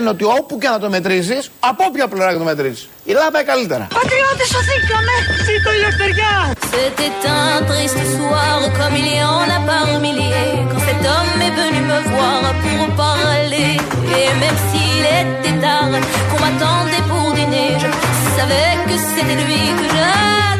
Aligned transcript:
δείκτε 0.00 0.06
λένε 0.06 0.08
ότι 0.08 0.24
όπου 0.24 0.58
και 0.58 0.68
να 0.68 0.78
το 0.78 0.88
μετρήσει, 0.88 1.38
από 1.60 1.84
όποια 1.88 2.08
πλευρά 2.08 2.32
και 2.32 2.38
το 2.38 2.44
μετρήσει, 2.44 2.88
η 3.04 3.10
Ελλάδα 3.12 3.30
πάει 3.30 3.44
καλύτερα. 3.52 3.84
Πατριώτε, 3.98 4.44
σωθήκαμε! 4.52 5.14
Ζήτω 5.46 5.70
η 5.76 5.78
ελευθεριά! 5.80 6.34
C'était 6.72 7.14
un 7.38 7.58
triste 7.70 8.02
soir, 8.14 8.56
comme 8.78 8.96
il 9.02 9.08
y 9.18 9.20
en 9.36 9.48
a 9.56 9.60
par 9.68 9.86
milliers, 10.04 10.54
quand 10.70 10.82
cet 10.88 11.02
homme 11.12 11.40
est 11.48 11.54
venu 11.60 11.80
me 11.90 11.98
voir 12.12 12.42
pour 12.62 12.82
parler. 13.04 13.70
Et 14.18 14.28
même 14.42 14.58
s'il 14.68 15.04
était 15.20 15.58
tard, 15.64 15.94
qu'on 16.28 16.40
m'attendait 16.44 17.04
pour 17.10 17.26
dîner, 17.38 17.70
je 17.82 17.88
savais 18.36 18.72
que 18.88 18.96
c'était 19.12 19.38
lui 19.44 19.62
que 19.78 19.86
j'attendais. 19.94 20.59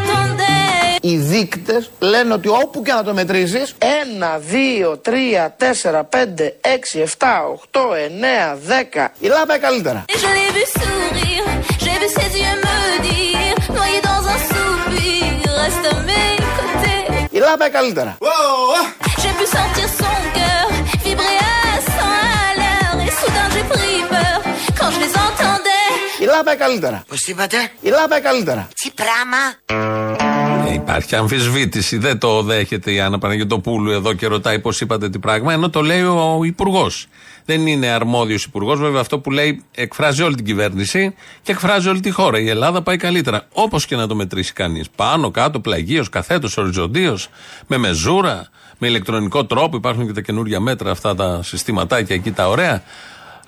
Οι 1.01 1.17
δείκτες 1.17 1.91
λένε 1.99 2.33
ότι 2.33 2.49
όπου 2.49 2.83
και 2.83 2.93
να 2.93 3.03
το 3.05 3.15
μετρήσεις, 3.15 3.75
1, 3.79 3.85
2, 4.39 4.97
3, 5.03 5.55
4, 5.57 6.03
5, 6.09 6.53
6, 6.61 7.01
7, 7.01 7.45
8, 7.73 7.95
9, 7.95 8.59
10, 8.67 9.09
η 9.19 9.27
λάμπα 9.27 9.59
καλύτερα. 9.59 10.05
Η 17.31 17.39
λάμπα 17.39 17.69
καλύτερα. 17.69 18.17
Η 26.21 26.25
λάμπα 26.25 26.57
καλύτερα. 26.57 27.05
Πώς 27.09 27.27
είπατε, 27.27 27.71
η 27.81 27.89
λάμπα 27.89 28.21
καλύτερα. 28.21 28.69
Τσι 28.75 28.93
πράγμα. 28.95 30.30
Ε, 30.71 30.75
υπάρχει 30.75 31.17
αμφισβήτηση. 31.17 31.99
Δεν 31.99 32.19
το 32.19 32.43
δέχεται 32.43 32.93
η 32.93 33.01
Άννα 33.01 33.19
Παναγιοτοπούλου 33.19 33.91
εδώ 33.91 34.13
και 34.13 34.27
ρωτάει 34.27 34.59
πώς 34.61 34.81
είπατε 34.81 35.11
τι 35.11 35.19
πράγμα, 35.19 35.53
ενώ 35.53 35.71
το 35.71 35.81
λέει 35.83 36.03
ο 36.03 36.41
Υπουργός. 36.45 37.07
Δεν 37.45 37.67
είναι 37.67 37.87
αρμόδιος 37.87 38.45
Υπουργός. 38.45 38.79
Βέβαια, 38.79 39.01
αυτό 39.01 39.19
που 39.19 39.31
λέει 39.31 39.65
εκφράζει 39.75 40.23
όλη 40.23 40.35
την 40.35 40.45
κυβέρνηση 40.45 41.15
και 41.43 41.53
εκφράζει 41.53 41.89
όλη 41.89 42.01
τη 42.01 42.11
χώρα. 42.11 42.41
Η 42.41 42.49
Ελλάδα 42.49 42.83
πάει 42.83 42.97
καλύτερα. 42.97 43.47
Όπως 43.53 43.87
και 43.87 43.97
να 43.97 44.07
το 44.07 44.15
μετρήσει 44.15 44.53
κανείς. 44.53 44.91
Πάνω, 44.97 45.31
κάτω, 45.31 45.61
πλαγίως, 45.61 46.09
καθέτος, 46.09 46.57
οριζοντίως, 46.57 47.29
με 47.67 47.77
μεζούρα, 47.77 48.49
με 48.79 48.87
ηλεκτρονικό 48.87 49.45
τρόπο. 49.45 49.77
Υπάρχουν 49.77 50.07
και 50.07 50.13
τα 50.13 50.21
καινούργια 50.21 50.61
μέτρα, 50.61 50.91
αυτά 50.91 51.15
τα 51.15 51.43
συστηματάκια 51.43 52.17
εκεί 52.17 52.31
τα 52.31 52.49
ωραία. 52.49 52.83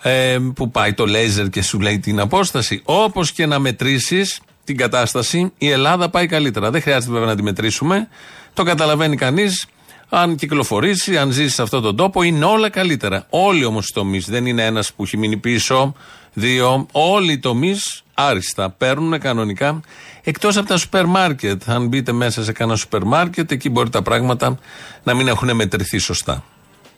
Ε, 0.03 0.39
που 0.55 0.71
πάει 0.71 0.93
το 0.93 1.07
λέιζερ 1.07 1.49
και 1.49 1.63
σου 1.63 1.81
λέει 1.81 1.99
την 1.99 2.21
απόσταση. 2.21 2.81
Όπως 2.85 3.33
και 3.33 3.47
να 3.47 3.59
μετρήσεις 3.59 4.41
την 4.65 4.77
κατάσταση, 4.77 5.53
η 5.59 5.71
Ελλάδα 5.71 6.11
πάει 6.11 6.27
καλύτερα. 6.27 6.71
Δεν 6.71 6.83
χρειάζεται 6.83 7.13
βέβαια 7.13 7.29
να 7.29 7.37
τη 7.37 7.43
μετρήσουμε. 7.43 8.09
Το 8.55 8.63
καταλαβαίνει 8.63 9.17
κανείς. 9.17 9.67
Αν 10.09 10.37
κυκλοφορήσει, 10.37 11.19
αν 11.19 11.31
ζήσει 11.31 11.55
σε 11.55 11.63
αυτόν 11.63 11.83
τον 11.83 11.97
τόπο, 11.97 12.23
είναι 12.23 12.45
όλα 12.45 12.71
καλύτερα. 12.71 13.27
Όλοι 13.31 13.65
όμως 13.65 13.89
οι 13.89 13.93
τομείς. 13.93 14.27
Δεν 14.27 14.47
είναι 14.47 14.65
ένας 14.65 14.93
που 14.93 15.03
έχει 15.03 15.17
μείνει 15.17 15.37
πίσω, 15.37 15.95
δύο. 16.33 16.87
Όλοι 16.93 17.33
οι 17.33 17.39
τομείς 17.39 18.03
άριστα 18.15 18.71
παίρνουν 18.71 19.19
κανονικά. 19.19 19.81
Εκτός 20.23 20.57
από 20.57 20.69
τα 20.69 20.77
σούπερ 20.77 21.07
μάρκετ. 21.07 21.63
Αν 21.67 21.87
μπείτε 21.87 22.13
μέσα 22.13 22.45
σε 22.45 22.53
κανένα 22.53 22.77
σούπερ 22.77 23.05
μάρκετ, 23.05 23.51
εκεί 23.51 23.71
μπορεί 23.71 23.91
τα 23.91 24.03
πράγματα 24.03 24.59
να 25.03 25.15
μην 25.15 25.29
έχουν 25.29 25.57
μετρηθεί 25.57 25.99
σωστά. 25.99 26.45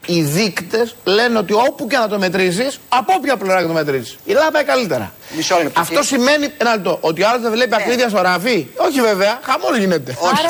Οι 0.06 0.22
δείκτες 0.22 0.96
λένε 1.04 1.38
ότι 1.38 1.52
όπου 1.52 1.86
και 1.86 1.96
να 1.96 2.08
το 2.08 2.18
μετρήσεις, 2.18 2.80
από 2.88 3.12
όποια 3.16 3.36
πλευρά 3.36 3.60
και 3.60 3.66
το 3.66 3.72
μετρήσεις, 3.72 4.16
η 4.24 4.30
Ελλάδα 4.32 4.50
πάει 4.50 4.64
καλύτερα. 4.64 5.12
Μισό 5.36 5.56
λεπτό. 5.62 5.80
Αυτό 5.80 6.02
σημαίνει, 6.02 6.52
ένα 6.58 6.72
λεπτό, 6.74 6.98
ότι 7.00 7.22
ο 7.22 7.28
άλλος 7.28 7.42
δεν 7.42 7.50
βλέπει 7.50 7.74
ακρίβεια 7.74 8.08
στο 8.08 8.22
ράφι; 8.22 8.66
Όχι 8.76 9.00
βέβαια, 9.00 9.40
χαμός 9.42 9.78
γίνεται. 9.78 10.16
Όχι. 10.18 10.42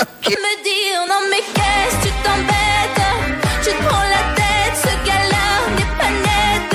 Me 0.47 0.55
dire 0.69 1.01
non 1.13 1.23
mais 1.31 1.45
qu'est-ce 1.57 1.97
tu 2.05 2.11
t'embêtes 2.25 3.03
Tu 3.65 3.71
te 3.77 3.83
prends 3.89 4.09
la 4.17 4.25
tête, 4.41 4.75
ce 4.85 4.93
gars-là 5.09 5.47
n'est 5.77 5.93
pas 6.01 6.13
net 6.27 6.71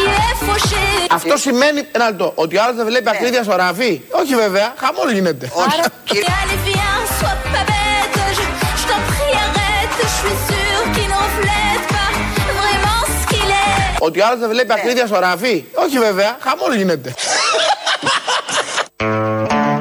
Il 0.00 0.10
est 0.26 0.36
fauché 0.46 0.84
Αυτό 1.10 1.36
σημαίνει, 1.36 1.86
ένα 1.92 2.04
λεπτό, 2.06 2.32
ότι 2.34 2.56
ο 2.56 2.62
άλλος 2.62 2.76
δεν 2.76 2.86
βλέπει 2.86 3.08
ακρίβεια 3.08 3.42
στο 3.42 3.56
ράφι; 3.56 4.00
Όχι 4.10 4.34
βέβαια, 4.34 4.74
χαμός 4.76 5.12
γίνεται. 5.12 5.50
Όχι. 5.54 5.80
Ότι 13.98 14.20
ο 14.20 14.26
άλλος 14.26 14.38
δεν 14.38 14.48
βλέπει 14.48 14.72
ακρίβεια 14.72 15.06
στο 15.06 15.18
ράφι. 15.18 15.64
Όχι 15.74 15.98
βέβαια, 15.98 16.36
χαμός 16.40 16.76
γίνεται. 16.76 17.14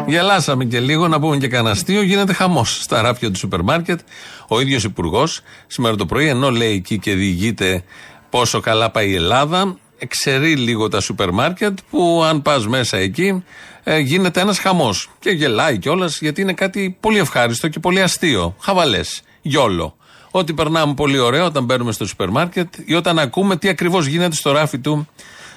Γελάσαμε 0.08 0.66
και 0.66 0.80
λίγο, 0.80 1.08
να 1.08 1.20
πούμε 1.20 1.38
και 1.38 1.48
κανένα 1.48 1.72
αστείο. 1.72 2.02
Γίνεται 2.02 2.34
χαμός 2.34 2.80
στα 2.82 3.02
ράφια 3.02 3.32
του 3.32 3.38
σούπερ 3.38 3.62
μάρκετ. 3.62 4.00
Ο 4.48 4.60
ίδιος 4.60 4.84
υπουργός 4.84 5.42
σήμερα 5.68 5.96
το 5.96 6.06
πρωί, 6.06 6.28
ενώ 6.28 6.50
λέει 6.50 6.74
εκεί 6.74 7.00
και 7.00 7.14
διηγείται 7.14 7.84
πόσο 8.30 8.60
καλά 8.60 8.92
πάει 8.92 9.10
η 9.10 9.16
Ελλάδα, 9.16 9.78
εξαιρεί 9.98 10.56
λίγο 10.56 10.88
τα 10.88 11.00
σούπερ 11.00 11.32
μάρκετ 11.32 11.78
που 11.90 12.24
αν 12.26 12.42
πας 12.42 12.68
μέσα 12.68 12.98
εκεί 12.98 13.44
ε, 13.84 13.98
γίνεται 13.98 14.40
ένας 14.40 14.60
χαμός. 14.60 15.10
Και 15.20 15.30
γελάει 15.30 15.78
κιόλας 15.78 16.20
γιατί 16.22 16.42
είναι 16.42 16.54
κάτι 16.54 16.98
πολύ 17.00 17.20
ευχάριστο 17.20 17.68
και 17.68 17.80
πολύ 17.80 18.02
αστείο. 18.02 18.56
Χαβαλές, 18.60 19.22
γιόλο. 19.42 19.98
Ότι 20.38 20.54
περνάμε 20.54 20.94
πολύ 20.94 21.20
ωραίο 21.20 21.46
όταν 21.46 21.64
μπαίνουμε 21.64 21.92
στο 21.92 22.08
σούπερ 22.08 22.30
μάρκετ 22.30 22.74
ή 22.86 22.94
όταν 22.94 23.20
ακούμε 23.20 23.58
τι 23.58 23.70
ακριβώς 23.70 24.06
γίνεται 24.06 24.36
στο 24.36 24.52
ράφι 24.52 24.80
του 24.80 25.08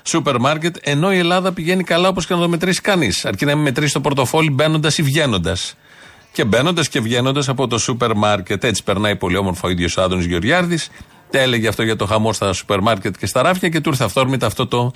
σούπερ 0.03 0.39
μάρκετ, 0.39 0.77
ενώ 0.81 1.13
η 1.13 1.19
Ελλάδα 1.19 1.53
πηγαίνει 1.53 1.85
καλά 1.85 2.09
όπως 2.09 2.27
και 2.27 2.35
να 2.35 2.41
το 2.41 2.49
μετρήσει 2.49 2.81
κανείς. 2.81 3.25
Αρκεί 3.25 3.45
να 3.45 3.55
μην 3.55 3.65
μετρήσει 3.65 3.93
το 3.93 4.01
πορτοφόλι 4.01 4.51
μπαίνοντας 4.51 4.99
ή 4.99 5.03
βγαίνοντας. 5.03 5.75
Και 6.33 6.45
μπαίνοντας 6.45 6.89
και 6.89 7.01
βγαίνοντας 7.01 7.49
από 7.49 7.67
το 7.67 7.79
σούπερ 7.79 8.15
μάρκετ. 8.15 8.65
Έτσι 8.65 8.83
περνάει 8.83 9.17
πολύ 9.17 9.37
όμορφα 9.37 9.69
ο 9.69 9.71
ίδιος 9.71 9.97
ο 9.97 10.03
Άδωνης 10.03 10.27
Γεωργιάρδης. 10.27 10.91
Έλεγε 11.31 11.69
αυτό 11.69 11.83
για 11.83 11.97
το 11.97 12.07
χαμό 12.07 12.33
στα 12.33 12.53
σούπερ 12.53 12.81
μάρκετ 12.81 13.17
και 13.19 13.27
στα 13.27 13.43
ράφια 13.43 13.69
και 13.69 13.81
του 13.81 13.89
ήρθε 13.89 14.05
αυτόρμητα 14.05 14.47
αυτό 14.47 14.67
το 14.67 14.93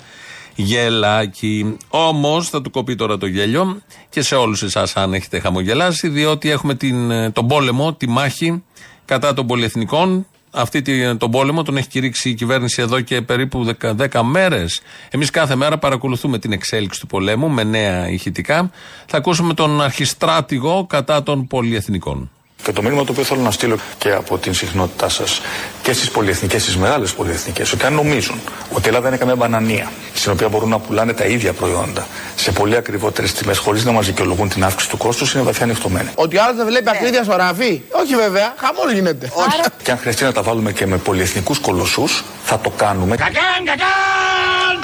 γελάκι. 0.55 1.77
Όμως 1.89 2.49
θα 2.49 2.61
του 2.61 2.71
κοπεί 2.71 2.95
τώρα 2.95 3.17
το 3.17 3.25
γέλιο 3.25 3.81
και 4.09 4.21
σε 4.21 4.35
όλους 4.35 4.63
εσάς 4.63 4.95
αν 4.95 5.13
έχετε 5.13 5.39
χαμογελάσει, 5.39 6.07
διότι 6.07 6.49
έχουμε 6.49 6.75
την, 6.75 7.11
ε, 7.11 7.31
τον 7.31 7.47
πόλεμο, 7.47 7.93
τη 7.93 8.09
μάχη 8.09 8.63
κατά 9.05 9.33
των 9.33 9.47
πολυεθνικών. 9.47 10.25
Αυτή 10.55 10.81
τη- 10.81 11.15
τον 11.17 11.31
πόλεμο 11.31 11.63
τον 11.63 11.77
έχει 11.77 11.87
κηρύξει 11.87 12.29
η 12.29 12.33
κυβέρνηση 12.33 12.81
εδώ 12.81 13.01
και 13.01 13.21
περίπου 13.21 13.63
10, 13.63 13.93
10 13.93 14.23
μέρες. 14.23 14.81
Εμείς 15.09 15.29
κάθε 15.29 15.55
μέρα 15.55 15.77
παρακολουθούμε 15.77 16.39
την 16.39 16.51
εξέλιξη 16.51 16.99
του 16.99 17.07
πολέμου 17.07 17.49
με 17.49 17.63
νέα 17.63 18.09
ηχητικά. 18.09 18.71
Θα 19.05 19.17
ακούσουμε 19.17 19.53
τον 19.53 19.81
αρχιστράτηγο 19.81 20.85
κατά 20.89 21.23
των 21.23 21.47
πολυεθνικών. 21.47 22.31
Και 22.63 22.71
το 22.71 22.81
μήνυμα 22.81 23.03
το 23.03 23.11
οποίο 23.11 23.23
θέλω 23.23 23.41
να 23.41 23.51
στείλω 23.51 23.77
και 23.97 24.11
από 24.11 24.37
την 24.37 24.53
συχνότητά 24.53 25.09
σας 25.09 25.41
και 25.81 25.93
στις 25.93 26.11
πολυεθνικές, 26.11 26.61
στις 26.61 26.77
μεγάλες 26.77 27.13
πολυεθνικές, 27.13 27.71
ότι 27.71 27.85
αν 27.85 27.93
νομίζουν 27.93 28.39
ότι 28.71 28.85
η 28.85 28.87
Ελλάδα 28.87 29.07
είναι 29.07 29.17
καμία 29.17 29.35
μπανανία, 29.35 29.91
στην 30.13 30.31
οποία 30.31 30.49
μπορούν 30.49 30.69
να 30.69 30.79
πουλάνε 30.79 31.13
τα 31.13 31.25
ίδια 31.25 31.53
προϊόντα 31.53 32.07
σε 32.35 32.51
πολύ 32.51 32.75
ακριβότερες 32.75 33.33
τιμές, 33.33 33.57
χωρίς 33.57 33.85
να 33.85 33.91
μας 33.91 34.05
δικαιολογούν 34.05 34.49
την 34.49 34.63
αύξηση 34.63 34.89
του 34.89 34.97
κόστους, 34.97 35.33
είναι 35.33 35.43
βαθιά 35.43 35.63
ανοιχτωμένοι. 35.63 36.09
Ότι 36.15 36.37
ο 36.37 36.43
άλλος 36.43 36.55
δεν 36.55 36.65
βλέπει 36.65 36.89
ακρίβεια 36.89 37.23
στο 37.23 37.35
ράφι; 37.35 37.81
Όχι 37.91 38.15
βέβαια, 38.15 38.53
χαμός 38.57 38.93
γίνεται. 38.93 39.31
Όχι. 39.33 39.59
Και 39.83 39.91
αν 39.91 39.97
χρειαστεί 39.97 40.23
να 40.23 40.31
τα 40.31 40.41
βάλουμε 40.41 40.71
και 40.71 40.85
με 40.85 40.97
πολυεθνικούς 40.97 41.59
κολοσσούς, 41.59 42.23
θα 42.43 42.59
το 42.59 42.69
κάνουμε. 42.69 43.15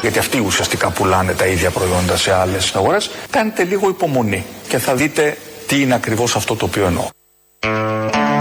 Γιατί 0.02 0.20
αυτοί 0.20 0.40
ουσιαστικά 0.40 0.90
πουλάνε 0.90 1.34
τα 1.34 1.46
ίδια 1.46 1.70
προϊόντα 1.70 2.18
σε 2.18 2.34
άλλες 2.34 2.76
αγορές. 2.76 3.10
Κάντε 3.30 3.64
λίγο 3.64 3.90
υπομονή 3.90 4.46
και 4.68 4.78
θα 4.78 4.96
δείτε 4.96 5.38
τι 5.68 5.82
είναι 5.82 5.94
ακριβώς 5.94 6.36
αυτό 6.36 6.56
το 6.56 6.66
οποίο 6.66 6.86
εννοώ. 6.86 7.08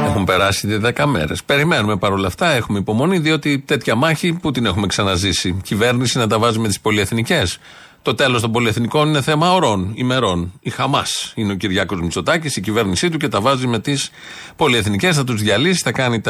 Έχουν 0.05 0.25
περάσει 0.25 0.81
10 0.83 1.05
μέρες. 1.07 1.45
Περιμένουμε 1.45 1.97
παρόλα 1.97 2.27
αυτά, 2.27 2.51
έχουμε 2.51 2.79
υπομονή, 2.79 3.19
διότι 3.19 3.59
τέτοια 3.59 3.95
μάχη 3.95 4.33
που 4.33 4.51
την 4.51 4.67
έχουμε 4.67 4.87
ξαναζήσει; 4.87 5.57
Κυβέρνηση 5.63 6.19
να 6.19 6.27
τα 6.27 6.39
βάζει 6.39 6.59
με 6.59 6.69
τις 6.69 6.81
πολυεθνικές. 6.81 7.59
Το 8.03 8.15
τέλος 8.15 8.41
των 8.41 8.53
πολυεθνικών 8.53 9.09
είναι 9.09 9.23
θέμα 9.23 9.55
ωρών, 9.55 9.93
ημερών. 9.95 10.53
Η 10.61 10.71
Χαμάς 10.71 11.33
είναι 11.35 11.53
ο 11.53 11.55
Κυριάκος 11.55 12.01
Μητσοτάκης, 12.01 12.57
η 12.57 12.61
κυβέρνησή 12.61 13.11
του 13.11 13.19
και 13.19 13.29
τα 13.29 13.41
βάζει 13.41 13.67
με 13.67 13.79
τις 13.79 14.11
πολυεθνικές. 14.57 15.17
Θα 15.17 15.25
τους 15.25 15.43
διαλύσει, 15.43 15.81
θα 15.83 15.93
κάνει 15.93 16.21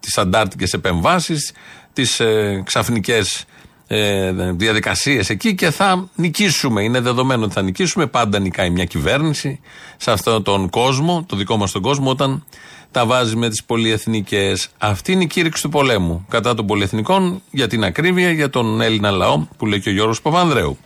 τις 0.00 0.18
αντάρτικες 0.18 0.72
επεμβάσεις, 0.72 1.52
τις 1.92 2.20
ε, 2.20 2.62
ξαφνικές 2.64 3.44
ε, 3.90 4.32
διαδικασίες 4.52 5.30
εκεί 5.30 5.54
και 5.54 5.70
θα 5.70 6.08
νικήσουμε. 6.14 6.82
Είναι 6.82 7.00
δεδομένο 7.00 7.44
ότι 7.44 7.52
θα 7.52 7.62
νικήσουμε. 7.62 8.06
Πάντα 8.06 8.38
νικάει 8.38 8.70
μια 8.70 8.84
κυβέρνηση 8.84 9.60
σε 9.96 10.10
αυτόν 10.10 10.42
τον 10.42 10.70
κόσμο, 10.70 11.24
το 11.28 11.36
δικό 11.36 11.56
μας 11.56 11.72
τον 11.72 11.82
κόσμο, 11.82 12.10
όταν 12.10 12.44
τα 12.90 13.06
βάζει 13.06 13.36
με 13.36 13.48
τις 13.48 13.64
πολυεθνικές. 13.64 14.68
Αυτή 14.78 15.12
είναι 15.12 15.22
η 15.22 15.26
κήρυξη 15.26 15.62
του 15.62 15.68
πολέμου 15.68 16.26
κατά 16.28 16.54
των 16.54 16.66
πολυεθνικών 16.66 17.42
για 17.50 17.66
την 17.66 17.84
ακρίβεια, 17.84 18.30
για 18.30 18.50
τον 18.50 18.80
Έλληνα 18.80 19.10
λαό, 19.10 19.46
που 19.56 19.66
λέει 19.66 19.80
και 19.80 19.88
ο 19.88 19.92
Γιώργος 19.92 20.22
Παπανδρέου. 20.22 20.78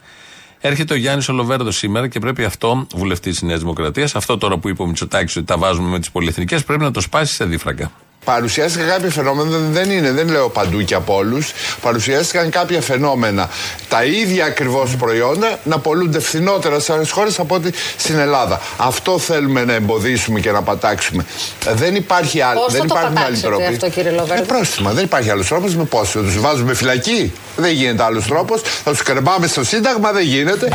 Έρχεται 0.61 0.95
ο 0.95 0.97
Γιάννης 0.97 1.29
Ολοβέρδος 1.29 1.77
σήμερα 1.77 2.09
και 2.09 2.19
πρέπει 2.19 2.45
αυτό, 2.45 2.87
βουλευτής 2.95 3.33
της 3.33 3.43
Νέας 3.43 3.61
Δημοκρατίας, 3.61 4.15
αυτό 4.15 4.39
τώρα 4.39 4.59
που 4.59 4.69
είπε 4.69 4.83
ο 4.83 4.87
Μητσοτάκης 4.87 5.37
ότι 5.37 5.47
τα 5.47 5.57
βάζουμε 5.57 5.89
με 5.89 5.99
τις 5.99 6.11
πολυεθνικές, 6.11 6.65
πρέπει 6.65 6.83
να 6.83 6.91
το 6.91 7.01
σπάσει 7.01 7.35
σε 7.35 7.45
δίφραγκα. 7.45 7.93
Παρουσιάστηκαν 8.25 8.89
κάποια 8.89 9.11
φαινόμενα, 9.11 9.59
δεν 9.71 9.91
είναι, 9.91 10.11
δεν 10.13 10.29
λέω 10.29 10.49
παντού 10.49 10.83
και 10.83 10.95
από 10.95 11.15
όλους. 11.17 11.53
Παρουσιάστηκαν 11.81 12.51
κάποια 12.51 12.81
φαινόμενα. 12.81 13.49
Τα 13.89 14.05
ίδια 14.05 14.45
ακριβώς 14.45 14.97
προϊόντα 14.97 15.59
να 15.65 15.79
πολλούνται 15.79 16.21
φθηνότερα 16.21 16.81
σε 16.81 16.93
άλλες 16.93 17.11
χώρες 17.11 17.39
από 17.39 17.55
ότι 17.55 17.73
στην 17.97 18.19
Ελλάδα. 18.19 18.61
Αυτό 18.77 19.19
θέλουμε 19.19 19.65
να 19.65 19.73
εμποδίσουμε 19.73 20.41
και 20.41 20.51
να 20.51 20.63
πατάξουμε. 20.63 21.27
Δεν 21.75 21.95
υπάρχει 21.95 22.41
άλλη 22.41 22.59
Πώς 22.59 22.73
δεν 22.73 22.81
θα 22.81 22.87
το 22.87 22.95
υπάρχουν 22.99 23.17
άλλοι 23.17 23.25
πατάξετε 23.25 23.49
τρόποι. 23.49 23.65
αυτό, 23.65 23.91
κύριε 23.91 24.11
Λοβέρδο; 24.11 24.35
Με 24.35 24.47
πρόστιμα. 24.47 24.91
Δεν 24.93 25.05
υπάρχει 25.05 25.31
άλλος 25.31 25.47
τρόπος. 25.47 25.75
Με 25.77 25.85
πώ 25.85 26.05
θα 26.05 26.21
τους 26.21 26.41
βάζουμε 26.41 26.75
φυλακή. 26.75 27.33
Δεν 27.57 27.73
γίνεται 27.73 28.03
άλλος 28.03 28.27
τρόπος. 28.27 28.63
Θα 28.85 28.91
τους 28.91 29.03
κρεμάμε 29.03 29.47
στο 29.47 29.65
Σύνταγμα. 29.65 30.13
Δεν 30.13 30.25
γίνεται. 30.25 30.69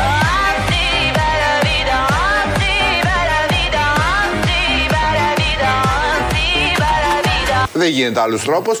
Δεν 7.78 7.90
γίνεται 7.90 8.20
άλλος 8.20 8.42
τρόπος. 8.42 8.78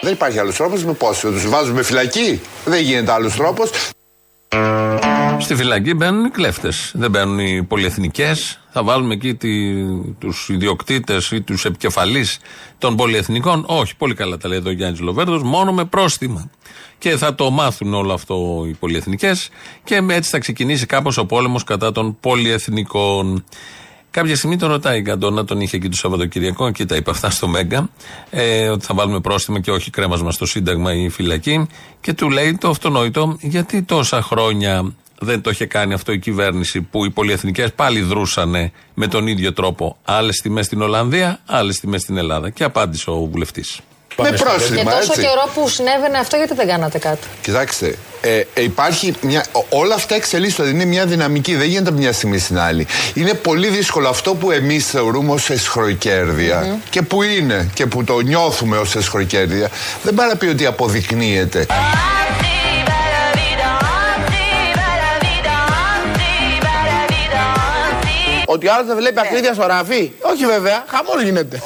Δεν 0.00 0.12
υπάρχει 0.12 0.38
άλλος 0.38 0.56
τρόπος. 0.56 0.84
Με 0.84 0.92
πώ 0.92 1.12
θα 1.12 1.28
τους 1.28 1.48
βάζουμε 1.48 1.82
φυλακή. 1.82 2.40
Δεν 2.64 2.80
γίνεται 2.80 3.12
άλλος 3.12 3.34
τρόπος. 3.34 3.70
Στη 5.38 5.54
φυλακή 5.54 5.94
μπαίνουν 5.94 6.24
οι 6.24 6.30
κλέφτες. 6.30 6.92
Δεν 6.94 7.10
μπαίνουν 7.10 7.38
οι 7.38 7.62
πολυεθνικές. 7.62 8.60
Θα 8.70 8.82
βάλουμε 8.82 9.14
εκεί 9.14 9.34
τους 10.18 10.48
ιδιοκτήτες 10.48 11.30
ή 11.30 11.40
τους 11.40 11.64
επικεφαλείς 11.64 12.38
των 12.78 12.96
πολυεθνικών. 12.96 13.64
Όχι, 13.66 13.96
πολύ 13.96 14.14
καλά 14.14 14.36
τα 14.36 14.48
λέει 14.48 14.58
εδώ 14.58 14.68
ο 14.68 14.72
Γιάννης 14.72 15.00
Λοβέρδος, 15.00 15.42
μόνο 15.42 15.72
με 15.72 15.84
πρόστιμα. 15.84 16.50
Και 16.98 17.16
θα 17.16 17.34
το 17.34 17.50
μάθουν 17.50 17.94
όλο 17.94 18.12
αυτό 18.12 18.64
οι 18.68 18.72
πολυεθνικές 18.72 19.48
και 19.84 20.02
έτσι 20.08 20.30
θα 20.30 20.38
ξεκινήσει 20.38 20.86
κάπως 20.86 21.16
ο 21.16 21.26
πόλεμος 21.26 21.64
κατά 21.64 21.92
των 21.92 22.16
πολυεθνικών. 22.20 23.44
Κάποια 24.10 24.36
στιγμή 24.36 24.56
τον 24.56 24.68
ρωτάει 24.70 24.98
η 24.98 25.00
Γκαντόνα, 25.00 25.44
τον 25.44 25.60
είχε 25.60 25.76
εκεί 25.76 25.88
το 25.88 25.96
Σαββατοκυριακό 25.96 26.70
και 26.70 26.84
τα 26.84 26.96
είπε 26.96 27.10
αυτά 27.10 27.30
στο 27.30 27.48
Μέγκα, 27.48 27.90
ε, 28.30 28.68
ότι 28.68 28.84
θα 28.84 28.94
βάλουμε 28.94 29.20
πρόστιμα 29.20 29.60
και 29.60 29.70
όχι 29.70 29.90
κρέμασμα 29.90 30.30
στο 30.30 30.46
Σύνταγμα 30.46 30.94
ή 30.94 31.08
φυλακή. 31.08 31.66
Και 32.00 32.12
του 32.12 32.30
λέει 32.30 32.56
το 32.60 32.68
αυτονόητο, 32.68 33.36
γιατί 33.40 33.82
τόσα 33.82 34.22
χρόνια 34.22 34.94
δεν 35.18 35.40
το 35.40 35.50
είχε 35.50 35.66
κάνει 35.66 35.94
αυτό 35.94 36.12
η 36.12 36.18
κυβέρνηση 36.18 36.80
που 36.80 37.04
οι 37.04 37.10
πολυεθνικές 37.10 37.72
πάλι 37.72 38.00
δρούσαν 38.00 38.72
με 38.94 39.06
τον 39.06 39.26
ίδιο 39.26 39.52
τρόπο. 39.52 39.96
Άλλες 40.04 40.40
τιμές 40.40 40.66
στην 40.66 40.82
Ολλανδία, 40.82 41.38
άλλες 41.46 41.80
τιμές 41.80 42.00
στην 42.00 42.16
Ελλάδα. 42.16 42.50
Και 42.50 42.64
απάντησε 42.64 43.10
ο 43.10 43.24
βουλευτής. 43.32 43.80
Με 44.22 44.30
Και 44.30 44.36
πρόστιμα, 44.36 44.82
τόσο 44.90 44.96
έτσι. 45.12 45.20
καιρό 45.20 45.50
που 45.54 45.68
συνέβαινε 45.68 46.18
αυτό, 46.18 46.36
γιατί 46.36 46.54
δεν 46.54 46.66
κάνατε 46.66 46.98
κάτι; 46.98 47.26
Κοιτάξτε, 47.42 47.96
ε, 48.20 48.42
ε, 48.54 48.62
υπάρχει 48.62 49.14
μια, 49.20 49.44
ο- 49.52 49.78
όλα 49.78 49.94
αυτά 49.94 50.14
εξελίσσονται. 50.14 50.68
Είναι 50.68 50.84
μια 50.84 51.06
δυναμική, 51.06 51.54
δεν 51.56 51.68
γίνεται 51.68 51.88
από 51.88 51.98
μια 51.98 52.12
στιγμή 52.12 52.38
στην 52.38 52.58
άλλη. 52.58 52.86
Είναι 53.14 53.34
πολύ 53.34 53.68
δύσκολο 53.68 54.08
αυτό 54.08 54.34
που 54.34 54.50
εμείς 54.50 54.86
θεωρούμε 54.86 55.32
ως 55.32 55.50
εσχροκέρδεια 55.50 56.78
και 56.90 57.02
που 57.02 57.22
είναι 57.22 57.70
και 57.74 57.86
που 57.86 58.04
το 58.04 58.20
νιώθουμε 58.20 58.76
ως 58.76 58.94
εσχροκέρδεια. 58.96 59.70
Δεν 60.02 60.14
πάει 60.14 60.28
να 60.28 60.36
πει 60.36 60.46
ότι 60.46 60.66
αποδεικνύεται. 60.66 61.66
Ότι 68.56 68.68
ο 68.68 68.72
άλλος 68.72 68.86
δεν 68.86 68.96
βλέπει 68.96 69.20
ακρίβεια 69.20 69.54
στο 69.54 69.66
ραφί. 69.66 70.12
Όχι 70.20 70.46
βέβαια, 70.46 70.84
χαμός 70.86 71.22
γίνεται. 71.22 71.62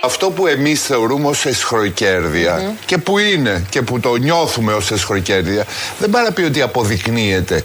Αυτό 0.00 0.30
που 0.30 0.46
εμείς 0.46 0.82
θεωρούμε 0.82 1.28
ως 1.28 1.46
εσχροκέρδεια 1.46 2.74
και 2.86 2.98
που 2.98 3.18
είναι 3.18 3.66
και 3.70 3.82
που 3.82 4.00
το 4.00 4.14
νιώθουμε 4.16 4.72
ως 4.72 4.90
εσχροκέρδεια 4.90 5.64
δεν 5.98 6.10
πάει 6.10 6.24
να 6.24 6.32
πει 6.32 6.42
ότι 6.42 6.62
αποδεικνύεται. 6.62 7.62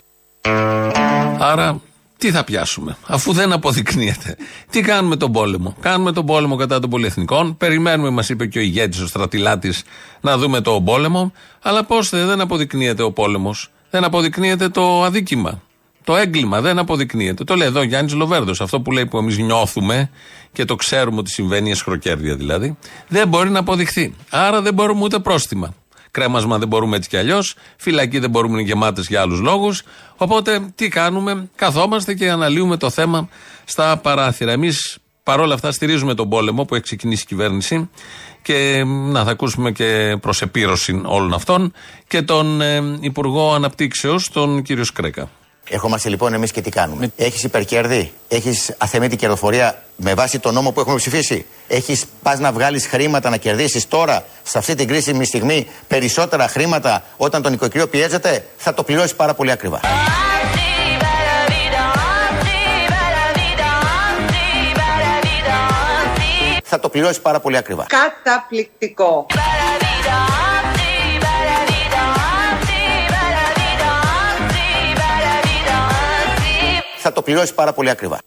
Άρα, 1.40 1.82
τι 2.22 2.32
θα 2.32 2.44
πιάσουμε, 2.44 2.98
αφού 3.08 3.34
δεν 3.34 3.52
αποδεικνύεται. 3.52 4.36
Τι 4.70 4.82
κάνουμε 4.82 5.16
τον 5.16 5.32
πόλεμο; 5.32 5.76
Κάνουμε 5.80 6.12
τον 6.12 6.26
πόλεμο 6.26 6.56
κατά 6.56 6.80
των 6.80 6.90
πολυεθνικών. 6.90 7.58
Περιμένουμε, 7.58 8.10
μας 8.10 8.30
είπε 8.30 8.46
και 8.46 8.60
ο 8.60 8.62
ηγέτης, 8.62 9.00
ο 9.00 9.08
στρατηλάτης, 9.08 9.84
να 10.22 10.38
δούμε 10.38 10.62
το 10.62 10.82
πόλεμο. 10.82 11.32
Αλλά 11.62 11.84
πώς 11.84 12.10
δεν 12.10 12.42
αποδεικνύεται 12.42 13.04
ο 13.04 13.12
πόλεμος. 13.12 13.72
Δεν 13.90 14.04
αποδεικνύεται 14.04 14.70
το 14.70 15.04
αδίκημα. 15.04 15.62
Το 16.04 16.16
έγκλημα 16.16 16.62
δεν 16.62 16.80
αποδεικνύεται. 16.80 17.44
Το 17.44 17.56
λέει 17.56 17.68
εδώ 17.68 17.80
ο 17.80 17.84
Γιάννης 17.84 18.14
Λοβέρδος. 18.14 18.62
Αυτό 18.62 18.82
που 18.82 18.92
λέει 18.92 19.06
που 19.06 19.18
εμείς 19.18 19.38
νιώθουμε 19.38 20.10
και 20.52 20.66
το 20.66 20.76
ξέρουμε 20.76 21.18
ότι 21.18 21.30
συμβαίνει, 21.30 21.68
η 21.68 21.72
εσχροκέρδεια 21.72 22.36
δηλαδή, 22.36 22.78
δεν 23.08 23.28
μπορεί 23.28 23.50
να 23.50 23.60
αποδειχθεί. 23.60 24.16
Άρα 24.30 24.62
δεν 24.62 24.74
μπορούμε 24.74 25.04
ούτε 25.04 25.20
πρόστιμα. 25.20 25.74
Κρέμασμα 26.12 26.58
δεν 26.58 26.68
μπορούμε 26.68 26.96
έτσι 26.96 27.10
κι 27.10 27.18
αλλιώς. 27.18 27.56
Φυλακή 27.78 28.20
δεν 28.20 28.30
μπορούμε 28.30 28.54
να 28.54 28.60
είναι 28.60 28.70
γεμάτες 28.70 29.08
για 29.08 29.22
άλλους 29.22 29.40
λόγους. 29.40 29.84
Οπότε 30.18 30.72
τι 30.76 30.88
κάνουμε, 30.88 31.50
καθόμαστε 31.56 32.14
και 32.14 32.30
αναλύουμε 32.30 32.78
το 32.78 32.90
θέμα 32.90 33.30
στα 33.64 33.98
παράθυρα. 33.98 34.52
Εμείς 34.52 34.98
παρόλα 35.24 35.54
αυτά 35.54 35.72
στηρίζουμε 35.72 36.14
τον 36.14 36.30
πόλεμο 36.30 36.66
που 36.66 36.76
έχει 36.76 36.84
ξεκινήσει 36.84 37.24
η 37.24 37.28
κυβέρνηση 37.28 37.90
και 38.42 38.84
να 38.86 39.24
θα 39.24 39.32
ακούσουμε 39.32 39.72
και 39.72 40.18
προς 40.22 40.42
επίρρωση 40.42 41.02
όλων 41.06 41.34
αυτών 41.34 41.74
και 42.08 42.22
τον 42.22 42.62
ε, 42.62 42.98
Υπουργό 43.00 43.54
Αναπτύξεως, 43.54 44.30
τον 44.30 44.62
κύριο 44.62 44.84
Σκρέκα. 44.84 45.30
Ερχόμαστε 45.74 46.10
λοιπόν 46.10 46.34
εμείς 46.34 46.52
και 46.52 46.62
τι 46.62 46.70
κάνουμε. 46.70 47.12
Έχεις 47.16 47.44
υπερκέρδη, 47.44 48.14
έχεις 48.28 48.74
αθεμίτη 48.78 49.16
κερδοφορία 49.16 49.84
με 49.96 50.14
βάση 50.14 50.40
τον 50.40 50.54
νόμο 50.54 50.72
που 50.72 50.80
έχουμε 50.80 50.96
ψηφίσει. 50.96 51.46
Έχεις 51.68 52.06
πας 52.22 52.40
να 52.40 52.52
βγάλεις 52.52 52.88
χρήματα 52.88 53.30
να 53.30 53.38
κερδίσεις 53.38 53.88
τώρα, 53.88 54.26
σε 54.44 54.58
αυτή 54.58 54.76
την 54.76 54.88
κρίσιμη 54.88 55.26
στιγμή, 55.26 55.68
περισσότερα 55.88 56.48
χρήματα 56.48 57.04
όταν 57.18 57.42
τον 57.42 57.54
οικοκυριό 57.54 57.88
πιέζεται, 57.88 58.46
θα 58.58 58.74
το 58.74 58.84
πληρώσεις 58.84 59.16
πάρα 59.16 59.34
πολύ 59.34 59.52
ακριβά. 59.52 59.80
Θα 66.64 66.80
το 66.80 66.90
πληρώσεις 66.90 67.20
πάρα 67.22 67.40
πολύ 67.40 67.58
ακριβά. 67.58 67.86
Καταπληκτικό. 67.88 69.26
Θα 77.04 77.12
το 77.12 77.22
πληρώσεις 77.22 77.54
πάρα 77.54 77.74
πολύ 77.74 77.90
ακριβά. 77.90 78.18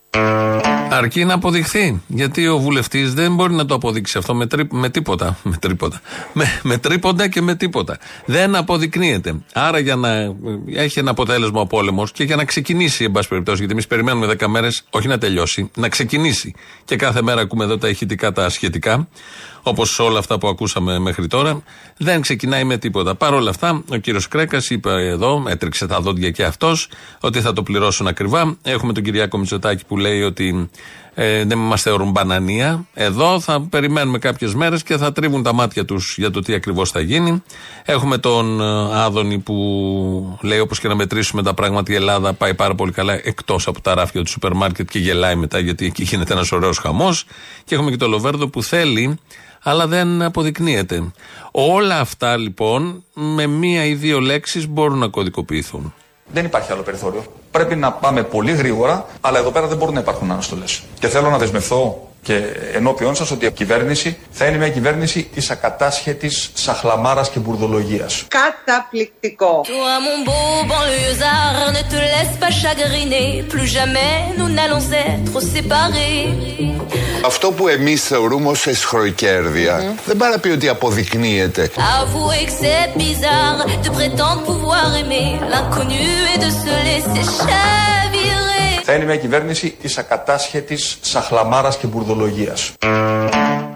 Αρκεί 0.91 1.25
να 1.25 1.35
αποδειχθεί. 1.35 2.03
Γιατί 2.07 2.47
ο 2.47 2.59
βουλευτής 2.59 3.15
δεν 3.15 3.35
μπορεί 3.35 3.55
να 3.55 3.65
το 3.67 3.75
αποδείξει 3.75 4.19
αυτό 4.19 4.35
με, 4.35 4.47
τρί- 4.47 4.73
με 4.73 4.89
τίποτα. 4.89 5.37
Με 5.43 5.57
τρίποτα. 5.57 6.01
Με, 6.33 6.61
με 6.63 6.79
τρίποντα 6.79 7.29
και 7.29 7.41
με 7.41 7.55
τίποτα. 7.55 7.99
Δεν 8.25 8.55
αποδεικνύεται. 8.55 9.35
Άρα 9.53 9.79
για 9.79 9.97
να 9.97 10.11
ε, 10.11 10.35
έχει 10.75 10.99
ένα 10.99 11.11
αποτέλεσμα 11.11 11.61
ο 11.61 11.67
πόλεμος 11.67 12.13
και 12.13 12.25
για 12.25 12.37
να 12.37 12.45
ξεκινήσει, 12.45 13.05
εν 13.05 13.11
πάση 13.11 13.29
περιπτώσει, 13.29 13.57
γιατί 13.57 13.73
εμείς 13.73 13.87
περιμένουμε 13.87 14.37
10 14.39 14.47
μέρες, 14.47 14.85
όχι 14.91 15.09
να 15.09 15.19
τελειώσει, 15.19 15.71
να 15.75 15.89
ξεκινήσει. 15.89 16.55
Και 16.85 16.97
κάθε 16.97 17.23
μέρα 17.23 17.41
ακούμε 17.41 17.65
εδώ 17.65 17.79
τα 17.79 17.89
ηχητικά 17.89 18.33
τα 18.33 18.49
σχετικά, 18.49 19.09
όπως 19.65 19.99
όλα 19.99 20.19
αυτά 20.19 20.39
που 20.39 20.49
ακούσαμε 20.49 20.99
μέχρι 20.99 21.27
τώρα. 21.27 21.63
Δεν 21.97 22.21
ξεκινάει 22.21 22.65
με 22.65 22.77
τίποτα. 22.77 23.15
Παρ' 23.15 23.35
όλα 23.35 23.51
αυτά, 23.51 23.83
ο 23.91 23.97
κύριος 23.97 24.29
Κρέκας 24.29 24.71
είπε 24.71 24.91
εδώ, 24.91 25.45
έτρεξε 25.49 25.87
τα 25.87 26.01
δόντια 26.01 26.31
και 26.31 26.45
αυτός, 26.45 26.89
ότι 27.21 27.41
θα 27.41 27.53
το 27.53 27.63
πληρώσουν 27.63 28.07
ακριβά. 28.07 28.57
Έχουμε 28.63 28.93
τον 28.93 29.03
Κυριάκο 29.03 29.39
Μητσοτάκη 29.39 29.85
που 29.85 29.97
λέει 29.97 30.23
ότι 30.23 30.71
ε, 31.15 31.45
δεν 31.45 31.59
μας 31.59 31.83
θεωρούν 31.83 32.11
μπανανία. 32.11 32.87
Εδώ 32.95 33.41
θα 33.41 33.61
περιμένουμε 33.61 34.19
κάποιες 34.19 34.55
μέρες 34.55 34.83
και 34.83 34.97
θα 34.97 35.13
τρίβουν 35.13 35.43
τα 35.43 35.53
μάτια 35.53 35.85
τους 35.85 36.15
για 36.19 36.31
το 36.31 36.41
τι 36.41 36.55
ακριβώς 36.55 36.91
θα 36.91 37.01
γίνει. 37.01 37.43
Έχουμε 37.85 38.19
τον 38.19 38.61
ε, 38.61 38.65
Άδωνη 39.03 39.39
που 39.39 40.39
λέει 40.41 40.59
όπως 40.59 40.81
και 40.81 40.89
να 40.89 40.95
μετρήσουμε 40.95 41.43
τα 41.43 41.55
πράγματα 41.55 41.93
η 41.93 41.95
Ελλάδα 41.95 42.33
πάει 42.33 42.55
πάρα 42.55 42.75
πολύ 42.75 42.93
καλά 42.93 43.13
εκτός 43.13 43.67
από 43.67 43.81
τα 43.81 43.95
ράφια 43.95 44.23
του 44.23 44.31
σούπερ 44.31 44.53
μάρκετ 44.53 44.91
και 44.91 44.99
γελάει 44.99 45.35
μετά 45.35 45.59
γιατί 45.59 45.87
εκεί 45.87 46.03
γίνεται 46.03 46.33
ένας 46.33 46.53
ωραίος 46.53 46.79
χαμός. 46.79 47.25
Και 47.65 47.75
έχουμε 47.75 47.91
και 47.91 47.97
τον 47.97 48.11
Λοβέρδο 48.11 48.49
που 48.49 48.63
θέλει 48.63 49.19
αλλά 49.65 49.87
δεν 49.87 50.23
αποδεικνύεται. 50.23 51.13
Όλα 51.51 52.01
αυτά 52.01 52.37
λοιπόν 52.37 53.05
με 53.15 53.47
μία 53.47 53.85
ή 53.85 53.95
δύο 53.95 54.21
λέξεις 54.21 54.69
μπορούν 54.69 54.99
να 54.99 55.09
κωδικοποιηθούν. 55.09 55.95
Δεν 56.33 56.45
υπάρχει 56.45 56.73
άλλο 56.73 56.83
περιθώριο. 56.83 57.25
Πρέπει 57.51 57.77
να 57.77 57.93
πάμε 57.93 58.23
πολύ 58.23 58.53
γρήγορα, 58.53 59.07
αλλά 59.21 59.39
εδώ 59.39 59.51
πέρα 59.51 59.67
δεν 59.67 59.77
μπορούν 59.77 59.95
να 59.95 60.01
υπάρχουν 60.01 60.31
αναστολές. 60.31 60.83
Και 60.99 61.09
θέλω 61.09 61.31
να 61.31 61.39
δεσμευθώ 61.39 62.09
και 62.25 62.43
ενώπιον 62.73 63.15
σας 63.15 63.31
ότι 63.31 63.47
η 63.47 63.51
κυβέρνηση 63.51 64.17
θα 64.31 64.45
είναι 64.45 64.57
μια 64.57 64.69
κυβέρνηση 64.69 65.29
της 65.35 65.51
ακατάσχετης 65.51 66.51
σαχλαμάρας 66.55 67.31
και 67.31 67.39
μπουρδολογίας. 67.39 68.25
Καταπληκτικό. 68.29 69.61
Toi, 69.65 69.97
mon 70.07 70.19
beau 70.29 70.55
banlieusard, 70.71 71.73
ne 71.77 71.83
te 71.93 71.99
laisse 72.13 72.37
pas 72.43 72.53
chagriner. 72.63 73.29
Plus 73.53 73.69
jamais 73.79 74.15
nous 74.39 74.49
n'allons 74.57 74.85
être 75.13 75.41
séparés. 75.53 76.27
Αυτό 77.25 77.53
που 77.53 77.69
εμείς 77.69 78.03
θεωρούμε 78.05 78.49
ως 78.49 78.67
εσχροκέρδεια 78.67 79.95
δεν 80.07 80.17
πάει 80.17 80.31
να 80.31 80.39
πει 80.39 80.49
ότι 80.49 80.69
αποδεικνύεται. 80.69 81.71
Avouez 82.01 82.45
que 82.47 82.55
c'est 82.63 82.87
bizarre 83.05 83.61
de 83.85 83.91
prétendre 83.99 84.43
pouvoir 84.51 84.87
aimer 85.01 85.31
l'inconnu 85.53 86.07
et 86.33 86.39
de 86.45 86.51
se 86.61 86.73
laisser 86.89 87.25
chavirer. 87.39 88.74
Θα 88.87 88.93
είναι 88.93 89.05
μια 89.05 89.17
κυβέρνηση 89.17 89.71
της 89.81 89.99
ακατάσχετης 89.99 90.99
σαχλαμάρας 91.01 91.77
και 91.77 91.87
μπουρδολογίας. 91.87 92.73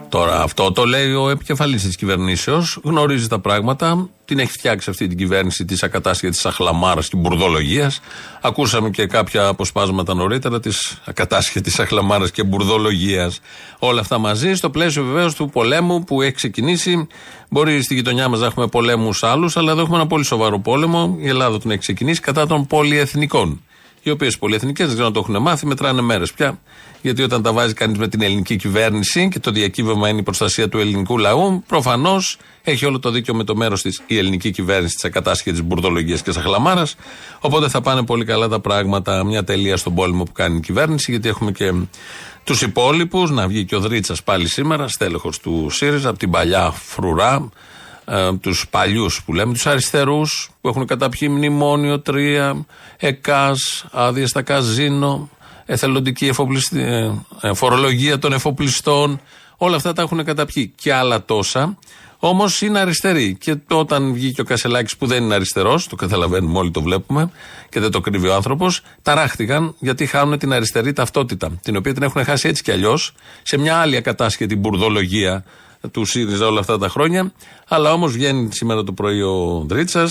Τώρα 0.09 0.43
αυτό 0.43 0.73
το 0.73 0.85
λέει 0.85 1.12
ο 1.12 1.31
επικεφαλής 1.31 1.83
της 1.83 1.97
κυβερνήσεως. 1.97 2.81
Γνωρίζει 2.85 3.27
τα 3.27 3.38
πράγματα. 3.38 4.09
Την 4.25 4.38
έχει 4.38 4.50
φτιάξει 4.50 4.91
αυτή 4.91 5.07
την 5.07 5.19
κυβέρνηση 5.19 5.65
της 5.65 5.83
ακατάσχετης 5.83 6.47
αχλαμάρα 6.47 7.00
και 7.00 7.17
μπουρδολογίας. 7.17 8.00
Ακούσαμε 8.41 8.91
και 8.91 9.07
κάποια 9.07 9.47
αποσπάσματα 9.47 10.15
νωρίτερα 10.15 10.61
της 10.61 11.00
ακατάσχετης 11.05 11.79
αχλαμάρα 11.79 12.29
και 12.29 12.45
μπουρδολογίας. 12.45 13.41
Όλα 13.79 14.00
αυτά 14.00 14.19
μαζί 14.19 14.55
στο 14.55 14.71
πλαίσιο 14.71 15.05
βεβαίως 15.05 15.35
του 15.35 15.49
πολέμου 15.49 16.05
που 16.05 16.23
έχει 16.23 16.35
ξεκινήσει. 16.35 17.07
Μπορεί 17.49 17.83
στη 17.83 17.95
γειτονιά 17.95 18.29
μας 18.29 18.41
να 18.41 18.47
έχουμε 18.47 18.67
πολέμους 18.67 19.23
άλλους, 19.23 19.57
αλλά 19.57 19.73
εδώ 19.73 19.81
έχουμε 19.81 19.97
ένα 19.97 20.07
πολύ 20.07 20.25
σοβαρό 20.25 20.59
πόλεμο. 20.59 21.17
Η 21.21 21.29
Ελλάδα 21.29 21.59
τον 21.59 21.71
έχει 21.71 21.81
ξεκινήσει 21.81 22.21
κατά 22.21 22.47
των 22.47 22.67
πολυεθνικών 22.67 23.62
οι 24.09 24.12
οποίες 24.12 24.38
πολυεθνικές 24.38 24.87
δεν 24.87 24.95
ξέρω 24.95 25.07
αν 25.07 25.12
το 25.12 25.21
έχουν 25.21 25.43
μάθει, 25.43 25.67
μετράνε 25.67 26.00
μέρες 26.00 26.33
πια. 26.33 26.59
Γιατί 27.03 27.23
όταν 27.23 27.43
τα 27.43 27.53
βάζει 27.53 27.73
κανείς 27.73 27.99
με 27.99 28.09
την 28.09 28.23
ελληνική 28.23 28.57
κυβέρνηση 28.57 29.29
και 29.29 29.38
το 29.38 29.50
διακύβευμα 29.50 30.09
είναι 30.09 30.19
η 30.19 30.23
προστασία 30.23 30.69
του 30.69 30.79
ελληνικού 30.79 31.19
λαού, 31.19 31.62
προφανώς 31.67 32.38
έχει 32.62 32.87
όλο 32.87 32.99
το 32.99 33.11
δίκιο 33.11 33.35
με 33.35 33.45
το 33.45 33.57
μέρος 33.57 33.83
της 33.83 34.03
η 34.07 34.19
ελληνική 34.19 34.50
κυβέρνηση 34.50 34.95
της 34.95 35.05
ακατάσχετης 35.05 35.62
μπουρδολογίας 35.62 36.23
και 36.23 36.33
σαχλαμάρας. 36.33 36.97
Οπότε 37.41 37.69
θα 37.69 37.81
πάνε 37.81 38.05
πολύ 38.05 38.25
καλά 38.25 38.49
τα 38.49 38.61
πράγματα. 38.61 39.25
Μια 39.25 39.45
τελεία 39.45 39.77
στον 39.77 39.95
πόλεμο 39.95 40.25
που 40.25 40.33
κάνει 40.33 40.57
η 40.57 40.61
κυβέρνηση, 40.61 41.11
γιατί 41.11 41.29
έχουμε 41.29 41.53
και 41.53 41.73
τους 42.45 42.62
υπόλοιπους. 42.62 43.31
Να 43.31 43.49
βγει 43.49 43.65
και 43.65 43.77
ο 43.77 43.81
Δρίτσας 43.81 44.23
πάλι 44.23 44.49
σήμερα, 44.49 44.88
στέλεχος 44.88 45.38
του 45.38 45.69
ΣΥΡΙΖΑ, 45.71 46.09
από 46.09 46.19
την 46.19 46.31
παλιά 46.31 46.71
φρουρά 46.71 47.49
ε, 48.09 48.37
τους 48.37 48.69
παλιούς 48.71 49.23
που 49.25 49.35
λέμε, 49.35 49.53
τους 49.53 49.67
αριστερούς 49.67 50.50
που 50.61 50.69
έχουν 50.69 50.87
καταπιεί 50.87 51.29
μνημόνιο 51.31 52.03
3, 52.07 52.65
ΕΚΑΣ, 52.97 53.87
άδειες 53.91 54.31
στα 54.31 54.43
καζίνο, 54.43 55.31
εθελοντική 55.67 56.27
εφοπλιστη, 56.27 56.81
ε, 56.81 57.12
ε, 57.41 57.55
φορολογία 57.55 58.19
των 58.19 58.33
εφοπλιστών. 58.33 59.21
Όλα 59.57 59.77
αυτά 59.77 59.93
τα 59.93 60.03
έχουν 60.03 60.25
καταπιεί 60.25 60.73
και 60.77 60.93
άλλα 60.93 61.25
τόσα. 61.25 61.79
Όμως 62.19 62.61
είναι 62.61 62.79
αριστεροί. 62.79 63.37
Και 63.41 63.57
όταν 63.71 64.12
βγήκε 64.12 64.41
ο 64.41 64.45
Κασελάκης 64.45 64.97
που 64.97 65.07
δεν 65.07 65.23
είναι 65.23 65.35
αριστερός, 65.35 65.87
το 65.87 65.97
καταλαβαίνουμε 65.97 66.59
όλοι, 66.59 66.71
το 66.71 66.83
βλέπουμε 66.83 67.31
και 67.69 67.81
δεν 67.81 67.91
το 67.91 68.00
κρύβει 68.00 68.29
ο 68.29 68.35
άνθρωπος, 68.35 68.83
ταράχτηκαν 69.03 69.75
γιατί 69.79 70.07
χάνουν 70.07 70.38
την 70.38 70.53
αριστερή 70.53 70.93
ταυτότητα. 70.93 71.50
Την 71.62 71.77
οποία 71.77 71.95
την 71.95 72.03
έχουν 72.03 72.25
χάσει 72.25 72.49
έτσι 72.49 72.62
κι 72.62 72.71
αλλιώς 72.71 73.12
σε 73.43 73.59
μια 73.59 73.77
άλλη 73.77 73.97
ακατάσχετη 73.97 74.57
μπουρδολογία 74.57 75.45
του 75.92 76.04
ΣΥΡΙΖΑ 76.04 76.47
όλα 76.47 76.61
αυτά 76.61 76.78
τα 76.78 76.88
χρόνια. 76.88 77.32
Αλλά 77.68 77.92
όμως 77.92 78.12
βγαίνει 78.12 78.49
σήμερα 78.52 78.85
το 78.85 78.92
πρωί 78.92 79.23
ο 79.23 79.64
Δρίτσα 79.68 80.11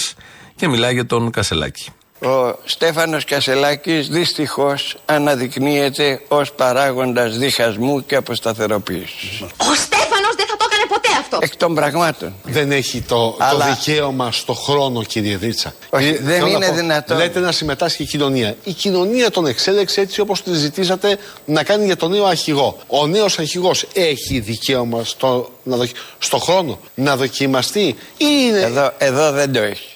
και 0.55 0.67
μιλάει 0.67 0.93
για 0.93 1.05
τον 1.05 1.31
Κασελάκη. 1.31 1.89
Ο 2.19 2.55
Στέφανος 2.63 3.25
Κασελάκης 3.25 4.07
δυστυχώς 4.07 4.97
αναδεικνύεται 5.05 6.21
ως 6.27 6.51
παράγοντας 6.51 7.37
διχασμού 7.37 8.05
και 8.05 8.15
αποσταθεροποίησης. 8.15 9.41
Ο 9.41 9.73
Στέφανος 9.75 10.33
δεν 10.37 10.47
θα 10.47 10.57
το 10.57 10.65
έκανε 10.69 10.85
ποτέ 10.87 11.09
αυτός. 11.33 11.39
Εκ 11.49 11.55
των 11.55 11.75
πραγμάτων. 11.75 12.33
Δεν 12.43 12.71
έχει 12.71 13.01
το, 13.01 13.35
Αλλά- 13.39 13.65
το 13.65 13.73
δικαίωμα 13.73 14.31
στο 14.31 14.53
χρόνο, 14.53 15.03
κύριε 15.03 15.37
Δίτσα. 15.37 15.73
Όχι, 15.89 16.07
Ε, 16.07 16.17
δεν 16.21 16.33
θέλω 16.35 16.47
είναι 16.47 16.57
να 16.57 16.67
πω, 16.67 16.73
δυνατόν. 16.75 17.17
Λέτε 17.17 17.39
να 17.39 17.51
συμμετάσχει 17.51 18.03
η 18.03 18.05
κοινωνία. 18.05 18.55
Η 18.63 18.73
κοινωνία 18.73 19.31
τον 19.31 19.45
εξέλεξε 19.45 20.01
έτσι 20.01 20.21
όπως 20.21 20.41
τη 20.43 20.53
ζητήσατε 20.53 21.17
να 21.45 21.63
κάνει 21.63 21.85
για 21.85 21.95
τον 21.97 22.11
νέο 22.11 22.25
αρχηγό. 22.25 22.77
Ο 22.87 23.07
νέος 23.07 23.39
αρχηγός 23.39 23.85
έχει 23.93 24.39
δικαίωμα 24.39 25.03
στο, 25.03 25.49
να 25.63 25.75
δοκι- 25.75 25.95
στο 26.19 26.37
χρόνο 26.37 26.79
να 26.95 27.15
δοκιμαστεί 27.15 27.85
ή 28.17 28.25
είναι... 28.47 28.59
Εδώ, 28.59 28.91
εδώ 28.97 29.31
δεν 29.31 29.53
το 29.53 29.59
έχει. 29.61 29.87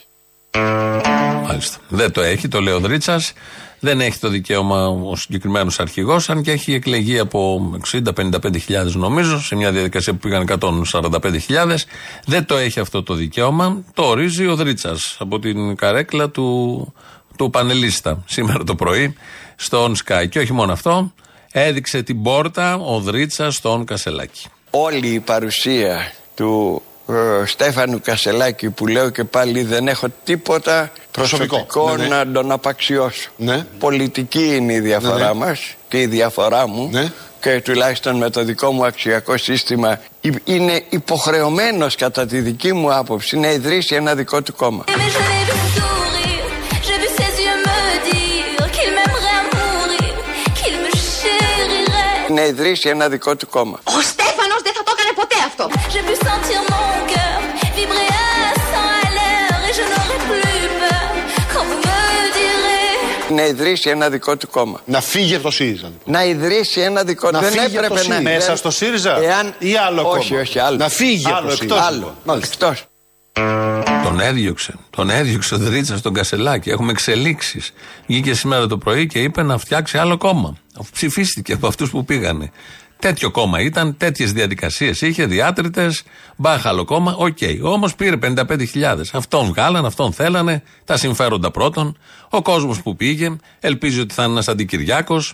Μάλιστα. 1.43 1.77
Δεν 1.87 2.11
το 2.11 2.21
έχει, 2.21 2.47
το 2.47 2.61
λέει 2.61 2.73
ο 2.73 2.79
Δρίτσας. 2.79 3.33
Δεν 3.83 4.01
έχει 4.01 4.19
το 4.19 4.29
δικαίωμα 4.29 4.87
ο 4.87 5.15
συγκεκριμένος 5.15 5.79
αρχηγός, 5.79 6.29
αν 6.29 6.41
και 6.41 6.51
έχει 6.51 6.73
εκλεγεί 6.73 7.19
από 7.19 7.71
60-55 7.91 8.91
νομίζω, 8.93 9.41
σε 9.41 9.55
μια 9.55 9.71
διαδικασία 9.71 10.13
που 10.13 10.19
πήγαν 10.19 10.47
145.000. 10.91 11.75
Δεν 12.25 12.45
το 12.45 12.57
έχει 12.57 12.79
αυτό 12.79 13.03
το 13.03 13.13
δικαίωμα. 13.13 13.83
Το 13.93 14.03
ορίζει 14.03 14.47
ο 14.47 14.55
Δρίτσα 14.55 14.97
από 15.17 15.39
την 15.39 15.75
καρέκλα 15.75 16.29
του, 16.29 16.93
του 17.35 17.49
πανελίστα 17.49 18.23
σήμερα 18.27 18.63
το 18.63 18.75
πρωί 18.75 19.15
στον 19.55 19.95
Sky. 20.05 20.25
Και 20.29 20.39
όχι 20.39 20.53
μόνο 20.53 20.71
αυτό, 20.71 21.13
έδειξε 21.51 22.03
την 22.03 22.21
πόρτα 22.21 22.75
ο 22.75 22.99
Δρίτσα 22.99 23.51
στον 23.51 23.85
Κασελάκη. 23.85 24.47
Όλη 24.69 25.07
η 25.07 25.19
παρουσία 25.19 26.13
του 26.35 26.81
ε, 26.85 26.90
Στέφανου 27.45 28.01
Κασελάκη 28.01 28.69
που 28.69 28.87
λέω 28.87 29.09
και 29.09 29.23
πάλι 29.23 29.63
δεν 29.63 29.87
έχω 29.87 30.07
τίποτα 30.23 30.91
προσωπικό, 31.11 31.55
Προσωπικό, 31.65 31.95
ναι, 31.97 32.07
ναι. 32.07 32.15
να 32.15 32.31
τον 32.31 32.51
απαξιώσω. 32.51 33.29
Ναι. 33.37 33.65
Πολιτική 33.79 34.55
είναι 34.55 34.73
η 34.73 34.79
διαφορά 34.79 35.15
Ναι, 35.17 35.23
ναι. 35.25 35.33
μας 35.33 35.59
και 35.87 36.01
η 36.01 36.05
διαφορά 36.05 36.67
μου 36.67 36.89
Ναι. 36.91 37.11
και 37.39 37.61
τουλάχιστον 37.63 38.15
με 38.17 38.29
το 38.29 38.43
δικό 38.43 38.71
μου 38.71 38.85
αξιακό 38.85 39.37
σύστημα 39.37 39.99
υ- 40.21 40.35
είναι 40.43 40.83
υποχρεωμένος 40.89 41.95
κατά 41.95 42.25
τη 42.25 42.39
δική 42.39 42.73
μου 42.73 42.93
άποψη 42.93 43.37
να 43.37 43.51
ιδρύσει 43.51 43.95
ένα 43.95 44.15
δικό 44.15 44.41
του 44.41 44.53
κόμμα. 44.55 44.83
Mais 44.87 44.91
je 44.91 45.21
l'ai 45.29 45.43
vu 45.49 45.57
sourire, 45.77 46.45
j'ai 46.85 46.97
vu 47.03 47.09
ses 47.17 47.33
yeux 47.45 47.59
me 47.67 47.77
dire 48.09 48.65
qu'il 48.75 48.89
m'aimerait 48.95 49.37
à 49.41 49.43
mourir, 49.55 50.13
qu'il 50.57 50.75
me 50.83 50.91
chérirait. 51.19 52.33
Να 52.33 52.45
ιδρύσει 52.45 52.89
ένα 52.89 53.09
δικό 53.09 53.35
του 53.35 53.47
κόμμα. 53.49 53.79
Ο 53.83 53.91
Να 63.31 63.45
ιδρύσει 63.45 63.89
ένα 63.89 64.09
δικό 64.09 64.37
του 64.37 64.47
κόμμα. 64.49 64.81
Να 64.85 65.01
φύγει 65.01 65.33
από 65.35 65.43
το 65.43 65.51
ΣΥΡΙΖΑ. 65.51 65.87
λοιπόν. 65.87 66.13
Να 66.13 66.25
ιδρύσει 66.25 66.81
ένα 66.81 67.03
δικό 67.03 67.31
Να 67.31 67.39
Δεν 67.39 67.51
φύγει 67.51 67.65
από 67.65 67.71
το 67.75 67.77
έπρεπε 67.83 67.93
να. 67.93 68.01
ΣΥΡΙΖΑ. 68.15 68.21
Μέσα 68.21 68.45
δεν- 68.47 68.55
στο 68.57 68.71
ΣΥΡΙΖΑ; 68.71 69.17
Εάν... 69.23 69.53
ή 69.59 69.75
άλλο 69.75 70.09
όχι, 70.09 70.29
κόμμα; 70.29 70.41
όχι, 70.41 70.59
άλλο. 70.59 70.77
Να 70.77 70.89
φύγει 70.89 71.25
από 71.27 71.35
Άλλο, 71.35 71.45
το 71.47 71.51
εκτός. 71.51 71.67
ΣΥΡΙΖΑ. 71.77 71.85
Άλλο. 71.85 72.15
Μάλιστα. 72.23 72.53
Εκτός. 72.67 72.85
Τον 74.03 74.19
έδιωξε. 74.19 74.73
Τον 74.89 75.09
έδιωξε 75.09 75.53
ο 75.53 75.57
Δρίτσας 75.57 75.97
τον 75.97 76.13
Κασελάκη. 76.13 76.69
Έχουμε 76.69 76.91
εξελίξεις. 76.91 77.73
Βγήκε 78.07 78.33
σήμερα 78.33 78.67
το 78.67 78.77
πρωί 78.77 79.07
και 79.07 79.19
είπε 79.19 79.41
να 79.43 79.57
φτιάξει 79.57 79.97
άλλο 79.97 80.17
κόμμα. 80.17 80.57
Ψηφίστηκε 80.91 81.53
από 81.53 81.67
αυτούς 81.67 81.89
που 81.89 82.05
πήγανε. 82.05 82.51
Τέτοιο 83.01 83.31
κόμμα 83.31 83.61
ήταν, 83.61 83.97
τέτοιες 83.97 84.31
διαδικασίες 84.33 85.01
είχε, 85.01 85.25
διάτρητες, 85.25 85.91
μπάχαλο 86.35 86.85
κόμμα, 86.85 87.15
οκ. 87.17 87.37
Όμως 87.61 87.95
πήρε 87.95 88.15
55.000. 88.21 89.11
Αυτόν 89.13 89.45
βγάλαν, 89.45 89.85
αυτόν 89.85 90.13
θέλανε, 90.13 90.63
τα 90.85 90.97
συμφέροντα 90.97 91.51
πρώτον. 91.51 91.97
Ο 92.29 92.41
κόσμος 92.41 92.81
που 92.81 92.95
πήγε, 92.95 93.35
ελπίζει 93.59 93.99
ότι 93.99 94.13
θα 94.13 94.23
είναι 94.23 94.31
ένας 94.31 94.47
αντικυριάκος. 94.47 95.33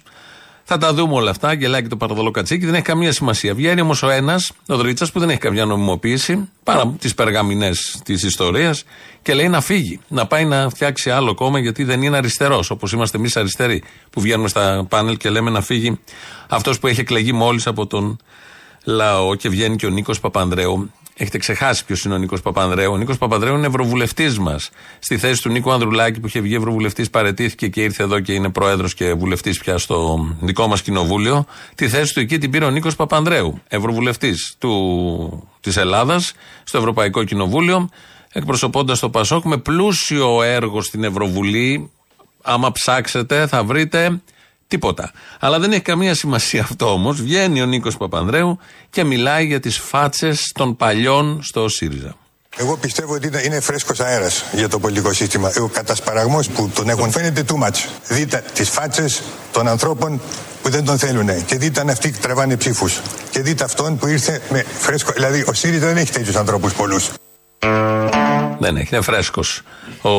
Θα 0.69 0.77
τα 0.77 0.93
δούμε 0.93 1.13
όλα 1.13 1.29
αυτά, 1.29 1.53
γελάκι 1.53 1.87
το 1.87 1.97
παραδολό 1.97 2.31
κατσίκι, 2.31 2.65
δεν 2.65 2.73
έχει 2.73 2.83
καμία 2.83 3.11
σημασία. 3.11 3.53
Βγαίνει 3.53 3.81
όμως 3.81 4.03
ο 4.03 4.09
ένας, 4.09 4.51
ο 4.67 4.77
Δρίτσα, 4.77 5.07
που 5.13 5.19
δεν 5.19 5.29
έχει 5.29 5.39
καμιά 5.39 5.65
νομιμοποίηση, 5.65 6.49
παρά 6.63 6.95
τις 6.99 7.13
περγαμηνέ 7.13 7.71
της 8.03 8.23
ιστορίας, 8.23 8.83
και 9.21 9.33
λέει 9.33 9.47
να 9.47 9.61
φύγει, 9.61 9.99
να 10.07 10.25
πάει 10.25 10.45
να 10.45 10.69
φτιάξει 10.69 11.09
άλλο 11.09 11.33
κόμμα, 11.33 11.59
γιατί 11.59 11.83
δεν 11.83 12.01
είναι 12.01 12.17
αριστερός, 12.17 12.69
όπως 12.69 12.91
είμαστε 12.91 13.17
εμείς 13.17 13.37
αριστεροί, 13.37 13.83
που 14.09 14.21
βγαίνουμε 14.21 14.47
στα 14.47 14.85
πάνελ 14.89 15.17
και 15.17 15.29
λέμε 15.29 15.49
να 15.49 15.61
φύγει 15.61 15.99
αυτός 16.47 16.79
που 16.79 16.87
έχει 16.87 16.99
εκλεγεί 16.99 17.33
μόλις 17.33 17.67
από 17.67 17.87
τον 17.87 18.17
λαό 18.83 19.35
και 19.35 19.49
βγαίνει 19.49 19.75
και 19.75 19.85
ο 19.85 19.89
Νίκος 19.89 20.19
Παπανδρέου. 20.19 20.91
Έχετε 21.19 21.37
ξεχάσει 21.37 21.85
ποιος 21.85 22.03
είναι 22.03 22.13
ο 22.13 22.17
Νίκος 22.17 22.41
Παπανδρέου. 22.41 22.91
Ο 22.91 22.97
Νίκος 22.97 23.17
Παπανδρέου 23.17 23.55
είναι 23.55 23.67
ευρωβουλευτής 23.67 24.39
μας. 24.39 24.69
Στη 24.99 25.17
θέση 25.17 25.41
του 25.41 25.49
Νίκου 25.49 25.71
Ανδρουλάκη 25.71 26.19
που 26.19 26.27
είχε 26.27 26.39
βγει 26.39 26.55
ευρωβουλευτής, 26.55 27.09
παρετήθηκε 27.09 27.67
και 27.67 27.81
ήρθε 27.81 28.03
εδώ 28.03 28.19
και 28.19 28.33
είναι 28.33 28.49
πρόεδρος 28.49 28.93
και 28.93 29.13
βουλευτής 29.13 29.59
πια 29.59 29.77
στο 29.77 30.27
δικό 30.41 30.67
μας 30.67 30.81
κοινοβούλιο. 30.81 31.45
Τη 31.75 31.89
θέση 31.89 32.13
του 32.13 32.19
εκεί 32.19 32.37
την 32.37 32.51
πήρε 32.51 32.65
ο 32.65 32.69
Νίκος 32.69 32.95
Παπανδρέου, 32.95 33.61
ευρωβουλευτής 33.67 34.57
της 35.61 35.77
Ελλάδας, 35.77 36.33
στο 36.63 36.77
Ευρωπαϊκό 36.77 37.23
Κοινοβούλιο, 37.23 37.89
εκπροσωπώντας 38.31 38.99
το 38.99 39.09
Πασόκ 39.09 39.45
με 39.45 39.57
πλούσιο 39.57 40.43
έργο 40.43 40.81
στην 40.81 41.03
Ευρωβουλή. 41.03 41.91
Άμα 42.41 42.71
ψάξετε, 42.71 43.47
θα 43.47 43.63
βρείτε 43.63 44.21
Τίποτα. 44.67 45.11
Αλλά 45.39 45.59
δεν 45.59 45.71
έχει 45.71 45.81
καμία 45.81 46.13
σημασία 46.15 46.61
αυτό 46.61 46.91
όμως. 46.93 47.21
Βγαίνει 47.21 47.61
ο 47.61 47.65
Νίκος 47.65 47.97
Παπανδρέου 47.97 48.57
και 48.89 49.03
μιλάει 49.03 49.45
για 49.45 49.59
τις 49.59 49.77
φάτσες 49.77 50.51
των 50.53 50.75
παλιών 50.75 51.39
στο 51.43 51.69
ΣΥΡΙΖΑ. 51.69 52.15
Εγώ 52.59 52.77
πιστεύω 52.77 53.13
ότι 53.13 53.27
είναι- 53.27 53.41
είναι 53.45 53.59
φρέσκος 53.59 53.99
αέρας 53.99 54.43
για 54.51 54.69
το 54.69 54.79
πολιτικό 54.79 55.13
σύστημα. 55.13 55.51
Ο 55.61 55.67
κατασπαραγμός 55.67 56.47
που 56.49 56.69
τον 56.75 56.89
έχουν 56.89 57.11
φαίνεται 57.11 57.43
too 57.47 57.63
much. 57.67 57.85
Δείτε 58.07 58.43
τις 58.53 58.69
φάτσες 58.69 59.21
των 59.51 59.67
ανθρώπων 59.67 60.21
που 60.61 60.69
δεν 60.69 60.85
τον 60.85 60.97
θέλουν. 60.97 61.45
Και 61.45 61.57
δείτε 61.57 61.79
αν 61.79 61.89
αυτοί 61.89 62.11
τραβάνε 62.11 62.57
ψήφους. 62.57 63.01
Και 63.29 63.41
δείτε 63.41 63.63
αυτόν 63.63 63.97
που 63.97 64.07
ήρθε 64.07 64.41
με 64.49 64.63
φρέσκο. 64.79 65.11
Δηλαδή, 65.11 65.43
ο 65.47 65.53
ΣΥΡΙΖΑ 65.53 65.85
δεν 65.87 65.97
έχει 65.97 66.11
τέτοιους 66.11 66.35
ανθρώπους 66.35 66.73
πολλούς. 66.73 67.09
Δεν 68.59 68.77
έχει, 68.77 68.95
είναι 68.95 69.03
φρέσκος. 69.03 69.61
Ο, 70.01 70.09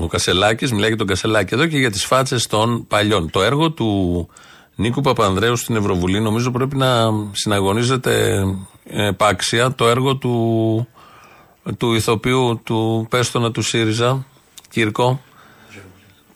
ο 0.00 0.06
Κασελάκης 0.06 0.72
μιλάει 0.72 0.88
για 0.88 0.96
τον 0.96 1.06
Κασελάκη 1.06 1.54
εδώ 1.54 1.66
και 1.66 1.78
για 1.78 1.90
τις 1.90 2.04
φάτσες 2.04 2.46
των 2.46 2.86
παλιών. 2.86 3.30
Το 3.30 3.42
έργο 3.42 3.70
του 3.70 4.28
Νίκου 4.74 5.00
Παπανδρέου 5.00 5.56
στην 5.56 5.76
Ευρωβουλή 5.76 6.20
νομίζω 6.20 6.50
πρέπει 6.50 6.76
να 6.76 7.10
συναγωνίζεται 7.32 8.44
επάξια 8.84 9.74
το 9.74 9.88
έργο 9.88 10.16
του, 10.16 10.88
του 11.76 11.92
ηθοποιού 11.92 12.60
του 12.64 13.06
Πέστονα 13.10 13.50
του 13.50 13.62
ΣΥΡΙΖΑ, 13.62 14.26
Κύρκο, 14.70 15.20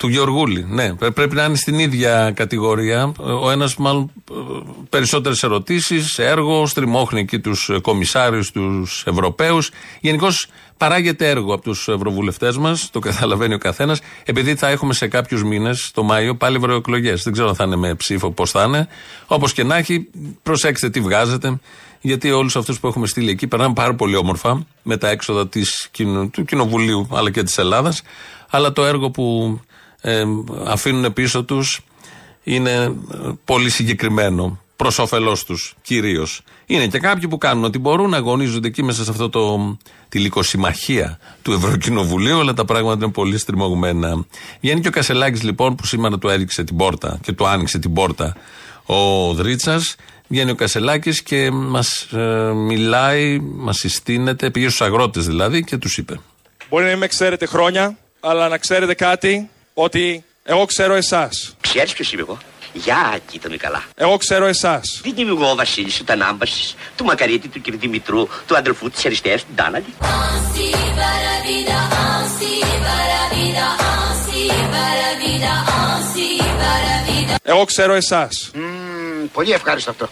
Του 0.00 0.08
Γεωργούλη, 0.08 0.64
ναι. 0.68 0.94
Πρέ- 0.94 1.12
Πρέπει 1.12 1.34
να 1.34 1.44
είναι 1.44 1.56
στην 1.56 1.78
ίδια 1.78 2.32
κατηγορία. 2.36 3.12
Ο 3.42 3.50
ένας, 3.50 3.76
μάλλον, 3.76 4.12
περισσότερες 4.88 5.42
ερωτήσεις, 5.42 6.18
έργο, 6.18 6.66
στριμώχνει 6.66 7.20
εκεί 7.20 7.38
τους 7.40 7.70
κομισάριους, 7.82 8.50
τους 8.50 9.02
Ευρωπαίους. 9.06 9.70
Γενικώς 10.00 10.46
παράγεται 10.76 11.28
έργο 11.28 11.54
από 11.54 11.62
τους 11.62 11.88
ευρωβουλευτές 11.88 12.56
μας, 12.56 12.88
το 12.90 12.98
καταλαβαίνει 12.98 13.54
ο 13.54 13.58
καθένας, 13.58 14.00
επειδή 14.24 14.54
θα 14.54 14.68
έχουμε 14.68 14.94
σε 14.94 15.08
κάποιους 15.08 15.42
μήνες, 15.44 15.90
το 15.94 16.02
Μάιο, 16.02 16.36
πάλι 16.36 16.56
ευρωεκλογές. 16.56 17.22
Δεν 17.22 17.32
ξέρω 17.32 17.48
αν 17.48 17.54
θα 17.54 17.64
είναι 17.64 17.76
με 17.76 17.94
ψήφο, 17.94 18.30
πώς 18.30 18.50
θα 18.50 18.62
είναι. 18.62 18.88
Όπως 19.26 19.52
και 19.52 19.62
να 19.64 19.76
έχει, 19.76 20.08
προσέξτε 20.42 20.90
τι 20.90 21.00
βγάζετε, 21.00 21.58
γιατί 22.00 22.30
όλους 22.30 22.56
αυτούς 22.56 22.80
που 22.80 22.86
έχουμε 22.86 23.06
στείλει 23.06 23.30
εκεί 23.30 23.46
περνάνε 23.46 23.74
πάρα 23.74 23.94
πολύ 23.94 24.16
όμορφα 24.16 24.66
με 24.82 24.96
τα 24.96 25.08
έξοδα 25.08 25.48
της, 25.48 25.88
κοινο- 25.90 26.26
του 26.26 26.44
Κοινοβουλίου 26.44 27.08
αλλά 27.12 27.30
και 27.30 27.42
της 27.42 27.58
Ελλάδας. 27.58 28.02
Αλλά 28.50 28.72
το 28.72 28.84
έργο 28.84 29.10
που 29.10 29.60
ε, 30.00 30.24
αφήνουν 30.66 31.12
πίσω 31.12 31.44
τους 31.44 31.80
είναι 32.42 32.70
ε, 32.72 32.92
πολύ 33.44 33.70
συγκεκριμένο. 33.70 34.60
Προς 34.76 34.98
όφελός 34.98 35.44
τους 35.44 35.74
κυρίως. 35.82 36.42
Είναι 36.66 36.86
και 36.86 36.98
κάποιοι 36.98 37.28
που 37.28 37.38
κάνουν 37.38 37.64
ό,τι 37.64 37.78
μπορούν, 37.78 38.14
αγωνίζονται 38.14 38.68
εκεί 38.68 38.82
μέσα 38.82 39.04
σε 39.04 39.10
αυτό 39.10 39.28
το. 39.28 39.76
τη 40.08 40.18
λικοσυμμαχία 40.18 41.18
του 41.42 41.52
Ευρωκοινοβουλίου, 41.52 42.40
αλλά 42.40 42.54
τα 42.54 42.64
πράγματα 42.64 43.04
είναι 43.04 43.12
πολύ 43.12 43.38
στριμωγμένα. 43.38 44.24
Βγαίνει 44.60 44.80
και 44.80 44.88
ο 44.88 44.90
Κασελάκης 44.90 45.42
λοιπόν 45.42 45.74
που 45.74 45.86
σήμερα 45.86 46.18
του 46.18 46.28
έδειξε 46.28 46.64
την 46.64 46.76
πόρτα 46.76 47.18
και 47.22 47.32
του 47.32 47.46
άνοιξε 47.46 47.78
την 47.78 47.92
πόρτα 47.92 48.36
ο 48.86 49.32
Δρίτσας. 49.34 49.96
Βγαίνει 50.28 50.50
ο 50.50 50.54
Κασελάκης 50.54 51.22
και 51.22 51.50
μας 51.50 52.08
μιλάει, 52.54 53.38
μας 53.38 53.76
συστήνεται, 53.76 54.50
πήγε 54.50 54.66
στους 54.66 54.80
αγρότες 54.80 55.26
δηλαδή 55.26 55.64
και 55.64 55.76
τους 55.76 55.98
είπε. 55.98 56.20
Μπορεί 56.68 56.84
να 56.84 56.90
μην 56.90 56.98
με 56.98 57.06
ξέρετε 57.06 57.46
χρόνια, 57.46 57.98
αλλά 58.20 58.48
να 58.48 58.58
ξέρετε 58.58 58.94
κάτι, 58.94 59.48
ότι 59.82 60.24
εγώ 60.42 60.64
ξέρω 60.64 60.94
εσάς. 60.94 61.56
Ξέρεις 61.60 61.92
ποιος 61.92 62.12
είμαι 62.12 62.22
εγώ; 62.22 62.38
Γεια, 62.72 63.18
κοίτα 63.30 63.50
με 63.50 63.56
καλά. 63.56 63.82
Εγώ 63.94 64.16
ξέρω 64.16 64.46
εσάς. 64.46 65.00
Δεν 65.02 65.14
είμαι 65.16 65.30
εγώ 65.30 65.50
ο 65.50 65.54
Βασίλης, 65.54 66.00
ο 66.00 66.04
Τανάμπασης, 66.04 66.74
του 66.96 67.04
Μακαρίτη, 67.04 67.48
του 67.48 67.60
κ. 67.60 67.76
Δημητρού, 67.76 68.28
του 68.46 68.56
αδελφού 68.56 68.90
της 68.90 69.06
Αριστείας, 69.06 69.40
του 69.40 69.52
Ντάναλη. 69.54 69.94
Εγώ 77.42 77.64
ξέρω 77.64 77.94
εσάς. 77.94 78.50
πολύ 79.32 79.52
ευχάριστο 79.52 79.90
αυτό. 79.90 80.08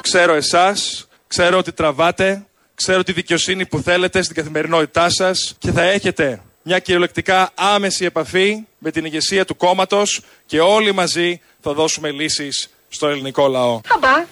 Ξέρω 0.00 0.34
εσάς, 0.34 1.07
ξέρω 1.28 1.58
ότι 1.58 1.72
τραβάτε, 1.72 2.46
ξέρω 2.74 3.02
τη 3.02 3.12
δικαιοσύνη 3.12 3.66
που 3.66 3.78
θέλετε 3.78 4.22
στην 4.22 4.36
καθημερινότητά 4.36 5.10
σας 5.10 5.54
και 5.58 5.72
θα 5.72 5.82
έχετε 5.82 6.42
μια 6.62 6.78
κυριολεκτικά 6.78 7.50
άμεση 7.54 8.04
επαφή 8.04 8.66
με 8.78 8.90
την 8.90 9.04
ηγεσία 9.04 9.44
του 9.44 9.56
κόμματος 9.56 10.20
και 10.46 10.60
όλοι 10.60 10.92
μαζί 10.92 11.40
θα 11.60 11.72
δώσουμε 11.72 12.10
λύσεις 12.10 12.68
στο 12.88 13.08
ελληνικό 13.08 13.48
λαό. 13.48 13.80
Αμπά, 13.94 14.24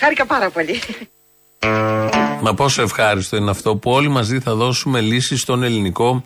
χάρηκα 0.00 0.26
πάρα 0.26 0.50
πολύ. 0.50 0.80
Μα 2.40 2.54
πόσο 2.54 2.82
ευχάριστο 2.82 3.36
είναι 3.36 3.50
αυτό 3.50 3.76
που 3.76 3.90
όλοι 3.90 4.08
μαζί 4.08 4.40
θα 4.40 4.54
δώσουμε 4.54 5.00
λύσεις 5.00 5.40
στον 5.40 5.62
ελληνικό 5.62 6.22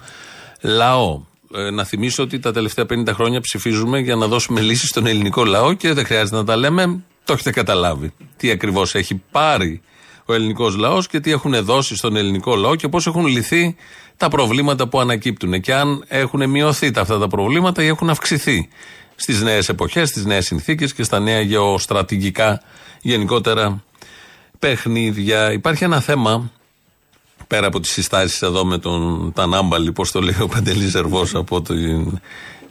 λαό. 0.61 1.21
Ε, 1.55 1.71
να 1.71 1.85
θυμίσω 1.85 2.23
ότι 2.23 2.39
τα 2.39 2.53
τελευταία 2.53 2.85
50 2.91 3.09
χρόνια 3.12 3.41
ψηφίζουμε 3.41 3.99
για 3.99 4.17
να 4.17 4.27
δώσουμε 4.27 4.61
λύσεις 4.61 4.89
στον 4.89 5.07
ελληνικό 5.07 5.45
λαό 5.45 5.73
και 5.73 5.93
δεν 5.93 6.05
χρειάζεται 6.05 6.37
να 6.37 6.45
τα 6.45 6.57
λέμε. 6.57 7.00
Το 7.25 7.33
έχετε 7.33 7.50
καταλάβει. 7.50 8.12
Τι 8.37 8.50
ακριβώς 8.50 8.95
έχει 8.95 9.23
πάρει 9.31 9.83
ο 10.31 10.35
ελληνικός 10.35 10.77
λαός 10.77 11.07
και 11.07 11.21
τι 11.21 11.31
έχουν 11.31 11.65
δώσει 11.65 11.97
στον 11.97 12.17
ελληνικό 12.17 12.57
λαό 12.57 12.75
και 12.75 12.89
πώς 12.89 13.07
έχουν 13.07 13.27
λυθεί 13.27 13.77
τα 14.17 14.29
προβλήματα 14.29 14.89
που 14.89 15.01
ανακύπτουν. 15.01 15.61
Και 15.61 15.75
αν 15.75 16.05
έχουν 16.09 16.51
μειωθεί 16.51 16.91
τα 16.91 17.01
αυτά 17.01 17.19
τα 17.19 17.29
προβλήματα 17.29 17.83
ή 17.83 17.87
έχουν 17.87 18.11
αυξηθεί 18.11 18.69
στις 19.17 19.43
νέες 19.43 19.69
εποχές, 19.69 20.09
στις 20.09 20.25
νέες 20.25 20.47
συνθήκες 20.47 20.95
και 20.95 21.03
στα 21.03 21.19
νέα 21.19 21.41
γεωστρατηγικά 21.41 22.63
γενικότερα 23.01 23.83
παιχνίδια. 24.59 25.53
Υπάρχει 25.53 25.85
ένα 25.85 26.01
θέμα 26.01 26.51
πέρα 27.47 27.67
από 27.67 27.81
τις 27.81 27.91
συστάσεις 27.91 28.43
εδώ 28.43 28.65
με 28.65 28.79
τον 28.79 29.33
Τανάμπαλη, 29.33 29.93
πώς 29.93 30.11
το 30.11 30.21
λέει 30.21 30.37
ο 30.40 30.47
Παντελής 30.47 30.90
Ζερβός 30.90 31.35
από 31.35 31.62
την, 31.62 32.21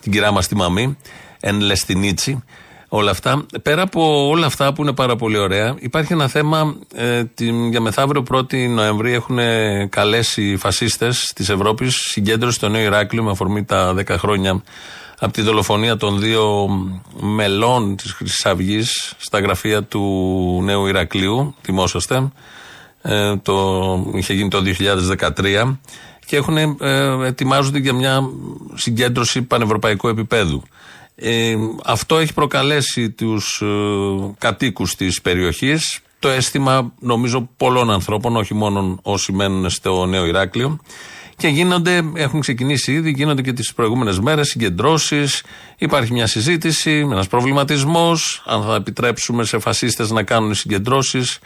την 0.01 0.11
κυρία 0.11 0.31
μας 0.31 0.47
τη 0.47 0.55
Μαμή, 0.55 0.97
εν 1.39 1.59
Λεστινίτσι, 1.59 2.43
όλα 2.89 3.11
αυτά. 3.11 3.45
Πέρα 3.61 3.81
από 3.81 4.27
όλα 4.27 4.45
αυτά 4.45 4.73
που 4.73 4.81
είναι 4.81 4.93
πάρα 4.93 5.15
πολύ 5.15 5.37
ωραία, 5.37 5.75
υπάρχει 5.79 6.13
ένα 6.13 6.27
θέμα 6.27 6.75
ε, 6.95 7.23
την, 7.23 7.69
για 7.69 7.81
μεθαύριο 7.81 8.23
1η 8.31 8.69
Νοεμβρή 8.69 9.13
έχουν 9.13 9.39
καλέσει 9.89 10.43
οι 10.43 10.57
φασίστες 10.57 11.31
της 11.35 11.49
Ευρώπης 11.49 11.95
συγκέντρωση 11.95 12.55
στο 12.55 12.69
Νέο 12.69 12.81
Ηράκλειο 12.81 13.23
με 13.23 13.31
αφορμή 13.31 13.63
τα 13.63 13.95
10 13.97 14.03
χρόνια 14.07 14.63
από 15.19 15.33
τη 15.33 15.41
δολοφονία 15.41 15.97
των 15.97 16.19
δύο 16.19 16.67
μελών 17.19 17.95
της 17.95 18.11
Χρυσής 18.11 18.45
Αυγής 18.45 19.13
στα 19.17 19.39
γραφεία 19.39 19.83
του 19.83 20.01
Νέου 20.63 20.85
Ηρακλείου, 20.87 21.55
θυμόσαστε, 21.61 22.31
ε, 23.01 23.35
το, 23.35 23.55
είχε 24.13 24.33
γίνει 24.33 24.49
το 24.49 24.61
2013 24.61 25.77
και 26.25 26.35
έχουν, 26.35 26.57
ε, 26.57 26.67
ετοιμάζονται 27.25 27.79
για 27.79 27.93
μια 27.93 28.29
συγκέντρωση 28.73 29.41
πανευρωπαϊκού 29.41 30.07
επίπεδου. 30.07 30.63
Ε, 31.21 31.55
αυτό 31.85 32.17
έχει 32.17 32.33
προκαλέσει 32.33 33.09
τους 33.09 33.61
ε, 33.61 33.65
κατοίκους 34.37 34.95
της 34.95 35.21
περιοχής. 35.21 35.99
Το 36.19 36.29
αίσθημα 36.29 36.93
νομίζω 36.99 37.49
πολλών 37.57 37.91
ανθρώπων, 37.91 38.35
όχι 38.35 38.53
μόνο 38.53 38.99
όσοι 39.01 39.31
μένουν 39.31 39.69
στο 39.69 40.05
Νέο 40.05 40.25
Ηράκλειο. 40.25 40.79
Και 41.35 41.47
γίνονται, 41.47 42.01
έχουν 42.13 42.39
ξεκινήσει 42.39 42.91
ήδη, 42.91 43.11
γίνονται 43.11 43.41
και 43.41 43.53
τις 43.53 43.73
προηγούμενες 43.73 44.19
μέρες 44.19 44.47
συγκεντρώσεις, 44.47 45.43
υπάρχει 45.77 46.13
μια 46.13 46.27
συζήτηση, 46.27 46.91
ένας 46.91 47.27
προβληματισμός, 47.27 48.43
αν 48.45 48.63
θα 48.63 48.75
επιτρέψουμε 48.75 49.43
σε 49.43 49.59
φασίστες 49.59 50.09
να 50.09 50.23
κάνουν 50.23 50.53
συγκεντρώσεις 50.53 51.39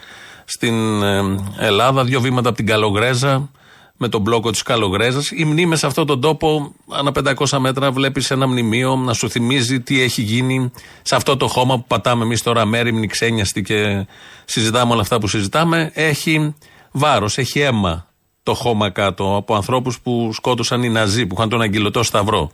στην 0.46 1.04
ε, 1.04 1.36
Ελλάδα, 1.58 2.04
δύο 2.04 2.22
βήματα 2.22 2.48
από 2.48 2.58
την 2.58 2.66
Καλογρέζα, 2.66 3.50
με 3.98 4.10
τον 4.10 4.22
μπλόκο 4.22 4.52
της 4.52 4.62
Καλογρέζας. 4.62 5.32
Οι 5.32 5.44
μνήμε 5.44 5.76
σε 5.76 5.86
αυτόν 5.86 6.06
τον 6.06 6.22
τόπο, 6.22 6.74
ανά 6.90 7.12
500 7.12 7.58
μέτρα, 7.60 7.92
βλέπεις 7.92 8.32
ένα 8.32 8.48
μνημείο 8.48 8.96
να 8.96 9.14
σου 9.14 9.30
θυμίζει 9.30 9.82
τι 9.82 10.02
έχει 10.02 10.22
γίνει 10.22 10.72
σε 11.02 11.16
αυτό 11.16 11.38
το 11.38 11.48
χώμα 11.48 11.76
που 11.76 11.86
πατάμε 11.88 12.24
εμείς 12.24 12.44
τώρα, 12.44 12.66
μέρημνοι, 12.66 13.08
ξένιαστοι 13.08 13.62
και 13.62 14.08
συζητάμε 14.46 14.92
όλα 14.92 15.02
αυτά 15.02 15.20
που 15.20 15.28
συζητάμε. 15.28 15.92
Έχει 15.94 16.56
βάρος, 16.92 17.38
έχει 17.38 17.60
αίμα 17.60 18.08
το 18.44 18.54
χώμα 18.54 18.90
κάτω 18.90 19.36
από 19.36 19.56
ανθρώπους 19.56 20.00
που 20.00 20.30
σκότωσαν 20.34 20.84
οι 20.84 20.90
Ναζί, 20.90 21.26
που 21.26 21.36
είχαν 21.38 21.50
τον 21.50 21.62
αγγελωτό 21.62 22.04
σταυρό 22.04 22.52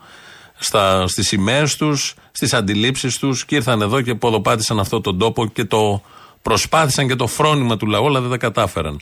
στα, 0.59 1.07
στις 1.07 1.27
σημαίες 1.27 1.75
τους, 1.75 2.15
στις 2.31 2.53
αντιλήψεις 2.53 3.17
τους 3.17 3.45
και 3.45 3.55
ήρθαν 3.55 3.81
εδώ 3.81 4.01
και 4.01 4.15
ποδοπάτησαν 4.15 4.79
αυτό 4.79 5.01
τον 5.01 5.17
τόπο 5.17 5.45
και 5.47 5.65
το 5.65 6.01
προσπάθησαν 6.41 7.07
και 7.07 7.15
το 7.15 7.27
φρόνημα 7.27 7.77
του 7.77 7.85
λαού, 7.85 8.07
αλλά 8.07 8.21
δεν 8.21 8.29
τα 8.29 8.37
κατάφεραν. 8.37 8.99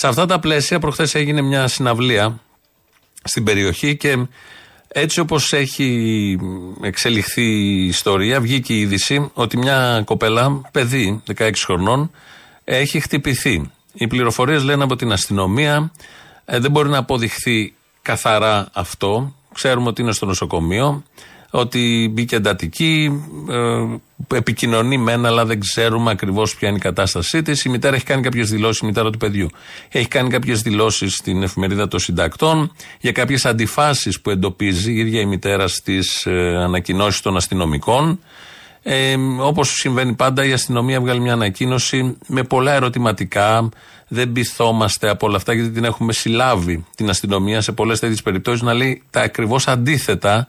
Σε 0.00 0.06
αυτά 0.06 0.26
τα 0.26 0.38
πλαίσια, 0.38 0.78
προχθές 0.78 1.14
έγινε 1.14 1.40
μια 1.40 1.68
συναυλία 1.68 2.40
στην 3.22 3.44
περιοχή 3.44 3.96
και 3.96 4.26
έτσι 4.88 5.20
όπως 5.20 5.52
έχει 5.52 6.38
εξελιχθεί 6.82 7.42
η 7.42 7.86
ιστορία, 7.86 8.40
βγήκε 8.40 8.74
η 8.74 8.80
είδηση 8.80 9.30
ότι 9.34 9.56
μια 9.56 10.02
κοπέλα, 10.04 10.60
παιδί 10.72 11.22
16 11.36 11.50
χρονών, 11.64 12.10
έχει 12.64 13.00
χτυπηθεί. 13.00 13.70
Οι 13.92 14.06
πληροφορίες 14.06 14.62
λένε 14.62 14.84
από 14.84 14.96
την 14.96 15.12
αστυνομία, 15.12 15.92
ε, 16.44 16.58
δεν 16.58 16.70
μπορεί 16.70 16.88
να 16.88 16.98
αποδειχθεί 16.98 17.74
καθαρά 18.02 18.68
αυτό. 18.72 19.34
Ξέρουμε 19.54 19.88
ότι 19.88 20.02
είναι 20.02 20.12
στο 20.12 20.26
νοσοκομείο, 20.26 21.02
ότι 21.50 22.10
μπήκε 22.12 22.36
εντατική, 22.36 23.22
ε, 23.50 24.36
επικοινωνεί 24.36 24.98
με 24.98 25.12
ένα, 25.12 25.28
αλλά 25.28 25.44
δεν 25.44 25.60
ξέρουμε 25.60 26.10
ακριβώς 26.10 26.56
ποια 26.56 26.68
είναι 26.68 26.76
η 26.76 26.80
κατάστασή 26.80 27.42
της. 27.42 27.64
Η 27.64 27.68
μητέρα 27.68 27.96
έχει 27.96 28.04
κάνει 28.04 28.22
κάποιες 28.22 28.50
δηλώσεις, 28.50 28.80
η 28.80 28.86
μητέρα 28.86 29.10
του 29.10 29.18
παιδιού. 29.18 29.48
Έχει 29.88 30.08
κάνει 30.08 30.28
κάποιες 30.28 30.62
δηλώσεις 30.62 31.14
στην 31.14 31.42
εφημερίδα 31.42 31.88
των 31.88 32.00
συντακτών 32.00 32.72
για 33.00 33.12
κάποιες 33.12 33.46
αντιφάσεις 33.46 34.20
που 34.20 34.30
εντοπίζει 34.30 34.92
η 34.92 34.98
ίδια 34.98 35.20
η 35.20 35.26
μητέρα 35.26 35.68
στις 35.68 36.26
ε, 36.26 36.56
ανακοινώσεις 36.56 37.20
των 37.20 37.36
αστυνομικών. 37.36 38.20
Ε, 38.82 39.16
Όπως 39.40 39.70
συμβαίνει 39.70 40.12
πάντα, 40.12 40.44
η 40.44 40.52
αστυνομία 40.52 41.00
βγάλει 41.00 41.20
μια 41.20 41.32
ανακοίνωση 41.32 42.16
με 42.26 42.42
πολλά 42.42 42.72
ερωτηματικά. 42.72 43.68
Δεν 44.08 44.32
πειθόμαστε 44.32 45.08
από 45.08 45.26
όλα 45.26 45.36
αυτά, 45.36 45.52
γιατί 45.52 45.70
την 45.70 45.84
έχουμε 45.84 46.12
συλλάβει 46.12 46.84
την 46.96 47.08
αστυνομία 47.08 47.60
σε 47.60 47.72
πολλές 47.72 47.98
τέτοιες 47.98 48.22
περιπτώσεις 48.22 48.62
να 48.62 48.74
λέει 48.74 49.02
τα 49.10 49.20
ακριβώς 49.20 49.68
αντίθετα 49.68 50.48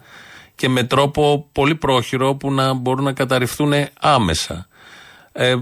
και 0.60 0.70
με 0.70 0.84
τρόπο 0.84 1.48
πολύ 1.52 1.76
πρόχειρο 1.76 2.36
που 2.36 2.52
να 2.52 2.74
μπορούν 2.74 3.04
να 3.04 3.14
καταρριφθούν 3.14 3.74
άμεσα. 4.00 4.68
Ε, 5.32 5.56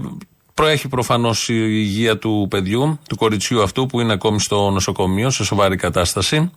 προέχει 0.54 0.88
προφανώς 0.88 1.48
η 1.48 1.54
υγεία 1.68 2.18
του 2.18 2.46
παιδιού, 2.50 2.98
του 3.08 3.16
κοριτσιού 3.16 3.62
αυτού 3.62 3.86
που 3.86 4.00
είναι 4.00 4.12
ακόμη 4.12 4.40
στο 4.40 4.70
νοσοκομείο, 4.70 5.30
σε 5.30 5.44
σοβαρή 5.44 5.76
κατάσταση. 5.76 6.50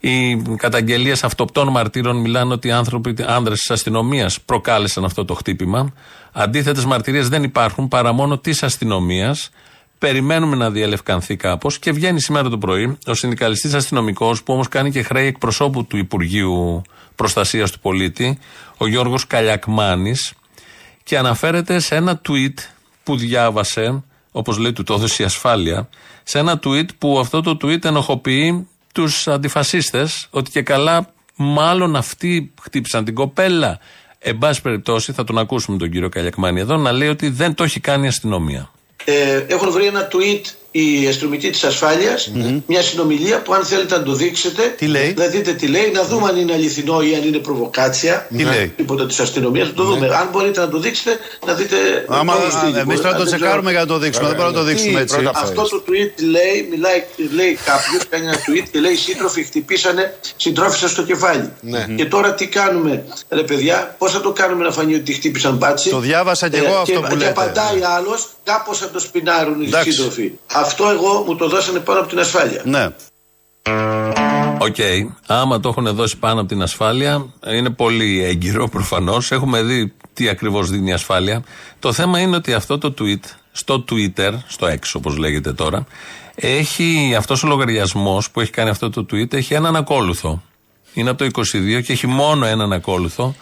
Οι 0.00 0.36
καταγγελίες 0.36 1.24
αυτοπτών 1.24 1.68
μαρτύρων 1.68 2.16
μιλάνε 2.16 2.52
ότι 2.52 2.68
οι 2.68 2.70
άνθρωποι, 2.70 3.14
άνδρες 3.26 3.58
της 3.58 3.70
αστυνομίας 3.70 4.40
προκάλεσαν 4.40 5.04
αυτό 5.04 5.24
το 5.24 5.34
χτύπημα. 5.34 5.92
Αντίθετες 6.32 6.84
μαρτυρίες 6.84 7.28
δεν 7.28 7.42
υπάρχουν 7.42 7.88
παρά 7.88 8.12
μόνο 8.12 8.38
της 8.38 8.62
αστυνομίας. 8.62 9.50
Περιμένουμε 9.98 10.56
να 10.56 10.70
διαλευκανθεί 10.70 11.36
κάπως 11.36 11.78
και 11.78 11.92
βγαίνει 11.92 12.20
σήμερα 12.20 12.48
το 12.48 12.58
πρωί 12.58 12.98
ο 13.06 13.14
συνδικαλιστής 13.14 13.74
αστυνομικός 13.74 14.42
που 14.42 14.52
όμως 14.52 14.68
κάνει 14.68 14.90
και 14.90 15.02
χρέη 15.02 15.26
εκπροσώπου 15.26 15.84
του 15.84 15.96
Υπουργείου 15.96 16.82
Προστασίας 17.22 17.70
του 17.70 17.78
Πολίτη, 17.78 18.38
ο 18.76 18.86
Γιώργος 18.86 19.26
Καλιακμάνης, 19.26 20.32
και 21.02 21.18
αναφέρεται 21.18 21.78
σε 21.78 21.94
ένα 21.94 22.20
tweet 22.28 22.54
που 23.02 23.16
διάβασε, 23.16 24.02
όπως 24.32 24.58
λέει 24.58 24.72
του 24.72 24.82
το 24.82 24.94
έδωσε 24.94 25.22
η 25.22 25.26
ασφάλεια, 25.26 25.88
σε 26.22 26.38
ένα 26.38 26.60
tweet 26.64 26.86
που 26.98 27.18
αυτό 27.18 27.40
το 27.40 27.56
tweet 27.62 27.84
ενοχοποιεί 27.84 28.68
τους 28.94 29.28
αντιφασίστες, 29.28 30.26
ότι 30.30 30.50
και 30.50 30.62
καλά 30.62 31.12
μάλλον 31.34 31.96
αυτοί 31.96 32.52
χτύπησαν 32.62 33.04
την 33.04 33.14
κοπέλα. 33.14 33.78
Εν 34.18 34.38
πάση 34.38 34.62
περιπτώσει, 34.62 35.12
θα 35.12 35.24
τον 35.24 35.38
ακούσουμε 35.38 35.78
τον 35.78 35.90
κύριο 35.90 36.08
Καλιακμάνη 36.08 36.60
εδώ 36.60 36.76
να 36.76 36.92
λέει 36.92 37.08
ότι 37.08 37.28
δεν 37.28 37.54
το 37.54 37.64
έχει 37.64 37.80
κάνει 37.80 38.04
η 38.04 38.08
αστυνομία. 38.08 38.70
Ε, 39.04 39.44
έχουν 39.48 39.70
βρει 39.72 39.86
ένα 39.86 40.08
tweet 40.12 40.61
οι 40.74 41.06
αστυνομικοί 41.08 41.50
της 41.50 41.64
ασφαλεια 41.64 42.18
μια 42.66 42.82
συνομιλία 42.82 43.42
που 43.42 43.54
αν 43.54 43.64
θέλετε 43.64 43.96
να 43.96 44.02
το 44.02 44.12
δείξετε, 44.12 44.62
Τι 44.78 44.86
λέει; 44.86 45.14
να 45.18 45.26
δείτε 45.26 45.52
τι 45.52 45.66
λέει, 45.66 45.90
να 45.94 46.02
δούμε 46.04 46.28
αν 46.28 46.36
είναι 46.36 46.52
αληθινό 46.52 47.00
ή 47.02 47.14
αν 47.14 47.26
είναι 47.26 47.38
προβοκάτσια. 47.38 48.26
Τι 48.36 48.42
λέει; 48.42 48.72
Τίποτα 48.76 49.06
της 49.06 49.20
αστυνομίας, 49.20 49.66
να 49.68 49.74
το 49.74 49.84
δούμε. 49.84 50.06
Αν 50.06 50.28
μπορείτε 50.32 50.60
να 50.60 50.68
το 50.68 50.78
δείξετε, 50.78 51.18
να 51.46 51.52
δείτε. 51.54 51.76
Άμα 52.08 52.34
πώς 52.34 52.60
δείχνει. 52.60 52.78
εμείς 52.80 52.96
τώρα 52.96 53.08
Αν 53.08 53.16
το 53.16 53.24
δεν 53.24 53.32
τσεκάρουμε 53.34 53.70
ξέρω- 53.70 53.70
για 53.70 53.80
να 53.80 53.86
το 53.86 53.98
δείξουμε. 53.98 54.26
Δεν 54.26 54.36
μπορούμε 54.36 54.54
να 54.56 54.62
το 54.62 54.68
δείξουμε 54.68 55.00
έτσι. 55.00 55.16
Αυτό 55.34 55.62
το 55.68 55.82
tweet 55.88 56.22
λέει, 56.30 56.68
μιλάει, 56.70 57.02
λέει 57.34 57.58
κάποιος, 57.64 58.08
κάνει 58.08 58.24
ένα 58.26 58.36
tweet 58.36 58.66
και 58.72 58.78
λέει: 58.80 58.94
Σύντροφοι 58.94 59.42
χτυπήσανε, 59.42 60.14
συντρόφισαν 60.36 60.88
στο 60.88 61.02
κεφάλι. 61.02 61.50
Ναι. 61.60 61.86
Και 61.96 62.04
τώρα 62.04 62.34
τι 62.34 62.46
κάνουμε, 62.46 63.04
ρε 63.30 63.42
παιδιά, 63.42 63.94
πώς 63.98 64.12
θα 64.12 64.20
το 64.20 64.32
κάνουμε 64.32 64.64
να 64.64 64.70
φανεί 64.72 64.94
ότι 64.94 65.12
χτύπησαν 65.12 65.54
μπάτσοι. 65.56 65.90
Το 65.90 65.98
διάβασα 65.98 66.48
κι 66.48 66.56
εγώ 66.56 66.74
αυτό 66.74 66.92
και, 66.92 66.98
που 66.98 67.06
Και 67.08 67.14
λέτε. 67.14 67.30
απαντάει 67.30 67.80
άλλος, 67.96 68.28
κάπως 68.52 68.78
θα 68.78 68.90
το 68.90 68.98
σπινάρουν 68.98 69.62
οι 69.62 69.66
Εντάξει. 69.66 69.92
σύντροφοι. 69.92 70.32
Αυτό 70.52 70.88
εγώ 70.88 71.24
μου 71.26 71.36
το 71.36 71.48
δώσανε 71.48 71.78
πάνω 71.78 72.00
από 72.00 72.08
την 72.08 72.18
ασφάλεια. 72.18 72.62
Ναι. 72.64 72.88
Οκ. 74.58 74.76
Άμα 75.26 75.60
το 75.60 75.68
έχουν 75.68 75.94
δώσει 75.94 76.18
πάνω 76.18 76.40
από 76.40 76.48
την 76.48 76.62
ασφάλεια, 76.62 77.26
είναι 77.46 77.70
πολύ 77.70 78.24
έγκυρο 78.24 78.68
προφανώς. 78.68 79.30
Έχουμε 79.30 79.62
δει 79.62 79.92
τι 80.12 80.28
ακριβώς 80.28 80.70
δίνει 80.70 80.90
η 80.90 80.92
ασφάλεια. 80.92 81.44
Το 81.78 81.92
θέμα 81.92 82.18
είναι 82.18 82.36
ότι 82.36 82.52
αυτό 82.52 82.78
το 82.78 82.94
tweet, 82.98 83.24
στο 83.52 83.84
Twitter, 83.90 84.32
στο 84.46 84.66
X 84.66 84.78
όπως 84.94 85.16
λέγεται 85.16 85.52
τώρα, 85.52 85.86
έχει 86.34 87.14
αυτός 87.18 87.44
ο 87.44 87.46
λογαριασμός 87.46 88.30
που 88.30 88.40
έχει 88.40 88.50
κάνει 88.50 88.70
αυτό 88.70 88.90
το 88.90 89.06
tweet, 89.12 89.32
έχει 89.32 89.54
έναν 89.54 89.76
ακόλουθο. 89.76 90.42
Είναι 90.94 91.10
από 91.10 91.18
το 91.18 91.24
22 91.24 91.82
και 91.82 91.92
έχει 91.92 92.06
μόνο 92.06 92.46
έναν 92.46 92.72
ακόλουθο. 92.72 93.34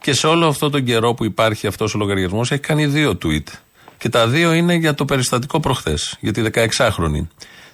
Και 0.00 0.12
σε 0.12 0.26
όλο 0.26 0.46
αυτό 0.46 0.70
τον 0.70 0.84
καιρό 0.84 1.14
που 1.14 1.24
υπάρχει 1.24 1.66
αυτός 1.66 1.94
ο 1.94 1.98
λογαριασμός, 1.98 2.50
έχει 2.50 2.60
κάνει 2.60 2.86
δύο 2.86 3.18
tweet. 3.22 3.63
Και 4.04 4.10
τα 4.10 4.26
δύο 4.28 4.52
είναι 4.52 4.74
για 4.74 4.94
το 4.94 5.04
περιστατικό 5.04 5.60
προχθές, 5.60 6.16
για 6.20 6.32
τη 6.32 6.42
16χρονη. 6.52 7.26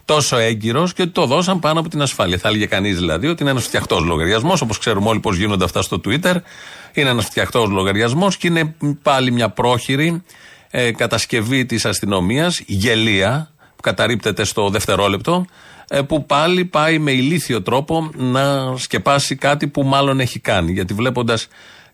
Τόσο 0.04 0.36
έγκυρος 0.36 0.92
και 0.92 1.06
το 1.06 1.26
δώσαν 1.26 1.58
πάνω 1.58 1.80
από 1.80 1.88
την 1.88 2.02
ασφάλεια. 2.02 2.38
Θα 2.38 2.48
έλεγε 2.48 2.66
κανείς 2.66 2.96
δηλαδή 2.96 3.26
ότι 3.26 3.42
είναι 3.42 3.50
ένας 3.50 3.64
φτιαχτός 3.64 4.04
λογαριασμός, 4.04 4.60
όπως 4.60 4.78
ξέρουμε 4.78 5.08
όλοι 5.08 5.20
πώς 5.20 5.36
γίνονται 5.36 5.64
αυτά 5.64 5.82
στο 5.82 6.00
Twitter. 6.04 6.34
Είναι 6.92 7.10
ένας 7.10 7.24
φτιαχτός 7.24 7.68
λογαριασμός 7.68 8.36
και 8.36 8.46
είναι 8.46 8.74
πάλι 9.02 9.32
μια 9.32 9.48
πρόχειρη 9.48 10.22
ε, 10.70 10.92
κατασκευή 10.92 11.66
της 11.66 11.84
αστυνομίας, 11.84 12.60
γελία, 12.66 13.50
που 13.76 13.82
καταρρύπτεται 13.82 14.44
στο 14.44 14.68
δευτερόλεπτο, 14.68 15.44
ε, 15.88 16.02
που 16.02 16.26
πάλι 16.26 16.64
πάει 16.64 16.98
με 16.98 17.10
ηλίθιο 17.10 17.62
τρόπο 17.62 18.10
να 18.16 18.76
σκεπάσει 18.76 19.36
κάτι 19.36 19.68
που 19.68 19.82
μάλλον 19.82 20.20
έχει 20.20 20.38
κάνει. 20.38 20.72
Γιατί 20.72 20.94
βλέποντας 20.94 21.48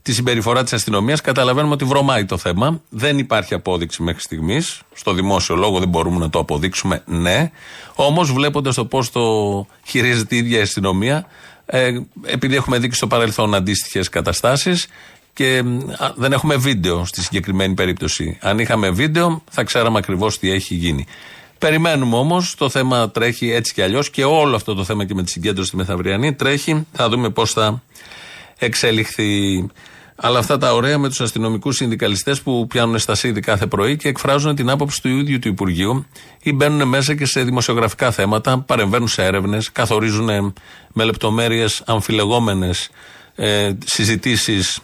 τη 0.07 0.13
συμπεριφορά 0.13 0.63
της 0.63 0.73
αστυνομίας, 0.73 1.21
καταλαβαίνουμε 1.21 1.73
ότι 1.73 1.85
βρωμάει 1.85 2.25
το 2.25 2.39
θέμα. 2.39 2.81
Δεν 2.89 3.19
υπάρχει 3.19 3.55
απόδειξη 3.55 4.03
μέχρι 4.03 4.21
στιγμής. 4.21 4.81
Στο 4.95 5.13
δημόσιο 5.13 5.57
λόγο 5.57 5.79
δεν 5.79 5.89
μπορούμε 5.89 6.19
να 6.19 6.31
το 6.31 6.39
αποδείξουμε, 6.39 7.03
ναι. 7.07 7.51
Όμως, 7.95 8.33
βλέποντας 8.33 8.75
το 8.75 8.85
πώς 8.85 9.11
το 9.11 9.21
χειρίζεται 9.87 10.35
η 10.35 10.39
ίδια 10.39 10.59
η 10.59 10.61
αστυνομία, 10.61 11.27
ε, 11.67 11.91
επειδή 12.25 12.57
έχουμε 12.57 12.79
δει 12.79 12.89
και 12.89 12.95
στο 12.95 13.07
παρελθόν 13.07 13.55
αντίστοιχες 13.55 14.09
καταστάσεις 14.09 14.87
και 15.33 15.63
α, 15.99 16.13
δεν 16.17 16.33
έχουμε 16.33 16.57
βίντεο 16.57 17.05
στη 17.05 17.23
συγκεκριμένη 17.23 17.75
περίπτωση. 17.75 18.39
Αν 18.41 18.59
είχαμε 18.59 18.91
βίντεο, 18.91 19.43
θα 19.51 19.63
ξέραμε 19.63 19.99
ακριβώς 19.99 20.39
τι 20.39 20.51
έχει 20.51 20.75
γίνει. 20.75 21.07
Περιμένουμε 21.59 22.17
όμως, 22.17 22.55
το 22.55 22.69
θέμα 22.69 23.11
τρέχει 23.11 23.51
έτσι 23.51 23.73
κι 23.73 23.83
αλλιώς 23.83 24.11
και 24.11 24.25
όλο 24.25 24.57
αυτό 24.57 24.75
το 24.75 24.85
θέμα 24.85 25.05
και 25.05 25.15
με 25.15 25.23
τη 25.23 25.31
συγκέντρωση 25.31 25.69
στη 25.69 25.77
Μεθαυριανή 25.77 26.35
τρέχει. 26.35 26.87
Θα 26.93 27.09
δούμε 27.09 27.31
πώς 27.31 27.53
θα 27.53 27.83
εξελιχθεί. 28.59 29.67
Αλλά 30.17 30.39
αυτά 30.39 30.59
τα 30.59 30.75
ωραία 30.75 30.99
με 30.99 31.09
τους 31.09 31.21
αστυνομικούς 31.21 31.77
συνδικαλιστές 31.77 32.41
που 32.41 32.67
πιάνουν 32.67 32.99
στασίδι 32.99 33.41
κάθε 33.41 33.67
πρωί 33.67 33.97
και 33.97 34.09
εκφράζουν 34.09 34.55
την 34.55 34.71
άποψη 34.71 35.03
του 35.03 35.09
ίδιου 35.09 35.39
του 35.39 35.49
Υπουργείου 35.49 36.07
ή 36.43 36.53
μπαίνουν 36.53 36.89
μέσα 36.89 37.15
και 37.15 37.27
σε 37.27 37.43
δημοσιογραφικά 37.43 38.11
θέματα, 38.11 38.59
παρεμβαίνουν 38.59 39.09
σε 39.09 39.25
έρευνες, 39.25 39.73
καθορίζουν 39.73 40.55
με 40.93 41.05
λεπτομέρειες 41.05 41.83
αμφιλεγόμενες 41.87 42.91
ε, 43.35 43.73
συζητήσεις 43.85 44.81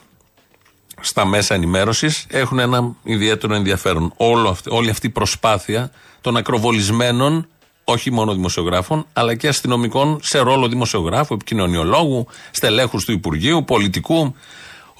στα 1.00 1.24
μέσα 1.24 1.54
ενημέρωσης 1.54 2.26
έχουν 2.28 2.58
ένα 2.58 2.94
ιδιαίτερο 3.02 3.54
ενδιαφέρον. 3.54 4.12
Όλο 4.16 4.48
αυτή, 4.48 4.70
όλη 4.70 4.90
αυτή 4.90 5.06
η 5.06 5.10
προσπάθεια 5.10 5.90
των 6.20 6.36
ακροβολισμένων, 6.36 7.46
όχι 7.84 8.12
μόνο 8.12 8.34
δημοσιογράφων, 8.34 9.06
αλλά 9.12 9.34
και 9.34 9.48
αστυνομικών 9.48 10.18
σε 10.22 10.38
ρόλο 10.38 10.68
δημοσιογράφου, 10.68 11.34
επικοινωνιολόγου, 11.34 12.26
στελέχους 12.50 13.04
του 13.04 13.12
Υπουργείου, 13.12 13.64
πολιτικού, 13.64 14.34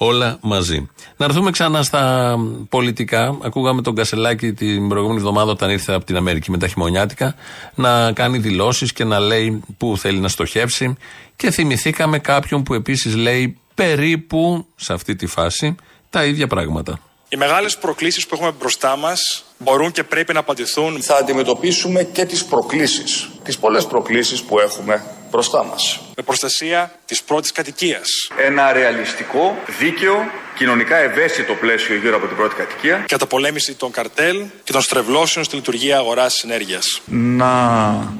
όλα 0.03 0.37
μαζί. 0.41 0.89
Να 1.17 1.25
έρθουμε 1.25 1.51
ξανά 1.51 1.83
στα 1.83 2.35
πολιτικά. 2.69 3.37
Ακούγαμε 3.43 3.81
τον 3.81 3.95
Κασελάκη 3.95 4.53
την 4.53 4.87
προηγούμενη 4.87 5.19
εβδομάδα 5.19 5.51
όταν 5.51 5.69
ήρθε 5.69 5.93
από 5.93 6.05
την 6.05 6.15
Αμερική 6.15 6.51
με 6.51 6.57
τα 6.57 6.67
χειμωνιάτικα 6.67 7.35
να 7.75 8.11
κάνει 8.11 8.37
δηλώσεις 8.37 8.93
και 8.93 9.03
να 9.03 9.19
λέει 9.19 9.63
πού 9.77 9.97
θέλει 9.97 10.19
να 10.19 10.27
στοχεύσει. 10.27 10.95
Και 11.35 11.51
θυμηθήκαμε 11.51 12.19
κάποιον 12.19 12.63
που 12.63 12.73
επίσης 12.73 13.15
λέει 13.15 13.57
περίπου 13.75 14.65
σε 14.75 14.93
αυτή 14.93 15.15
τη 15.15 15.25
φάση 15.25 15.75
τα 16.09 16.25
ίδια 16.25 16.47
πράγματα. 16.47 16.99
Οι 17.29 17.37
μεγάλες 17.37 17.77
προκλήσεις 17.77 18.27
που 18.27 18.35
έχουμε 18.35 18.51
μπροστά 18.59 18.97
μας 18.97 19.43
μπορούν 19.57 19.91
και 19.91 20.03
πρέπει 20.03 20.33
να 20.33 20.39
απαντηθούν. 20.39 21.01
Θα 21.01 21.15
αντιμετωπίσουμε 21.15 22.03
και 22.03 22.25
τις 22.25 22.45
προκλήσεις. 22.45 23.29
Τις 23.43 23.57
πολλές 23.57 23.85
προκλήσεις 23.85 24.41
που 24.41 24.59
έχουμε 24.59 25.03
μπροστά 25.31 25.63
μας. 25.63 25.99
Με 26.17 26.23
προστασία 26.23 26.91
της 27.05 27.23
πρώτης 27.23 27.51
κατοικίας. 27.51 28.07
Ένα 28.45 28.73
ρεαλιστικό, 28.73 29.57
δίκαιο, 29.79 30.25
κοινωνικά 30.57 30.97
ευαίσθητο 30.97 31.53
πλαίσιο 31.53 31.95
γύρω 31.95 32.15
από 32.15 32.27
την 32.27 32.35
πρώτη 32.35 32.55
κατοικία. 32.55 33.05
Καταπολέμηση 33.07 33.73
των 33.73 33.91
καρτέλ 33.91 34.43
και 34.63 34.71
των 34.71 34.81
στρεβλώσεων 34.81 35.45
στη 35.45 35.55
λειτουργία 35.55 35.97
αγοράς 35.97 36.43
ενέργειας. 36.43 37.01
Να 37.05 37.53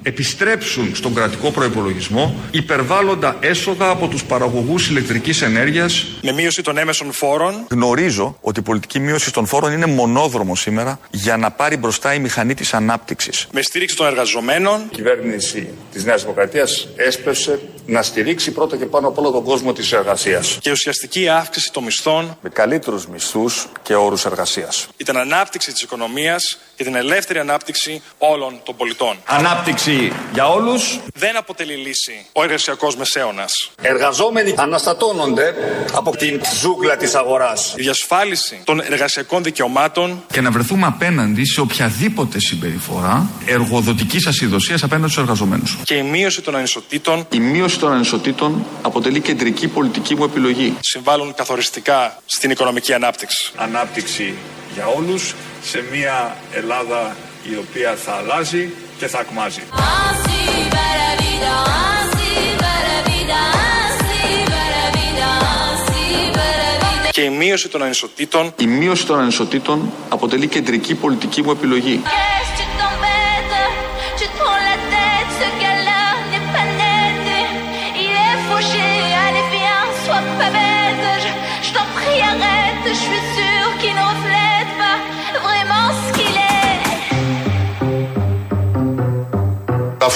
επιστρέψουν 0.03 0.95
στον 0.95 1.13
κρατικό 1.13 1.51
προϋπολογισμό 1.51 2.35
υπερβάλλοντα 2.51 3.37
έσοδα 3.39 3.89
από 3.89 4.07
τους 4.07 4.23
παραγωγούς 4.23 4.89
ηλεκτρικής 4.89 5.41
ενέργειας. 5.41 6.05
Με 6.21 6.31
μείωση 6.31 6.61
των 6.61 6.77
έμεσων 6.77 7.11
φόρων. 7.11 7.65
Γνωρίζω 7.69 8.37
ότι 8.41 8.59
η 8.59 8.63
πολιτική 8.63 8.99
μείωση 8.99 9.33
των 9.33 9.45
φόρων 9.45 9.71
είναι 9.71 9.85
μονόδρομο 9.85 10.55
σήμερα 10.55 10.99
για 11.11 11.37
να 11.37 11.51
πάρει 11.51 11.77
μπροστά 11.77 12.13
η 12.13 12.19
μηχανή 12.19 12.53
της 12.53 12.73
ανάπτυξης. 12.73 13.47
Με 13.51 13.61
στήριξη 13.61 13.95
των 13.95 14.05
εργαζομένων. 14.05 14.81
Η 14.81 14.95
κυβέρνηση 14.95 15.69
της 15.91 16.03
Νέας 16.03 16.21
Δημοκρατίας 16.21 16.87
έσπευσε 16.95 17.59
να 17.85 18.01
στηρίξει 18.01 18.51
πρώτα 18.51 18.77
και 18.77 18.85
πάνω 18.85 19.07
από 19.07 19.21
όλο 19.21 19.31
τον 19.31 19.43
κόσμο 19.43 19.73
της 19.73 19.91
εργασίας. 19.91 20.57
Και 20.61 20.71
ουσιαστική 20.71 21.27
αύξηση 21.29 21.71
των 21.71 21.83
μισθών. 21.83 22.37
Με 22.41 22.49
καλύτερους 22.49 23.07
μισθούς 23.07 23.67
και 23.81 23.95
όρους 23.95 24.25
εργασίας. 24.25 24.87
Για 24.97 25.05
την 25.05 25.17
ανάπτυξη 25.17 25.71
της 25.71 25.81
οικονομίας 25.81 26.57
και 26.75 26.83
την 26.83 26.95
ελεύθερη 26.95 27.39
ανάπτυξη 27.39 28.01
όλων 28.17 28.59
των 28.63 28.75
πολιτών. 28.75 29.17
Ανάπτυξη 29.25 30.11
για 30.33 30.47
όλους. 30.49 30.99
Δεν 31.13 31.37
αποτελεί 31.37 31.73
λύση 31.73 32.25
ο 32.31 32.43
εργασιακός 32.43 32.95
μεσαίωνας. 32.95 33.71
Εργαζόμενοι 33.81 34.53
αναστατώνονται 34.57 35.53
από 35.93 36.11
την 36.17 36.41
ζούγκλα 36.59 36.97
της 36.97 37.15
αγοράς. 37.15 37.73
Η 37.77 37.81
διασφάλιση 37.81 38.61
των 38.63 38.79
εργασιακών 38.81 39.43
δικαιωμάτων 39.43 40.23
Και 40.31 40.41
να 40.41 40.51
βρεθούμε 40.51 40.85
απέναντι 40.87 41.45
σε 41.45 41.61
οποιαδήποτε 41.61 42.39
συμπεριφορά 42.39 43.29
εργοδοτικής 43.45 44.27
ασυδοσίας 44.27 44.83
απέναντι 44.83 45.11
στους 45.11 45.21
εργαζομένους. 45.23 45.77
και 45.83 45.93
η 45.95 46.03
μείωση 46.03 46.41
των 46.41 46.55
ανισοτήτων 46.55 47.27
Η 47.31 47.39
μείωση 47.39 47.72
των 47.79 47.91
ανισοτήτων 47.91 48.65
αποτελεί 48.81 49.19
κεντρική 49.21 49.67
πολιτική 49.67 50.15
μου 50.15 50.23
επιλογή. 50.23 50.77
συμβάλλουν 50.79 51.33
καθοριστικά 51.35 52.17
στην 52.25 52.49
οικονομική 52.49 52.93
ανάπτυξη. 52.93 53.51
Ανάπτυξη 53.55 54.33
για 54.73 54.85
όλους 54.87 55.35
σε 55.63 55.83
μια 55.91 56.35
Ελλάδα 56.51 57.15
η 57.51 57.55
οποία 57.55 57.95
θα 57.95 58.13
αλλάζει 58.13 58.73
και 58.97 59.07
θα 59.07 59.19
ακμάζει. 59.19 59.61
Ainsi 59.71 60.39
va 60.73 60.87
la 61.01 61.11
vida, 61.23 61.53
ainsi 61.87 62.31
va 62.61 62.75
la 62.89 62.99
vida, 63.09 63.39
ainsi 63.67 64.21
va 64.51 64.63
la 64.75 64.85
vida, 64.97 65.27
ainsi 65.55 66.03
va 66.35 66.47
la 66.63 66.79
vida. 67.03 67.11
Και 67.11 67.21
η 67.21 67.29
μείωση 67.29 67.69
των 67.69 67.83
ανισοτήτων 67.83 68.53
Η 68.57 68.65
μείωση 68.65 69.05
των 69.05 69.19
ανισοτήτων 69.19 69.91
αποτελεί 70.09 70.47
κεντρική 70.47 70.95
πολιτική 70.95 71.41
μου 71.43 71.51
επιλογή. 71.51 72.01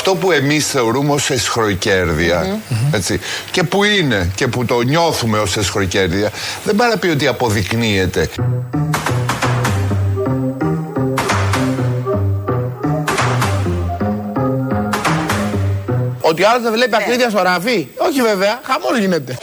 Αυτό 0.07 0.19
που 0.19 0.31
εμείς 0.31 0.67
θεωρούμε 0.67 1.13
ως 1.13 1.29
εσχροκέρδεια, 1.29 2.59
έτσι, 2.91 3.19
και 3.51 3.63
που 3.63 3.83
είναι 3.83 4.31
και 4.35 4.47
που 4.47 4.65
το 4.65 4.81
νιώθουμε 4.81 5.39
ως 5.39 5.57
εσχροκέρδεια, 5.57 6.31
δεν 6.63 6.75
πάει 6.75 6.89
να 6.89 6.97
πει 6.97 7.07
ότι 7.07 7.27
αποδεικνύεται. 7.27 8.29
Ότι 16.21 16.43
ο 16.43 16.49
άλλος 16.49 16.63
δεν 16.63 16.71
βλέπει 16.71 16.95
ακρίβεια 16.95 17.29
στο 17.29 17.41
ραφί. 17.41 17.87
Όχι 17.97 18.21
βέβαια, 18.21 18.59
χαμόλ 18.63 18.99
γίνεται. 18.99 19.37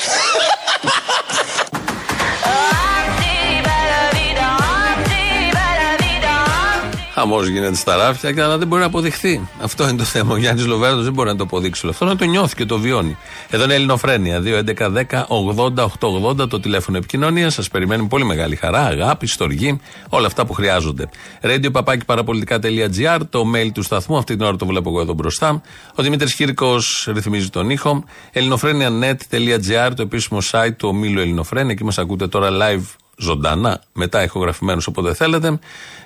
Χαμός 7.14 7.48
γίνεται 7.48 7.74
στα 7.74 7.96
ράφια, 7.96 8.32
και 8.32 8.42
αλλά 8.42 8.58
δεν 8.58 8.68
μπορεί 8.68 8.80
να 8.80 8.86
αποδειχθεί. 8.86 9.48
Αυτό 9.60 9.88
είναι 9.88 9.96
το 9.96 10.04
θέμα. 10.04 10.32
Ο 10.32 10.36
Γιάννης 10.36 10.66
Λοβέρδος 10.66 11.04
δεν 11.04 11.12
μπορεί 11.12 11.28
να 11.28 11.36
το 11.36 11.44
αποδείξει 11.44 11.80
όλο 11.84 11.92
αυτό, 11.92 12.04
να 12.04 12.16
το 12.16 12.24
νιώθει 12.24 12.54
και 12.54 12.64
το 12.64 12.78
βιώνει. 12.78 13.16
Εδώ 13.50 13.64
είναι 13.64 13.74
Ελληνοφρένεια. 13.74 14.42
2.11.10.80.880 14.44 16.48
το 16.48 16.60
τηλέφωνο 16.60 16.96
επικοινωνίας. 16.96 17.54
Σας 17.54 17.68
περιμένει 17.68 18.02
με 18.02 18.08
πολύ 18.08 18.24
μεγάλη 18.24 18.56
χαρά, 18.56 18.80
αγάπη, 18.80 19.26
στοργή, 19.26 19.80
όλα 20.08 20.26
αυτά 20.26 20.46
που 20.46 20.52
χρειάζονται. 20.52 21.08
Radio 21.42 21.72
παπάκι 21.72 22.04
παραπολιτικά.gr, 22.04 23.18
το 23.30 23.44
mail 23.54 23.70
του 23.74 23.82
σταθμού. 23.82 24.16
Αυτή 24.16 24.36
την 24.36 24.44
ώρα 24.44 24.56
το 24.56 24.66
βλέπω 24.66 24.90
εγώ 24.90 25.00
εδώ 25.00 25.12
μπροστά. 25.12 25.62
Ο 25.94 26.02
Δημήτρης 26.02 26.34
Κύρκο 26.34 26.76
ρυθμίζει 27.06 27.50
τον 27.50 27.70
ήχο. 27.70 28.04
ελληνοφρένια.net.gr, 28.32 29.90
το 29.96 30.02
επίσημο 30.02 30.38
site 30.50 30.74
του 30.76 30.88
ομίλου 30.88 31.20
Ελληνοφρένια. 31.20 31.72
Εκεί 31.72 31.84
μας 31.84 31.98
ακούτε 31.98 32.28
τώρα 32.28 32.48
live 32.50 33.03
ζωντανά, 33.16 33.82
μετά 33.92 34.22
ηχογραφημένους 34.22 34.86
όποτε 34.86 35.14
θέλετε. 35.14 35.58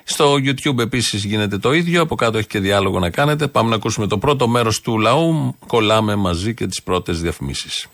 Στο 0.03 0.33
YouTube 0.33 0.79
επίσης 0.79 1.23
γίνεται 1.23 1.57
το 1.57 1.73
ίδιο. 1.73 2.01
Από 2.01 2.15
κάτω 2.15 2.37
έχει 2.37 2.47
και 2.47 2.59
διάλογο 2.59 2.99
να 2.99 3.09
κάνετε. 3.09 3.47
Πάμε 3.47 3.69
να 3.69 3.75
ακούσουμε 3.75 4.07
το 4.07 4.17
πρώτο 4.17 4.47
μέρος 4.47 4.81
του 4.81 4.99
λαού. 4.99 5.55
Κολλάμε 5.67 6.15
μαζί 6.15 6.53
και 6.53 6.67
τις 6.67 6.83
πρώτες 6.83 7.21
διαφημίσεις. 7.21 7.87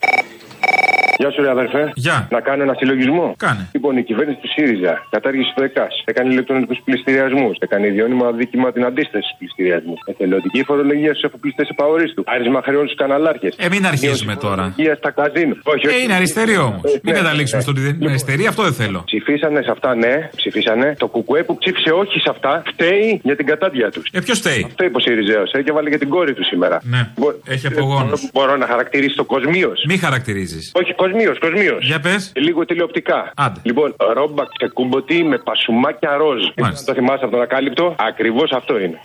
Γεια 1.18 1.32
σου, 1.32 1.42
ρε 1.42 1.50
αδερφέ. 1.50 1.92
Γεια. 1.96 2.28
Να 2.32 2.40
κάνω 2.42 2.64
ένα 2.64 2.74
συλλογισμό. 2.80 3.34
Κάνε. 3.38 3.70
Λοιπόν, 3.72 3.98
η 3.98 4.04
κυβέρνηση 4.04 4.40
του 4.42 4.50
ΣΥΡΙΖΑ 4.56 4.94
κατάργησε 5.10 5.54
το 5.56 5.64
ΕΚΑΣ. 5.64 5.94
Έκανε 6.06 6.30
ηλεκτρονικούς 6.34 6.80
πληστηριασμούς. 6.86 7.58
Έκανε 7.60 7.88
ιδιώνυμα 7.88 8.32
δίκημα 8.32 8.72
την 8.72 8.84
αντίσταση 8.86 9.24
στους 9.28 9.38
πληστηριασμούς. 9.38 10.00
Εθελοντική 10.06 10.64
φορολογία 10.64 11.10
στους 11.12 11.24
εφοπλιστέ 11.24 11.64
επαορίστου. 11.72 12.24
Άρισμα 12.26 12.62
χρεών 12.66 12.86
στους 12.86 12.98
καναλάρχες. 12.98 13.54
Ε, 13.58 13.68
μην 13.70 13.86
αρχίζουμε 13.88 14.36
τώρα. 14.36 14.56
Φορολογίας 14.56 14.98
στα 14.98 15.12
καζίνο. 15.12 15.56
Όχι, 15.64 15.86
Ε, 15.88 15.90
όχι. 15.90 16.04
είναι 16.04 16.14
αριστερή 16.14 16.58
όμως. 16.58 16.84
Ε, 16.84 17.00
Μην 17.04 17.14
ναι, 17.14 17.20
καταλήξουμε 17.22 17.58
ναι. 17.58 17.62
στο 17.66 17.72
ότι 17.72 17.82
δεν 17.82 17.94
είναι 18.00 18.10
αριστερή, 18.10 18.48
αυτό 18.48 18.64
δεν 18.64 18.74
θέλω. 18.74 19.02
Ψηφίσανε 19.06 19.62
σε 19.62 19.72
αυτά, 19.72 19.96
ναι, 19.96 20.30
ψηφίσανε. 20.36 20.96
Το 21.00 21.08
κουκουέ 21.08 21.44
που 21.44 21.58
ψήφισε 21.58 21.90
όχι 21.90 22.20
σε 22.20 22.30
αυτά, 22.30 22.64
φταίει 22.72 23.20
για 23.24 23.36
την 23.36 23.46
κατάδια 23.46 23.90
τους. 23.92 24.10
Ε, 24.12 24.20
ποιος 24.22 24.38
φταίει; 24.40 24.64
Αυτό 24.66 24.84
είπε 24.84 24.98
ο 24.98 25.00
Σιριζέο, 25.00 25.44
ε, 25.52 25.62
και 25.62 25.72
βάλε 25.72 25.90
και 25.90 25.98
την 25.98 26.10
κόρη 26.10 26.34
του 26.34 26.44
σήμερα. 26.46 26.80
Ναι. 26.84 27.08
Μπο- 27.18 27.34
Έχει 27.48 27.68
απογόνους. 27.68 28.24
Ε, 28.24 28.30
Μπορώ 28.34 28.56
να 28.58 28.66
χαρακτηρίσει 28.68 29.16
το 29.16 29.24
κοσμίως. 29.26 29.84
Μη 29.88 29.98
χαρακτηρίζεις. 29.98 30.72
Όχι, 30.74 30.94
κοσμίω, 31.06 31.36
κοσμίω. 31.40 31.78
Για 31.82 32.00
πες. 32.00 32.32
Λίγο 32.36 32.66
τηλεοπτικά. 32.66 33.34
Λοιπόν, 33.64 33.96
ρόμπα 34.14 34.44
ξεκούμποτη 34.58 35.24
με 35.24 35.38
πασουμάκια 35.38 36.16
ροζ. 36.18 36.44
Μάλιστα. 36.58 36.86
Το 36.86 36.94
θυμάσαι 37.00 37.24
από 37.24 37.34
τον 37.34 37.42
ακάλυπτο. 37.42 37.96
Ακριβώς 37.98 38.52
αυτό 38.52 38.80
είναι. 38.80 39.00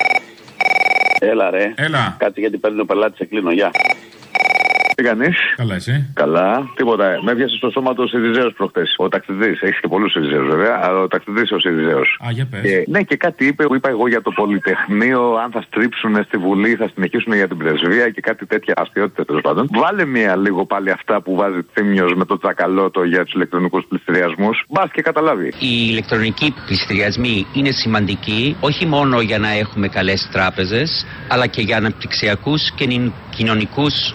Έλα 1.18 1.50
ρε. 1.50 1.74
Έλα. 1.76 2.16
Κάτσε 2.18 2.40
γιατί 2.40 2.58
παίρνει 2.58 2.80
ο 2.80 2.84
πελάτη, 2.84 3.16
σε 3.16 3.24
κλείνω. 3.24 3.50
Γεια. 3.50 3.70
Τι 5.00 5.06
κάνεις; 5.06 5.36
Καλά, 5.56 5.74
εσύ. 5.74 6.10
Καλά. 6.14 6.70
Τίποτα. 6.76 7.06
ε. 7.12 7.18
Με 7.24 7.30
έπιασες 7.32 7.56
στο 7.56 7.70
σώμα 7.70 7.94
του 7.94 8.08
Σιριζέος 8.08 8.52
προχτέ. 8.56 8.82
Ο 8.96 9.08
ταξιδί. 9.08 9.46
Έχεις 9.60 9.80
και 9.80 9.88
πολλούς 9.88 10.10
Σιριζέους 10.12 10.46
βέβαια, 10.48 10.80
αλλά 10.82 10.98
ο 11.00 11.08
ταξιδί 11.08 11.54
ο 11.54 11.58
Σιριζέος. 11.58 12.08
Α, 12.26 12.30
για 12.30 12.46
πες. 12.50 12.62
ναι, 12.86 13.02
και 13.02 13.16
κάτι 13.16 13.46
είπε 13.46 13.66
που 13.66 13.74
είπα 13.74 13.88
εγώ 13.88 14.08
για 14.08 14.22
το 14.22 14.30
Πολυτεχνείο. 14.30 15.22
Αν 15.44 15.50
θα 15.50 15.62
στρίψουν 15.66 16.22
στη 16.24 16.36
Βουλή, 16.36 16.74
θα 16.74 16.90
συνεχίσουν 16.94 17.32
για 17.34 17.48
την 17.48 17.56
πρεσβεία 17.56 18.08
και 18.10 18.20
κάτι 18.20 18.46
τέτοια 18.46 18.74
αστείωτε 18.76 19.24
τέλος 19.24 19.40
πάντων. 19.42 19.68
Βάλε 19.72 20.04
μία 20.04 20.36
λίγο 20.36 20.66
πάλι 20.66 20.90
αυτά 20.90 21.22
που 21.22 21.34
βάζει 21.36 21.58
θύμιο 21.72 22.12
με 22.16 22.24
το 22.24 22.38
τσακαλώτο 22.38 23.02
για 23.04 23.24
τους 23.24 23.32
ηλεκτρονικούς 23.32 23.84
πληστηριασμούς. 23.88 24.64
Μπας 24.68 24.90
και 24.92 25.02
καταλάβει. 25.02 25.46
Οι 25.46 25.86
ηλεκτρονικοί 25.90 26.54
πληστηριασμοί 26.66 27.46
είναι 27.52 27.70
σημαντικοί 27.70 28.56
όχι 28.60 28.86
μόνο 28.86 29.20
για 29.20 29.38
να 29.38 29.50
έχουμε 29.50 29.88
καλές 29.88 30.28
τράπεζες, 30.32 31.06
αλλά 31.28 31.46
και 31.46 31.60
για 31.60 31.76
αναπτυξιακούς 31.76 32.70
και 32.74 32.86
νυ- 32.86 33.12
κοινωνικούς 33.36 34.14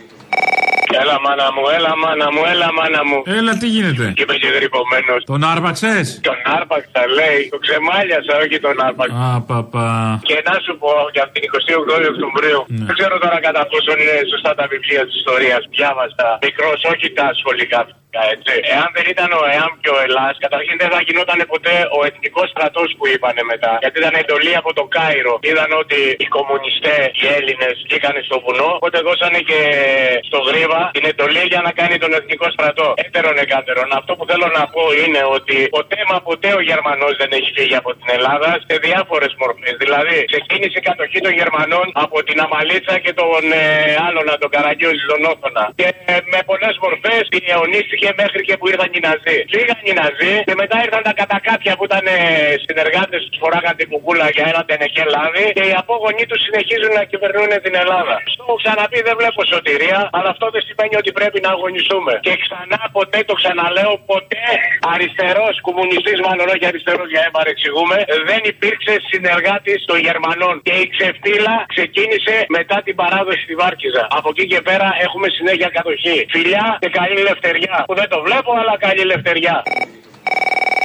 Έλα, 1.01 1.17
μάνα 1.25 1.47
μου, 1.55 1.63
έλα, 1.75 1.93
μάνα 2.03 2.27
μου, 2.33 2.41
έλα, 2.53 2.69
μάνα 2.77 3.01
μου. 3.07 3.17
Έλα, 3.37 3.53
τι 3.61 3.67
γίνεται; 3.75 4.05
Είμαι 4.21 4.35
και 4.43 4.49
γρυπωμένος. 4.57 5.19
Τον 5.31 5.41
άρπαξες; 5.53 6.05
Τον 6.29 6.39
άρπαξα, 6.57 7.01
λέει. 7.17 7.41
Το 7.53 7.57
ξεμάλιασα, 7.65 8.33
όχι 8.43 8.57
τον 8.65 8.75
άρπαξα. 8.87 9.15
Α, 9.25 9.29
παπα. 9.49 9.89
Και 10.29 10.37
να 10.47 10.55
σου 10.65 10.73
πω 10.81 10.91
για 11.15 11.25
την 11.33 11.41
28η 11.51 12.07
Οκτωβρίου. 12.13 12.59
Δεν 12.87 12.95
ξέρω 12.99 13.15
τώρα 13.23 13.37
κατά 13.47 13.61
πόσο 13.71 13.91
είναι 13.99 14.17
σωστά 14.31 14.51
τα 14.59 14.65
βιβλία 14.71 15.03
της 15.07 15.15
ιστορίας. 15.21 15.61
Διάβαστα. 15.75 16.27
Μικρός, 16.47 16.79
όχι 16.93 17.07
τα 17.19 17.27
σχολικά 17.39 17.79
φυσικά, 17.87 18.21
έτσι. 18.35 18.53
Εάν 18.73 18.89
δεν 18.97 19.05
ήταν 19.13 19.29
ο 19.39 19.41
ΕΑΜ 19.55 19.71
και 19.83 19.91
ο 19.95 19.97
Ελλάς, 20.05 20.35
καταρχήν 20.45 20.75
δεν 20.81 20.89
θα 20.93 20.99
γινόταν 21.07 21.39
ποτέ 21.53 21.75
ο 21.97 21.99
εθνικός 22.09 22.47
στρατός 22.53 22.89
που 22.97 23.05
είπανε 23.13 23.43
μετά. 23.51 23.71
Γιατί 23.83 23.97
ήταν 24.03 24.13
εντολή 24.21 24.53
από 24.61 24.71
το 24.77 24.83
Κάιρο. 24.95 25.35
Είδαν 25.47 25.71
ότι 25.83 25.99
οι 26.23 26.27
κομμουνιστές, 26.35 27.09
οι 27.21 27.27
Έλληνες, 27.37 27.75
βγήκαν 27.85 28.15
στο 28.27 28.37
βουνό. 28.45 28.69
Οπότε 28.79 28.99
δώσανε 29.07 29.39
και 29.49 29.61
στο 30.27 30.39
γρίβα 30.47 30.80
την 30.95 31.05
εντολή 31.11 31.43
για 31.53 31.61
να 31.67 31.71
κάνει 31.79 31.95
τον 32.03 32.11
εθνικό 32.17 32.47
στρατό. 32.55 32.87
Έτερον 33.05 33.37
εκάτερον. 33.45 33.87
Αυτό 33.99 34.11
που 34.17 34.25
θέλω 34.29 34.47
να 34.57 34.63
πω 34.73 34.83
είναι 35.03 35.21
ότι 35.37 35.57
ποτέ 35.77 35.99
μα 36.09 36.17
ποτέ 36.29 36.49
ο 36.59 36.61
Γερμανός 36.69 37.13
δεν 37.21 37.29
έχει 37.37 37.49
φύγει 37.57 37.75
από 37.81 37.91
την 37.97 38.07
Ελλάδα 38.15 38.49
σε 38.67 38.75
διάφορες 38.85 39.31
μορφές. 39.41 39.73
Δηλαδή, 39.83 40.17
ξεκίνησε 40.31 40.77
η 40.81 40.83
κατοχή 40.89 41.19
των 41.25 41.33
Γερμανών 41.39 41.85
από 42.05 42.17
την 42.27 42.37
Αμαλίτσα 42.45 42.95
και 43.03 43.13
τον 43.21 43.43
ε, 43.61 43.65
άλλον, 44.07 44.25
τον 44.43 44.49
Καραγκιόζη, 44.55 45.05
τον 45.13 45.21
Όθωνα. 45.31 45.65
Και 45.79 45.87
ε, 46.13 46.15
με 46.33 46.39
πολλές 46.49 46.75
μορφές 46.83 47.23
αιωνίστηκε 47.51 48.09
μέχρι 48.21 48.41
και 48.47 48.55
που 48.57 48.65
ήρθαν 48.71 48.89
οι 48.95 48.99
Ναζί. 49.07 49.37
Φύγαν 49.53 49.81
οι 49.87 49.93
Ναζί 49.99 50.33
και 50.47 50.55
μετά 50.61 50.77
ήρθαν 50.85 51.03
τα 51.09 51.13
κατακάτια 51.21 51.73
που 51.77 51.85
ήταν 51.89 52.05
συνεργάτες 52.65 53.21
του, 53.23 53.37
φοράγαν 53.41 53.75
την 53.79 53.87
κουκούλα 53.91 54.27
για 54.35 54.45
ένα 54.51 54.61
τενεκέ 54.69 55.03
λάδι 55.15 55.45
και 55.57 55.65
οι 55.69 55.73
απόγονοί 55.81 56.23
τους 56.29 56.41
συνεχίζουν 56.47 56.91
να 56.99 57.03
κυβερνούν 57.11 57.51
την 57.65 57.73
Ελλάδα. 57.81 58.15
Το 58.37 58.41
έχω 58.45 58.55
ξαναπεί, 58.61 58.99
δεν 59.07 59.15
βλέπω 59.19 59.39
σωτηρία, 59.53 59.99
αλλά 60.15 60.29
αυτό 60.35 60.45
δεν 60.55 60.61
σημαίνει 60.71 60.95
ότι 61.01 61.11
πρέπει 61.19 61.39
να 61.45 61.49
αγωνιστούμε. 61.55 62.13
Και 62.27 62.35
ξανά 62.43 62.81
ποτέ 62.97 63.19
το 63.29 63.33
ξαναλέω, 63.41 63.93
ποτέ 64.11 64.45
αριστερός, 64.93 65.53
κομμουνιστής, 65.67 66.19
μάλλον 66.27 66.45
όχι 66.53 66.65
αριστερός 66.71 67.07
για 67.13 67.19
να 67.21 67.27
μην 67.27 67.35
παρεξηγούμε, 67.39 67.97
δεν 68.29 68.41
υπήρξε 68.53 68.93
συνεργάτης 69.11 69.79
των 69.89 69.97
Γερμανών. 70.07 70.55
Και 70.65 70.73
η 70.83 70.85
ξεφτύλα 70.95 71.55
ξεκίνησε 71.75 72.35
μετά 72.57 72.77
την 72.85 72.95
παράδοση 73.01 73.41
στη 73.45 73.53
Βάρκιζα. 73.61 74.03
Από 74.17 74.29
εκεί 74.33 74.45
και 74.51 74.59
πέρα 74.69 74.87
έχουμε 75.05 75.27
συνέχεια 75.37 75.69
κατοχή. 75.77 76.17
Φιλιά 76.35 76.65
και 76.83 76.89
καλή 76.99 77.17
ελευθεριά. 77.23 77.75
Που 77.89 77.95
δεν 78.01 78.07
το 78.13 78.19
βλέπω, 78.27 78.51
αλλά 78.59 78.73
καλή 78.85 79.01
ελευθεριά. 79.07 79.55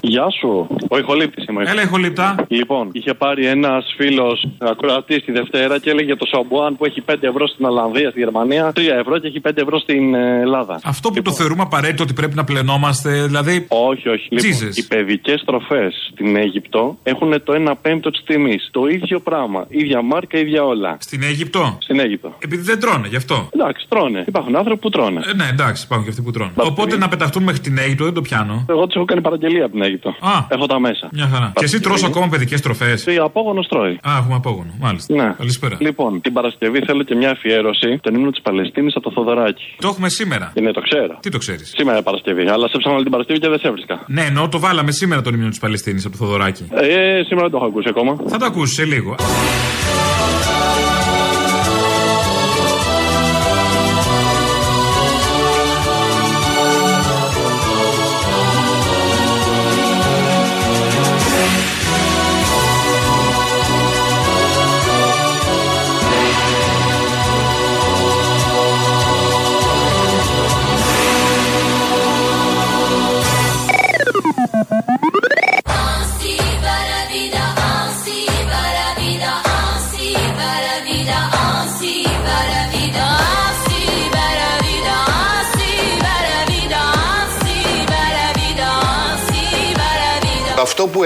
Γεια 0.09 0.27
σου. 0.41 0.67
Ο 0.89 0.99
ηχολήπτη 0.99 1.45
είμαι. 1.49 1.63
Έλα, 1.67 1.83
ηχολήπτα. 1.83 2.35
Λοιπόν, 2.49 2.89
είχε 2.93 3.15
πάρει 3.15 3.47
ένας 3.47 3.95
φίλος 3.97 4.47
ακροατής 4.59 5.25
τη 5.25 5.33
Δευτέρα 5.33 5.79
και 5.79 5.91
έλεγε 5.91 6.17
το 6.17 6.27
Σαμπουάν 6.27 6.77
που 6.77 6.85
έχει 6.85 7.03
5 7.07 7.15
ευρώ 7.21 7.47
στην 7.47 7.65
Ολλανδία, 7.65 8.11
στη 8.11 8.19
Γερμανία, 8.19 8.73
3 8.77 8.79
ευρώ 9.01 9.19
και 9.19 9.27
έχει 9.27 9.41
5 9.49 9.51
ευρώ 9.55 9.79
στην 9.79 10.15
ε, 10.15 10.41
Ελλάδα. 10.41 10.81
Αυτό 10.85 11.11
που 11.11 11.23
το 11.23 11.33
θεωρούμε 11.33 11.63
απαραίτητο 11.63 12.03
ότι 12.03 12.13
πρέπει 12.13 12.35
να 12.35 12.45
πλενόμαστε, 12.45 13.11
δηλαδή. 13.27 13.67
Όχι, 13.69 14.09
όχι. 14.09 14.29
Λοιπόν, 14.31 14.51
Jesus. 14.51 14.77
οι 14.77 14.87
παιδικές 14.87 15.43
τροφές 15.47 16.11
στην 16.13 16.37
Αίγυπτο 16.37 16.99
έχουν 17.03 17.43
το 17.45 17.53
1 17.69 17.73
πέμπτο 17.83 18.11
της 18.11 18.23
τιμής. 18.25 18.69
Το 18.71 18.87
ίδιο 18.87 19.21
πράγμα. 19.21 19.67
ίδια 19.69 20.03
μάρκα, 20.03 20.39
ίδια 20.39 20.65
όλα. 20.65 20.97
Στην 21.01 21.23
Αίγυπτο; 21.23 21.79
Στην 21.81 22.01
Αίγυπτο. 22.01 22.35
Επειδή 22.39 22.63
δεν 22.63 22.81
τρώνε, 22.81 23.09
γι' 23.09 23.17
αυτό. 23.17 23.49
Εντάξει, 23.55 23.87
τρώνε. 23.89 24.25
Υπάρχουν 24.27 24.57
άνθρωποι 24.57 24.81
που 24.81 24.91
τρώνε. 24.91 25.21
Ε, 25.27 25.35
ναι, 25.35 25.49
εντάξει, 25.53 25.83
υπάρχουν 25.85 26.05
και 26.07 26.11
αυτοί 26.11 26.23
που 26.23 26.31
τρώνε. 26.31 26.53
Οπότε 26.55 26.97
να 26.97 27.09
πεταχτούν 27.09 27.43
μέχρι 27.43 27.61
την 27.61 27.79
Αίγυπτο 27.79 28.05
δεν 28.05 28.15
το 28.15 28.21
πιάνω. 28.21 28.65
Εγώ 28.69 28.87
τους 28.87 28.97
έχω 28.97 29.05
κάνει 29.05 29.21
παραγγελία 29.27 29.65
από 29.67 29.73
την 29.75 29.83
Αίγυπτο. 29.87 30.11
Α. 30.33 30.35
Έχω 30.55 30.67
τα 30.67 30.79
μέσα. 30.87 31.05
Μια 31.13 31.29
χαρά. 31.33 31.49
Και 31.61 31.65
εσύ 31.69 31.79
τρως 31.81 32.05
ακόμα 32.05 32.27
παιδικές 32.29 32.61
τροφές; 32.61 33.07
Η 33.07 33.17
απόγονο 33.29 33.61
τρώει. 33.73 33.95
Α, 34.09 34.11
έχουμε 34.21 34.35
απόγονο. 34.35 34.73
Μάλιστα. 34.87 35.15
Ναι. 35.15 35.29
Καλησπέρα. 35.43 35.77
Λοιπόν, 35.81 36.21
την 36.21 36.33
Παρασκευή 36.33 36.81
θέλω 36.87 37.03
και 37.03 37.15
μια 37.15 37.31
αφιέρωση. 37.31 37.99
Τον 38.03 38.15
ύμνο 38.15 38.31
της 38.31 38.43
Παλαιστίνης 38.43 38.95
από 38.97 39.05
το 39.09 39.11
Θοδωράκι. 39.17 39.67
Το 39.85 39.89
έχουμε 39.89 40.09
σήμερα. 40.09 40.53
Ναι, 40.65 40.71
το 40.73 40.81
ξέρω. 40.81 41.15
Τι 41.21 41.31
το 41.31 41.39
ξέρεις; 41.39 41.73
Σήμερα 41.77 42.03
Παρασκευή. 42.03 42.45
Αλλά 42.49 42.69
σε 42.69 42.77
ψάχνω 42.79 43.03
την 43.03 43.11
Παρασκευή 43.11 43.39
και 43.41 43.49
δεν 43.49 43.59
σε 43.59 43.67
έβρισκα. 43.69 44.05
Ναι, 44.07 44.23
ενώ 44.23 44.49
το 44.49 44.59
βάλαμε 44.59 44.91
σήμερα 44.91 45.21
τον 45.23 45.35
ύμνο 45.35 45.49
της 45.49 45.59
Παλαιστίνης 45.59 46.05
από 46.07 46.17
το 46.17 46.25
Θοδωράκι. 46.25 46.65
Ε, 46.71 47.23
σήμερα 47.27 47.43
δεν 47.47 47.51
το 47.51 47.57
έχω 47.57 47.67
ακούσει 47.67 47.89
ακόμα. 47.89 48.17
Θα 48.27 48.39
το 48.39 48.45
ακούσεις 48.45 48.75
σε 48.75 48.85
λίγο. 48.85 49.15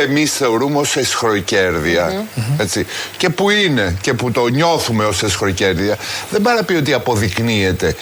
Εμείς 0.00 0.32
θεωρούμε 0.32 0.78
ως 0.78 0.96
εσχροκέρδεια 0.96 2.26
έτσι, 2.58 2.86
και 3.16 3.30
που 3.30 3.50
είναι 3.50 3.98
και 4.00 4.14
που 4.14 4.30
το 4.30 4.46
νιώθουμε 4.46 5.04
ως 5.04 5.22
εσχροκέρδεια 5.22 5.98
δεν 6.30 6.42
πάει 6.42 6.56
να 6.56 6.64
πει 6.64 6.74
ότι 6.74 6.92
αποδεικνύεται. 6.92 7.96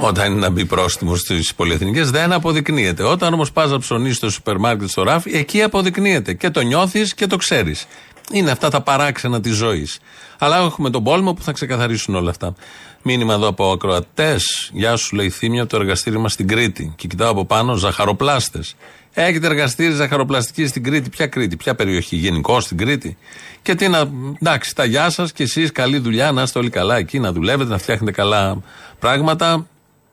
Όταν 0.00 0.30
είναι 0.30 0.40
να 0.40 0.50
μπει 0.50 0.64
πρόστιμο 0.64 1.16
στις 1.16 1.54
πολυεθνικές, 1.54 2.10
δεν 2.10 2.32
αποδεικνύεται. 2.32 3.02
Όταν 3.02 3.32
όμως 3.34 3.52
πας 3.52 3.70
να 3.70 3.78
ψωνίσεις 3.78 4.16
στο 4.16 4.30
σούπερ 4.30 4.56
μάρκετ, 4.58 4.88
στο 4.88 5.02
ράφι, 5.02 5.30
εκεί 5.36 5.62
αποδεικνύεται. 5.62 6.32
Και 6.34 6.50
το 6.50 6.60
νιώθεις 6.60 7.14
και 7.14 7.26
το 7.26 7.36
ξέρεις. 7.36 7.86
Είναι 8.32 8.50
αυτά 8.50 8.70
τα 8.70 8.80
παράξενα 8.80 9.40
της 9.40 9.54
ζωής. 9.54 9.98
Αλλά 10.38 10.56
έχουμε 10.56 10.90
τον 10.90 11.04
πόλεμο 11.04 11.34
που 11.34 11.42
θα 11.42 11.52
ξεκαθαρίσουν 11.52 12.14
όλα 12.14 12.30
αυτά. 12.30 12.54
Μήνυμα 13.02 13.34
εδώ 13.34 13.46
από 13.48 13.72
ακροατές. 13.72 14.70
Γεια 14.72 14.96
σου, 14.96 15.16
λέει 15.16 15.30
θύμια 15.30 15.62
από 15.62 15.70
το 15.70 15.76
εργαστήρι 15.76 16.18
μας 16.18 16.32
στην 16.32 16.48
Κρήτη. 16.48 16.92
Και 16.96 17.06
κοιτάω 17.06 17.30
από 17.30 17.44
πάνω, 17.44 17.74
ζαχαροπλάστες. 17.74 18.74
Έχετε 19.14 19.46
εργαστήρι 19.46 19.92
ζαχαροπλαστική 19.92 20.66
στην 20.66 20.82
Κρήτη. 20.82 21.10
Ποια 21.10 21.26
Κρήτη, 21.26 21.56
ποια 21.56 21.74
περιοχή, 21.74 22.16
γενικώ 22.16 22.60
στην 22.60 22.76
Κρήτη. 22.76 23.16
Και 23.62 23.74
τι 23.74 23.88
να. 23.88 24.10
Εντάξει, 24.40 24.74
τα 24.74 24.84
γεια 24.84 25.10
σας 25.10 25.32
και 25.32 25.42
εσείς, 25.42 25.72
καλή 25.72 25.98
δουλειά, 25.98 26.32
να 26.32 26.42
είστε 26.42 26.58
όλοι 26.58 26.70
καλά 26.70 26.96
εκεί, 26.96 27.18
να 27.18 27.32
δουλεύετε, 27.32 27.70
να 27.70 27.78
φτιάχνετε 27.78 28.12
καλά 28.12 28.62
πράγματα. 28.98 29.66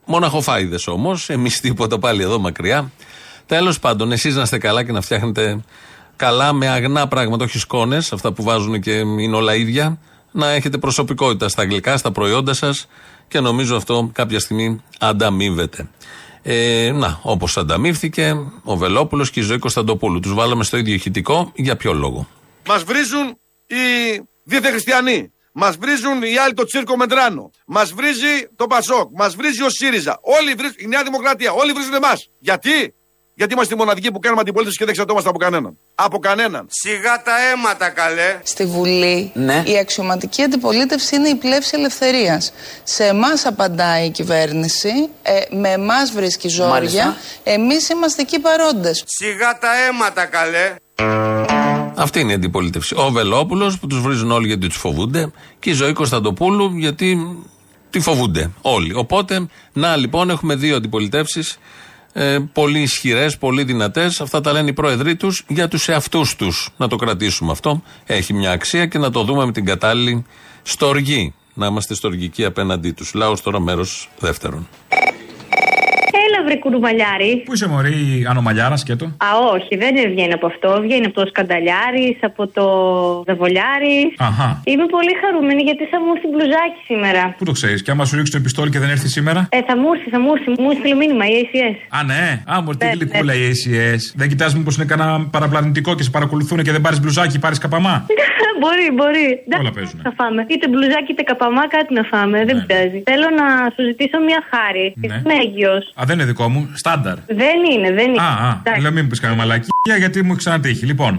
Μοναχοφάιδε 0.05 0.77
όμως, 0.85 1.29
εμείς 1.29 1.59
τίποτα 1.59 1.99
πάλι 1.99 2.23
εδώ 2.23 2.39
μακριά. 2.39 2.91
Τέλος 3.45 3.79
πάντων, 3.79 4.11
εσείς 4.11 4.35
να 4.35 4.41
είστε 4.41 4.57
καλά 4.57 4.83
και 4.83 4.91
να 4.91 5.01
φτιάχνετε 5.01 5.63
καλά 6.15 6.53
με 6.53 6.67
αγνά 6.67 7.07
πράγματα, 7.07 7.43
όχι 7.43 7.59
σκόνες, 7.59 8.13
αυτά 8.13 8.31
που 8.31 8.43
βάζουν 8.43 8.81
και 8.81 8.91
είναι 8.91 9.35
όλα 9.35 9.55
ίδια. 9.55 9.99
Να 10.31 10.49
έχετε 10.49 10.77
προσωπικότητα 10.77 11.49
στα 11.49 11.61
αγγλικά, 11.61 11.97
στα 11.97 12.11
προϊόντα 12.11 12.53
σας 12.53 12.87
και 13.27 13.39
νομίζω 13.39 13.75
αυτό 13.75 14.09
κάποια 14.13 14.39
στιγμή 14.39 14.81
ανταμείβεται. 14.99 15.87
Ε, 16.41 16.91
να, 16.91 17.19
όπως 17.23 17.57
ανταμείφθηκε 17.57 18.35
ο 18.63 18.77
Βελόπουλος 18.77 19.31
και 19.31 19.39
η 19.39 19.43
Ζωή 19.43 19.57
Κωνσταντοπούλου. 19.57 20.19
Τους 20.19 20.33
βάλαμε 20.33 20.63
στο 20.63 20.77
ίδιο 20.77 20.93
ηχητικό. 20.93 21.51
Για 21.55 21.75
ποιο 21.75 21.93
λόγο; 21.93 22.27
Μας 22.67 22.83
βρίζουν 22.83 23.27
οι 23.67 23.75
δίθε 24.43 24.69
χριστιανοί. 24.69 25.33
Μας 25.53 25.77
βρίζουν 25.77 26.21
οι 26.21 26.37
άλλοι 26.37 26.53
το 26.53 26.63
τσίρκο 26.63 26.97
Μεντράνο. 26.97 27.51
Μας 27.65 27.91
βρίζει 27.93 28.47
το 28.55 28.67
Πασόκ. 28.67 29.09
Μας 29.13 29.35
βρίζει 29.35 29.63
ο 29.63 29.69
ΣΥΡΙΖΑ. 29.69 30.19
Όλοι 30.21 30.53
βρίζουν, 30.53 30.75
η 30.79 30.87
Νέα 30.87 31.03
Δημοκρατία. 31.03 31.51
Όλοι 31.51 31.71
βρίζουν 31.71 31.93
εμάς. 31.93 32.29
Γιατί; 32.39 32.93
Γιατί 33.39 33.53
είμαστε 33.53 33.73
οι 33.73 33.77
μοναδικοί 33.77 34.11
που 34.11 34.19
κάνουμε 34.19 34.41
αντιπολίτευση 34.41 34.77
και 34.77 34.83
δεν 34.83 34.93
εξαρτώμαστε 34.93 35.29
από 35.29 35.37
κανέναν. 35.37 35.77
Από 35.95 36.19
κανέναν. 36.19 36.67
Σιγά 36.69 37.21
τα 37.21 37.31
αίματα, 37.51 37.89
καλέ. 37.89 38.39
Στη 38.43 38.65
Βουλή 38.65 39.31
Ναι. 39.33 39.63
η 39.65 39.77
αξιωματική 39.77 40.41
αντιπολίτευση 40.41 41.15
είναι 41.15 41.29
η 41.29 41.35
πλεύση 41.35 41.71
ελευθερίας. 41.73 42.53
Σε 42.83 43.03
εμάς 43.05 43.45
απαντάει 43.45 44.05
η 44.05 44.09
κυβέρνηση, 44.09 44.89
ε, 45.21 45.39
με 45.55 45.69
εμάς 45.69 46.11
βρίσκει 46.11 46.47
ζόρια. 46.47 46.69
Μάλιστα. 46.69 47.17
Εμείς 47.43 47.89
είμαστε 47.89 48.21
εκεί 48.21 48.39
παρόντες. 48.39 49.03
Σιγά 49.05 49.57
τα 49.57 49.69
αίματα, 49.87 50.25
καλέ. 50.25 50.75
Αυτή 51.95 52.19
είναι 52.19 52.31
η 52.31 52.35
αντιπολίτευση. 52.35 52.95
Ο 52.97 53.09
Βελόπουλος 53.11 53.79
που 53.79 53.87
τους 53.87 54.01
βρίζουν 54.01 54.31
όλοι 54.31 54.47
γιατί 54.47 54.67
τους 54.67 54.77
φοβούνται 54.77 55.31
και 55.59 55.69
η 55.69 55.73
Ζωή 55.73 55.93
Κωνσταντοπούλου 55.93 56.77
γιατί 56.77 57.37
τη 57.89 57.99
φοβούνται 57.99 58.51
όλοι. 58.61 58.93
Οπότε, 58.93 59.47
να 59.73 59.95
λοιπόν, 59.95 60.29
έχουμε 60.29 60.55
δύο 60.55 60.75
αντιπολιτεύσεις 60.75 61.57
ε, 62.13 62.37
πολύ 62.53 62.81
ισχυρές, 62.81 63.37
πολύ 63.37 63.63
δυνατές. 63.63 64.21
Αυτά 64.21 64.41
τα 64.41 64.51
λένε 64.51 64.69
οι 64.69 64.73
πρόεδροι 64.73 65.15
τους 65.15 65.43
για 65.47 65.67
τους 65.67 65.87
εαυτούς 65.87 66.35
τους. 66.35 66.69
Να 66.77 66.87
το 66.87 66.95
κρατήσουμε 66.95 67.51
αυτό. 67.51 67.83
Έχει 68.05 68.33
μια 68.33 68.51
αξία 68.51 68.85
και 68.85 68.97
να 68.97 69.11
το 69.11 69.23
δούμε 69.23 69.45
με 69.45 69.51
την 69.51 69.65
κατάλληλη 69.65 70.25
στοργή. 70.61 71.33
Να 71.53 71.65
είμαστε 71.65 71.93
στοργικοί 71.93 72.45
απέναντί 72.45 72.91
τους. 72.91 73.13
Λάος 73.13 73.41
τώρα 73.41 73.59
μέρος 73.59 74.09
δεύτερον. 74.19 74.67
Έλα, 76.49 76.57
βρε 76.57 76.57
κουνουβαλιάρη. 76.65 77.31
Πού 77.45 77.53
είσαι 77.53 77.67
Μωρή, 77.67 78.25
Ανομαλιάρα 78.29 78.77
σκέτο; 78.77 79.05
Α, 79.05 79.29
όχι, 79.53 79.73
δεν 79.83 79.91
βγαίνει 80.13 80.33
από 80.33 80.45
αυτό. 80.51 80.69
Βγαίνει 80.81 81.05
από 81.05 81.15
το 81.21 81.25
σκανταλιάρη, 81.31 82.17
από 82.21 82.47
το 82.57 82.65
δεβολιάρη. 83.29 83.97
Αχα. 84.17 84.61
Είμαι 84.71 84.85
πολύ 84.95 85.13
χαρούμενη 85.21 85.61
γιατί 85.61 85.83
θα 85.91 85.97
μου 86.01 86.09
έρθει 86.15 86.27
μπλουζάκι 86.31 86.79
σήμερα. 86.91 87.23
Πού 87.37 87.45
το 87.45 87.51
ξέρεις, 87.51 87.79
και 87.83 87.91
άμα 87.91 88.05
σου 88.05 88.15
ρίξει 88.15 88.31
το 88.31 88.37
επιστόλι 88.37 88.69
και 88.73 88.79
δεν 88.83 88.89
έρθει 88.89 89.07
σήμερα; 89.17 89.47
Ε, 89.51 89.59
θα 89.67 89.77
μου 89.77 89.87
έρθει, 89.93 90.09
θα 90.09 90.19
μου 90.19 90.29
έρθει. 90.35 90.49
Μου 90.61 90.69
έστειλε 90.73 90.95
μήνυμα 91.01 91.25
η 91.25 91.33
ACS. 91.41 91.77
Α, 91.97 92.03
ναι. 92.03 92.23
Α, 92.53 92.61
μωρή, 92.61 92.77
τι 92.77 92.85
Ναι, 92.85 92.91
γλυκούλα 92.91 93.33
η 93.33 93.43
ACS. 93.51 94.03
Δεν 94.19 94.27
κοιτάζει 94.31 94.57
μήπως 94.57 94.75
είναι 94.75 94.85
κανένα 94.91 95.27
παραπλανητικό 95.35 95.95
και 95.95 96.03
σε 96.03 96.09
παρακολουθούν 96.09 96.57
και 96.65 96.71
δεν 96.71 96.81
πάρεις 96.81 96.99
μπλουζάκι, 97.01 97.39
πάρεις 97.39 97.57
καπαμά; 97.57 97.95
μπορεί, 98.61 98.87
μπορεί. 98.97 99.27
Όλα 99.59 99.71
παίζουν. 99.77 99.99
Θα 100.03 100.13
φάμε. 100.17 100.41
Είτε 100.51 100.65
μπλουζάκι 100.67 101.11
είτε 101.11 101.23
καπαμά, 101.31 101.67
κάτι 101.67 101.93
να 101.93 102.03
φάμε. 102.11 102.37
Δεν 102.45 102.55
πειράζει. 102.65 102.99
Θέλω 103.11 103.27
να 103.41 103.47
σου 103.73 103.81
ζητήσω 103.89 104.17
μια 104.29 104.39
χάρη. 104.51 104.85
Ναι. 104.95 105.15
Είμαι 105.23 105.35
έγκυος. 105.43 105.83
Α, 105.99 106.01
δεν 106.09 106.15
είναι 106.15 106.27
δικό 106.39 106.49
μου. 106.53 106.61
Στάνταρ. 106.81 107.17
Δεν 107.43 107.57
είναι, 107.73 107.89
δεν 107.99 108.07
είναι. 108.09 108.21
Α, 108.21 108.31
α. 108.47 108.51
Εντάξει. 108.59 108.81
Λέω 108.81 108.91
μην 108.91 109.03
μου 109.03 109.09
πεις 109.11 109.19
κανένα 109.23 109.39
μαλακία 109.41 109.95
γιατί 110.03 110.17
μου 110.25 110.31
έχεις 110.33 110.43
ξανατύχει. 110.43 110.85
Λοιπόν. 110.91 111.13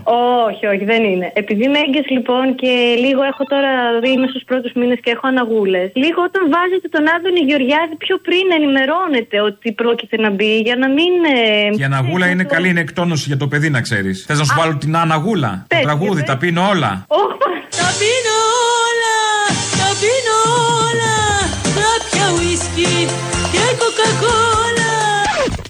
Όχι, 0.49 0.65
όχι, 0.73 0.85
δεν 0.93 1.03
είναι. 1.11 1.27
Επειδή 1.43 1.63
είμαι 1.65 1.79
έγκυος 1.87 2.07
λοιπόν 2.17 2.45
και 2.61 2.73
λίγο 3.05 3.23
έχω 3.33 3.43
τώρα, 3.53 3.71
είμαι 4.13 4.27
στους 4.33 4.45
πρώτους 4.51 4.73
μήνες 4.79 4.99
και 5.05 5.11
έχω 5.17 5.27
αναγούλες. 5.33 5.87
Λίγο 6.03 6.21
όταν 6.29 6.43
βάζετε 6.55 6.87
τον 6.95 7.05
Άδωνη 7.15 7.41
Γεωργιάδη 7.49 7.95
πιο 8.05 8.17
πριν 8.27 8.45
ενημερώνετε 8.59 9.37
ότι 9.49 9.69
πρόκειται 9.81 10.17
να 10.25 10.31
μπει 10.37 10.53
για 10.67 10.77
να 10.83 10.89
μην. 10.97 11.13
ε, 11.37 11.83
Η 11.83 11.85
αναγούλα 11.91 12.27
είναι 12.33 12.45
καλή, 12.55 12.69
είναι 12.73 12.83
εκτόνωση 12.87 13.25
για 13.31 13.37
το 13.43 13.47
παιδί 13.51 13.69
να 13.77 13.81
ξέρεις. 13.87 14.17
Θες 14.27 14.39
να 14.39 14.45
σου 14.49 14.55
βάλω 14.59 14.75
την 14.85 14.93
αναγούλα; 15.05 15.51
Το 15.69 15.75
Πες, 15.77 15.83
τραγούδι, 15.87 16.21
πες. 16.23 16.29
τα 16.31 16.37
πίνω 16.43 16.63
όλα. 16.75 16.93
Τα 17.81 17.89
πίνω 18.01 18.37
όλα, 18.89 19.19
τα 19.81 19.89
πίνω 20.01 20.37
όλα, 20.87 21.15
κάποια 21.81 22.25
ουίσκι 22.35 22.93
και 23.53 23.65
κοκακόλα. 23.81 24.80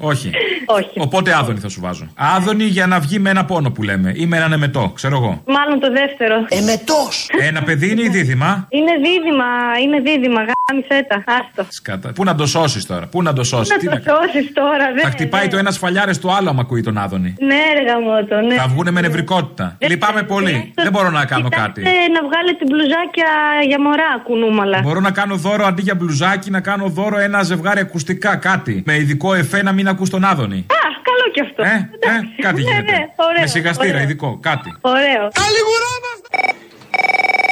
Όχι. 0.01 0.31
Όχι. 0.67 0.91
Οπότε 0.97 1.37
άδωνη 1.37 1.59
θα 1.59 1.69
σου 1.69 1.81
βάζω. 1.81 2.07
Άδωνη 2.15 2.65
για 2.65 2.87
να 2.87 3.01
βγει 3.01 3.19
με 3.19 3.31
ένα 3.31 3.45
πόνο 3.45 3.71
που 3.71 3.83
λέμε. 3.83 4.13
Ή 4.17 4.27
με 4.27 4.37
έναν 4.37 4.53
εμετό, 4.53 4.93
ξέρω 4.95 5.17
εγώ. 5.17 5.43
Μάλλον 5.47 5.81
το 5.81 5.91
δεύτερο. 5.93 6.35
Εμετός! 6.49 7.29
Ένα 7.41 7.63
παιδί 7.63 7.91
είναι 7.91 8.03
ή 8.03 8.09
δίδυμα. 8.09 8.67
Είναι 8.71 8.93
δίδυμα, 8.97 9.45
είναι 9.83 10.01
δίδυμα. 10.01 10.41
Γάμισε 10.71 11.07
τα. 11.09 11.25
Άστο. 11.27 11.67
Σκάτα. 11.69 12.13
Πού 12.13 12.25
να 12.25 12.35
το 12.35 12.47
σώσεις 12.47 12.87
τώρα, 12.87 13.07
πού 13.07 13.23
να 13.23 13.33
το 13.33 13.45
σώσει. 13.45 13.73
Να 13.73 13.79
Τι 13.79 13.85
το 13.87 13.91
να 13.91 13.99
κάνεις. 14.01 14.31
σώσεις 14.33 14.53
τώρα, 14.53 14.93
δεν. 14.95 15.03
Θα 15.05 15.11
χτυπάει 15.11 15.49
το 15.49 15.57
ένας 15.57 15.75
σφαλιάρε 15.75 16.13
στο 16.13 16.29
άλλο 16.31 16.49
άμα 16.51 16.61
ακούει 16.61 16.83
τον 16.83 16.99
Άδωνη. 16.99 17.35
Ναι, 17.41 17.61
ρε 17.79 17.83
γαμότο, 17.93 18.41
ναι. 18.41 18.55
Θα 18.55 18.67
βγούνε 18.69 18.91
με 18.91 19.01
νευρικότητα. 19.01 19.77
Λυπάμαι 19.81 20.23
πολύ. 20.23 20.73
Δεν 20.75 20.93
μπορώ 20.93 21.11
να 21.11 21.25
κάνω 21.25 21.49
κάτι. 21.49 21.81
Ε, 21.83 21.87
να 22.13 22.21
βγάλετε 22.29 22.65
μπλουζάκια 22.69 23.27
για 23.67 23.81
μωρά 23.81 24.21
κουνούμαλα. 24.25 24.81
Μπορώ 24.83 25.01
να 25.01 25.11
κάνω 25.11 25.37
δώρο 25.37 25.65
αντί 25.67 25.83
για 25.83 25.95
μπλουζάκι, 25.95 26.51
να 26.51 26.61
κάνω 26.61 26.89
δώρο 26.89 27.19
ένα 27.19 27.43
ζευγάρι 27.43 27.81
ακουστικά, 27.81 28.37
κάτι. 28.37 28.83
Με 28.87 28.95
ειδικό 28.97 29.35
εφέ 29.35 29.63
να 29.63 29.73
μην 29.73 29.89
ακούς 29.89 30.11
τον 30.11 30.25
Άδωνη. 30.25 30.59
Α, 30.59 30.89
καλό 31.03 31.31
κι 31.33 31.41
αυτό. 31.41 31.63
Ε, 31.63 31.91
ε, 32.01 32.43
κάτι 32.43 32.63
Ναι, 32.63 32.71
γίνεται. 32.71 32.93
ναι, 32.93 33.07
ωραίο, 33.17 33.41
Με 33.41 33.47
σιγαστήρα 33.47 33.89
ωραίο. 33.93 34.03
ειδικό, 34.03 34.39
κάτι. 34.43 34.77
Ωραίο. 34.81 35.29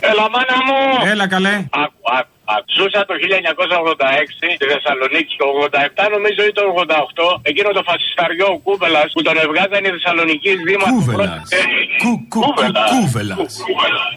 Έλα, 0.00 0.22
μάνα 0.30 0.56
μου! 0.66 1.10
Έλα, 1.10 1.26
καλέ. 1.28 1.48
Άκου, 1.48 1.68
άκου, 1.70 2.18
άκου. 2.18 2.28
Ζούσα 2.76 3.00
το 3.08 3.14
1986 3.14 4.48
στη 4.58 4.64
Θεσσαλονίκη, 4.72 5.32
το 5.42 5.46
87 6.02 6.04
νομίζω 6.14 6.40
ή 6.50 6.52
το 6.58 6.62
88, 6.76 7.40
εκείνο 7.50 7.68
το 7.78 7.82
φασισταριό 7.90 8.48
ο 8.56 8.58
Κούβελας 8.66 9.08
που 9.14 9.22
τον 9.26 9.36
εβγάζαν 9.44 9.82
οι 9.84 9.90
Θεσσαλονίκη 9.96 10.50
δήμαρχοι. 10.66 10.94
Κούβελας. 10.94 11.48
Κούβελας. 12.34 12.90
Κούβελας. 12.92 13.52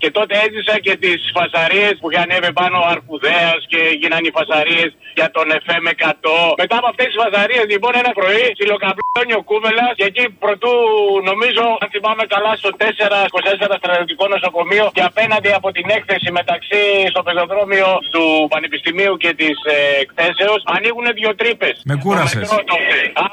Και 0.02 0.10
τότε 0.18 0.34
έζησα 0.46 0.76
και 0.86 0.94
τις 1.04 1.20
φασαρίες 1.38 1.94
που 2.00 2.08
είχε 2.10 2.22
ανέβει 2.26 2.52
πάνω 2.62 2.78
ο 2.84 2.86
Αρκουδέας 2.96 3.60
και 3.72 3.82
γίνανε 4.02 4.28
οι 4.28 4.34
φασαρίες 4.38 4.90
για 5.20 5.28
τον 5.36 5.48
FM 5.66 5.86
100. 5.94 6.54
Μετά 6.62 6.76
από 6.82 6.88
αυτές 6.92 7.08
τις 7.10 7.18
φασαρίες, 7.24 7.66
λοιπόν, 7.74 7.94
ένα 8.02 8.12
πρωί 8.20 8.44
ψιλοκαπλώνει 8.56 9.34
ο 9.40 9.44
Κούβελας 9.50 9.94
και 10.00 10.08
εκεί 10.12 10.24
πρωτού, 10.44 10.74
νομίζω, 11.30 11.64
αν 11.82 11.88
θυμάμαι 11.94 12.24
καλά, 12.34 12.52
στο 12.62 12.70
4, 12.82 13.18
24 13.30 13.76
στρατιωτικό 13.82 14.24
νοσοκομείο 14.34 14.86
και 14.98 15.04
απέναντι 15.12 15.52
από 15.60 15.70
την 15.78 15.88
έκθεση 15.98 16.30
μεταξύ 16.40 16.82
στο 17.12 17.22
πεζοδρόμιο 17.26 17.90
του 18.14 18.21
Πανεπιστημίου 18.54 19.14
και 19.24 19.32
της 19.42 19.56
ε, 19.76 19.78
εκθέσεως 20.04 20.62
ανοίγουν 20.76 21.06
δύο 21.20 21.32
τρύπες. 21.42 21.76
Με 21.92 21.96
κούρασες. 22.04 22.48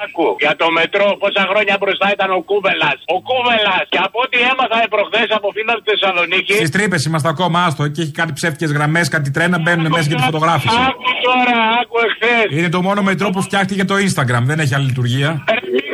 Άκου, 0.03 0.27
για 0.44 0.55
το 0.61 0.66
μετρό, 0.79 1.09
πόσα 1.22 1.42
χρόνια 1.51 1.74
μπροστά 1.81 2.07
ήταν 2.17 2.29
ο 2.38 2.40
Κούβελας. 2.50 2.98
Ο 3.15 3.17
Κούβελας. 3.29 3.85
Και 3.92 4.00
από 4.06 4.19
ό,τι 4.25 4.38
έμαθα 4.50 4.79
προχθές 4.94 5.29
από 5.38 5.48
φίλα 5.56 5.73
της 5.79 5.87
Θεσσαλονίκη. 5.90 6.54
Στις 6.63 6.71
τρύπες 6.77 7.00
είμαστε 7.08 7.29
ακόμα, 7.35 7.58
άστο. 7.67 7.83
Και 7.94 8.00
έχει 8.04 8.15
κάτι 8.21 8.33
ψεύτικες 8.38 8.71
γραμμές, 8.77 9.06
κάτι 9.17 9.29
τρένα 9.37 9.56
μπαίνουν 9.63 9.87
μέσα 9.96 10.06
για 10.10 10.17
τη 10.17 10.25
φωτογράφηση. 10.31 10.79
Άκου 10.88 11.10
τώρα, 11.29 11.56
άκου 11.81 11.96
εχθές. 12.06 12.58
Είναι 12.58 12.69
το 12.77 12.81
μόνο 12.83 13.00
μετρό 13.02 13.29
που 13.31 13.42
φτιάχτηκε 13.42 13.75
για 13.75 13.88
το 13.92 13.94
Instagram, 14.06 14.42
δεν 14.50 14.58
έχει 14.58 14.75
άλλη 14.75 14.87
λειτουργία. 14.87 15.44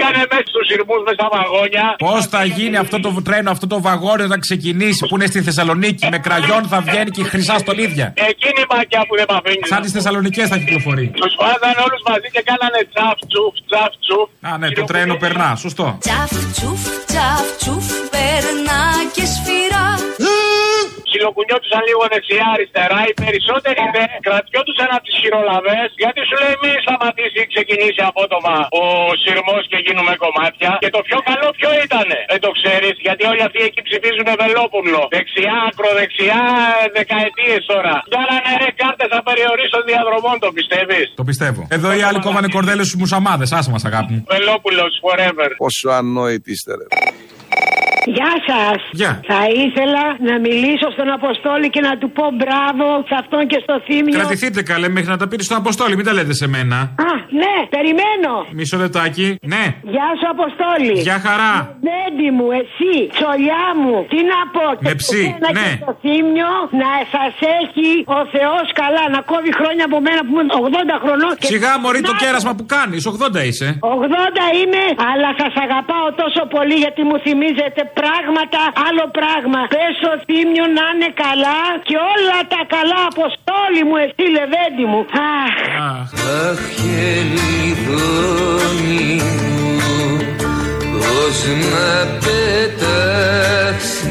Πήγανε 0.04 0.26
μέσα 0.30 0.46
στους 0.52 0.66
σειρμούς 0.68 1.00
με 1.06 1.12
στα 1.18 1.26
βαγόνια. 1.34 1.86
Πώς 2.06 2.26
θα 2.34 2.44
γίνει 2.56 2.76
αυτό 2.84 2.96
το 3.00 3.10
τρένο, 3.26 3.50
αυτό 3.50 3.66
το 3.66 3.78
βαγόνι 3.88 4.22
όταν 4.22 4.40
ξεκινήσει 4.46 5.06
που 5.08 5.14
είναι 5.16 5.26
στη 5.26 5.40
Θεσσαλονίκη. 5.42 6.08
Με 6.14 6.18
κραγιόν 6.18 6.62
θα 6.72 6.78
βγαίνει 6.80 7.10
και 7.10 7.22
χρυσά 7.32 7.58
στολίδια. 7.58 8.06
Εκείνη 8.30 8.60
η 8.66 8.68
μακιά 8.74 9.00
που 9.08 9.14
δεν 9.16 9.26
παθαίνει. 9.32 9.64
Σαν 9.72 9.80
τις 9.82 9.92
Θεσσαλονικές 9.92 10.48
θα 10.48 10.56
κυκλοφορεί. 10.58 11.06
Τους 11.20 11.34
βάζανε 11.40 11.80
όλους 11.86 12.00
μαζί 12.08 12.28
και 12.34 12.42
κάνανε 12.50 12.80
τσαφ 12.92 13.18
τσουφ, 13.30 13.54
τσαφ 13.68 13.92
τσουφ. 14.04 14.28
Α, 14.48 14.58
ναι, 14.58 14.68
το 14.78 14.84
τρένο 14.90 15.14
περνά, 15.22 15.48
σωστό. 15.64 15.86
Τσαφ 16.04 16.30
τσουφ, 16.54 16.82
τσαφ 17.10 17.46
τσουφ, 17.60 17.86
περνά 18.14 18.82
και 19.14 19.24
σφυρά. 19.34 19.86
Ψιλοκουνιώτουσαν 21.14 21.82
λίγο 21.88 22.02
δεξιά-αριστερά. 22.14 23.00
Οι 23.08 23.14
περισσότεροι 23.22 23.82
δε 23.96 24.04
κρατιόντουσαν 24.26 24.88
από 24.96 25.04
τις 25.08 25.16
χειρολαβές 25.22 25.88
γιατί 26.02 26.20
σου 26.28 26.36
λέει 26.42 26.54
μην 26.62 26.76
σταματήσει 26.84 27.38
ή 27.44 27.46
ξεκινήσει 27.54 28.00
απότομα 28.10 28.54
ο 28.82 28.84
σειρμός 29.22 29.62
και 29.70 29.78
γίνουμε 29.86 30.12
κομμάτια. 30.24 30.70
Και 30.84 30.90
το 30.96 31.00
πιο 31.08 31.18
καλό 31.28 31.48
ποιο 31.58 31.70
ήτανε; 31.86 32.18
Δεν 32.32 32.40
το 32.46 32.50
ξέρεις 32.58 32.94
γιατί 33.06 33.22
όλοι 33.30 33.42
αυτοί 33.48 33.60
εκεί 33.68 33.80
ψηφίζουν 33.88 34.28
Βελόπουλο. 34.42 35.00
Δεξιά, 35.16 35.56
ακροδεξιά, 35.70 36.42
δεκαετίες 36.98 37.62
τώρα. 37.72 37.94
Κάνανε 38.16 38.52
ρε 38.62 38.70
κάρτες 38.80 39.10
απεριορίστων 39.20 39.82
διαδρομών, 39.90 40.36
το 40.44 40.50
πιστεύεις; 40.58 41.06
Το 41.20 41.24
πιστεύω. 41.30 41.62
Εδώ 41.76 41.88
οι 41.96 42.02
άλλοι 42.08 42.20
κόβανε 42.26 42.48
κορδέλες 42.56 42.86
στους 42.88 43.00
μουσαμάδες. 43.02 43.48
Άσε 43.58 43.70
μας, 43.74 43.84
αγάπη 43.90 44.12
μου. 44.14 44.22
Βελόπουλος 44.34 44.92
forever. 45.04 45.48
Πόσο 45.64 45.88
ανόητη 45.98 46.50
είστε, 46.54 46.72
ρε. 46.80 46.86
Γεια 48.16 48.32
σας. 48.48 48.78
Γεια. 49.00 49.12
Θα 49.30 49.42
ήθελα 49.64 50.04
να 50.28 50.34
μιλήσω 50.46 50.88
στον 51.04 51.16
Αποστόλη 51.22 51.66
και 51.74 51.82
να 51.88 51.92
του 52.00 52.08
πω 52.18 52.24
μπράβο 52.40 52.86
σε 53.08 53.14
αυτόν 53.22 53.42
και 53.50 53.58
στο 53.64 53.74
θύμιο. 53.86 54.14
Κρατηθείτε 54.18 54.60
καλέ 54.72 54.88
μέχρι 54.96 55.10
να 55.14 55.18
τα 55.22 55.26
πείτε 55.30 55.42
στον 55.48 55.56
Αποστόλη, 55.62 55.92
μην 55.98 56.04
τα 56.08 56.12
λέτε 56.18 56.34
σε 56.42 56.46
μένα. 56.54 56.78
Α, 57.08 57.10
ναι, 57.42 57.54
περιμένω. 57.74 58.32
Μισό 58.58 58.76
λεπτάκι. 58.84 59.26
Ναι. 59.54 59.64
Γεια 59.94 60.08
σου, 60.18 60.26
Αποστόλη. 60.36 60.94
Γεια 61.08 61.18
χαρά. 61.26 61.52
Δέντη 61.88 62.28
μου, 62.36 62.46
εσύ, 62.60 62.94
τσολιά 63.16 63.64
μου, 63.82 63.94
τι 64.12 64.18
να 64.32 64.40
πω. 64.54 64.66
Με 64.86 64.88
και 64.88 64.94
ψή, 65.02 65.22
εσένα 65.28 65.48
ναι. 65.58 65.68
Και 65.70 65.78
στο 65.82 65.92
θύμιο 66.04 66.52
να 66.82 66.90
σας 67.14 67.34
έχει 67.60 67.90
ο 68.18 68.20
Θεός 68.34 68.66
καλά, 68.82 69.04
να 69.14 69.20
κόβει 69.30 69.52
χρόνια 69.60 69.84
από 69.90 69.98
μένα 70.06 70.20
που 70.26 70.32
είμαι 70.34 70.54
80 70.66 70.96
χρονών. 71.04 71.32
και- 71.40 71.48
Σιγά 71.54 71.72
μωρή 71.84 72.00
το 72.10 72.14
Να- 72.16 72.20
κέρασμα 72.22 72.52
που 72.58 72.64
κάνεις, 72.76 73.00
80 73.12 73.40
είσαι. 73.48 73.68
80 73.96 74.44
είμαι, 74.60 74.82
αλλά 75.10 75.28
σας 75.40 75.52
αγαπάω 75.64 76.06
τόσο 76.22 76.42
πολύ 76.54 76.76
γιατί 76.84 77.00
μου 77.08 77.16
θυμίζετε 77.26 77.80
πράγματα, 78.00 78.60
άλλο 78.86 79.04
πράγμα. 79.18 79.60
Πες 79.74 79.92
στο 80.00 80.12
θύμιο 80.26 80.64
να 80.78 80.84
είναι 80.94 81.10
καλά 81.24 81.60
και 81.88 81.96
όλα 82.12 82.38
τα 82.52 82.60
καλά, 82.74 83.00
Αποστόλη 83.12 83.82
μου, 83.88 83.96
εσύ 84.04 84.24
λεβέντη 84.36 84.84
μου. 84.92 85.02
Αχ. 85.42 85.56
Αχ, 86.48 86.60
χελιδόνι 86.76 88.22
μου, 89.80 90.00
πώς 90.98 91.38
να 91.70 91.88
πετάξεις 92.24 94.04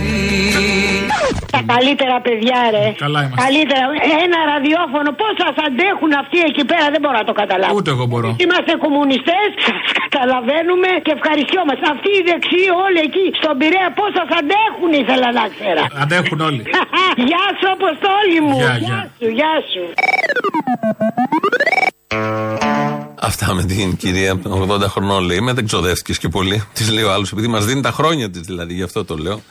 Τα 1.56 1.62
καλύτερα 1.74 2.16
παιδιά, 2.28 2.60
ρε. 2.76 2.86
Καλά 3.06 3.20
είμαστε. 3.24 3.42
Καλύτερα. 3.46 3.84
Ένα 4.26 4.40
ραδιόφωνο, 4.54 5.10
πώ 5.22 5.28
σα 5.42 5.50
αντέχουν 5.68 6.12
αυτοί 6.22 6.38
εκεί 6.50 6.64
πέρα, 6.72 6.86
δεν 6.94 7.00
μπορώ 7.04 7.18
να 7.24 7.28
το 7.30 7.36
καταλάβω. 7.42 7.74
Ούτε 7.80 7.90
εγώ 7.96 8.06
μπορώ. 8.12 8.30
Είμαστε 8.44 8.72
κομμουνιστές, 8.86 9.48
σας 9.66 9.80
καταλαβαίνουμε 10.06 10.90
και 11.06 11.12
ευχαριστιόμαστε. 11.18 11.86
Αυτοί 11.96 12.10
οι 12.18 12.22
δεξιοί 12.30 12.68
όλοι 12.86 13.00
εκεί 13.08 13.26
στον 13.40 13.54
Πειραιά, 13.60 13.90
πώ 14.00 14.06
σας 14.18 14.30
αντέχουν, 14.40 14.90
ήθελα 15.02 15.30
να 15.40 15.46
ξέρω. 15.56 15.82
Αντέχουν 16.04 16.40
όλοι. 16.50 16.64
Γεια 17.30 17.46
σου, 17.58 17.68
Αποστόλη 17.78 18.40
μου. 18.48 18.58
Γεια, 18.62 18.74
γεια 18.86 18.88
γεια. 18.88 19.00
σου, 19.18 19.28
γεια 19.38 19.54
σου. 19.72 19.84
Αυτά 23.30 23.54
με 23.54 23.64
την 23.64 23.96
κυρία 23.96 24.40
80 24.44 24.80
χρονών 24.94 25.24
λέει. 25.24 25.40
Με 25.40 25.54
δεν 25.54 25.66
ξοδεύτηκες 25.66 26.18
και 26.18 26.30
πολύ. 26.30 26.64
Της 26.74 26.92
λέει 26.92 27.04
ο 27.04 27.12
άλλο, 27.12 27.26
επειδή 27.34 27.48
μας 27.48 27.66
δίνει 27.66 27.82
τα 27.82 27.92
χρόνια 27.92 28.30
της 28.30 28.42
δηλαδή, 28.42 28.74
γι' 28.74 28.84
αυτό 28.84 29.06
το 29.06 29.16
λέω. 29.18 29.42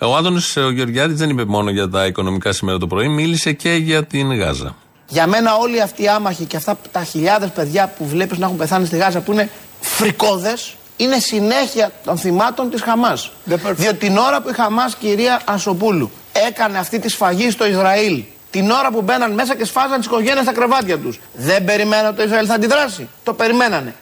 Ο 0.00 0.16
Άδωνος 0.16 0.56
ο 0.56 0.70
Γεωργιάδης 0.70 1.18
δεν 1.18 1.30
είπε 1.30 1.44
μόνο 1.44 1.70
για 1.70 1.88
τα 1.88 2.06
οικονομικά 2.06 2.52
σήμερα 2.52 2.78
το 2.78 2.86
πρωί, 2.86 3.08
μίλησε 3.08 3.52
και 3.52 3.70
για 3.70 4.04
την 4.04 4.34
Γάζα. 4.34 4.76
Για 5.08 5.26
μένα 5.26 5.54
όλοι 5.54 5.82
αυτοί 5.82 6.02
οι 6.02 6.08
άμαχοι 6.08 6.44
και 6.44 6.56
αυτά 6.56 6.78
τα 6.92 7.04
χιλιάδες 7.04 7.50
παιδιά 7.50 7.94
που 7.98 8.06
βλέπεις 8.06 8.38
να 8.38 8.44
έχουν 8.44 8.56
πεθάνει 8.56 8.86
στη 8.86 8.96
Γάζα 8.96 9.20
που 9.20 9.32
είναι 9.32 9.50
φρικόδες 9.80 10.74
είναι 10.96 11.18
συνέχεια 11.18 11.92
των 12.04 12.18
θυμάτων 12.18 12.70
της 12.70 12.82
Χαμάς. 12.82 13.30
Διότι 13.74 13.96
την 13.96 14.16
ώρα 14.16 14.40
που 14.42 14.48
η 14.48 14.52
Χαμάς, 14.52 14.94
κυρία 14.96 15.40
Ασοπούλου, 15.44 16.10
έκανε 16.48 16.78
αυτή 16.78 16.98
τη 16.98 17.08
σφαγή 17.08 17.50
στο 17.50 17.66
Ισραήλ, 17.66 18.22
την 18.50 18.70
ώρα 18.70 18.90
που 18.90 19.02
μπαίναν 19.02 19.34
μέσα 19.34 19.56
και 19.56 19.64
σφάζαν 19.64 19.96
τις 19.96 20.06
οικογένειες 20.06 20.42
στα 20.42 20.52
κρεβάτια 20.52 20.98
τους, 20.98 21.20
δεν 21.32 21.64
περιμέναν 21.64 22.06
ότι 22.06 22.16
το 22.16 22.22
Ισραήλ 22.22 22.44
θα 22.48 22.54
αντιδράσει. 22.54 23.08
Το 23.24 23.32
περιμένανε. 23.32 23.94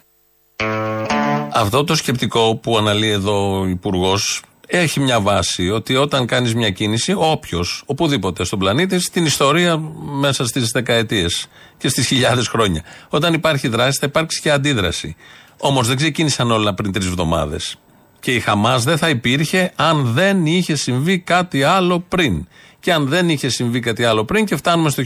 Αυτό 1.53 1.84
το 1.84 1.95
σκεπτικό 1.95 2.57
που 2.57 2.76
αναλύει 2.78 3.12
εδώ 3.12 3.61
ο 3.61 3.66
Υπουργός 3.66 4.42
έχει 4.79 5.01
μια 5.01 5.20
βάση 5.20 5.70
ότι 5.70 5.97
όταν 5.97 6.27
κάνεις 6.27 6.55
μια 6.55 6.70
κίνηση, 6.70 7.14
όποιος, 7.16 7.83
οπουδήποτε 7.87 8.45
στον 8.45 8.59
πλανήτη, 8.59 8.99
στην 8.99 9.25
ιστορία 9.25 9.79
μέσα 10.20 10.47
στις 10.47 10.70
δεκαετίες 10.70 11.47
και 11.79 11.89
στις 11.89 12.07
χιλιάδες 12.07 12.49
χρόνια, 12.49 12.83
όταν 13.09 13.35
υπάρχει 13.35 13.68
δράση, 13.68 13.99
θα 14.01 14.07
υπάρξει 14.07 14.41
και 14.41 14.51
αντίδραση. 14.51 15.16
Όμως 15.59 15.87
δεν 15.89 15.97
ξεκίνησαν 15.97 16.51
όλα 16.51 16.75
πριν 16.75 16.93
τρεις 16.93 17.07
εβδομάδες. 17.07 17.77
Και 18.25 18.35
η 18.35 18.41
Χαμάς 18.41 18.85
δεν 18.85 18.99
θα 18.99 19.09
υπήρχε 19.09 19.72
αν 19.77 20.05
δεν 20.05 20.47
είχε 20.47 20.75
συμβεί 20.75 21.18
κάτι 21.18 21.62
άλλο 21.62 22.05
πριν. 22.09 22.47
Και 22.81 22.93
αν 22.93 23.07
δεν 23.07 23.29
είχε 23.29 23.49
συμβεί 23.49 23.81
κάτι 23.81 24.05
άλλο 24.05 24.25
πριν, 24.25 24.45
και 24.45 24.57
φτάνουμε 24.57 24.91
στο 24.91 25.03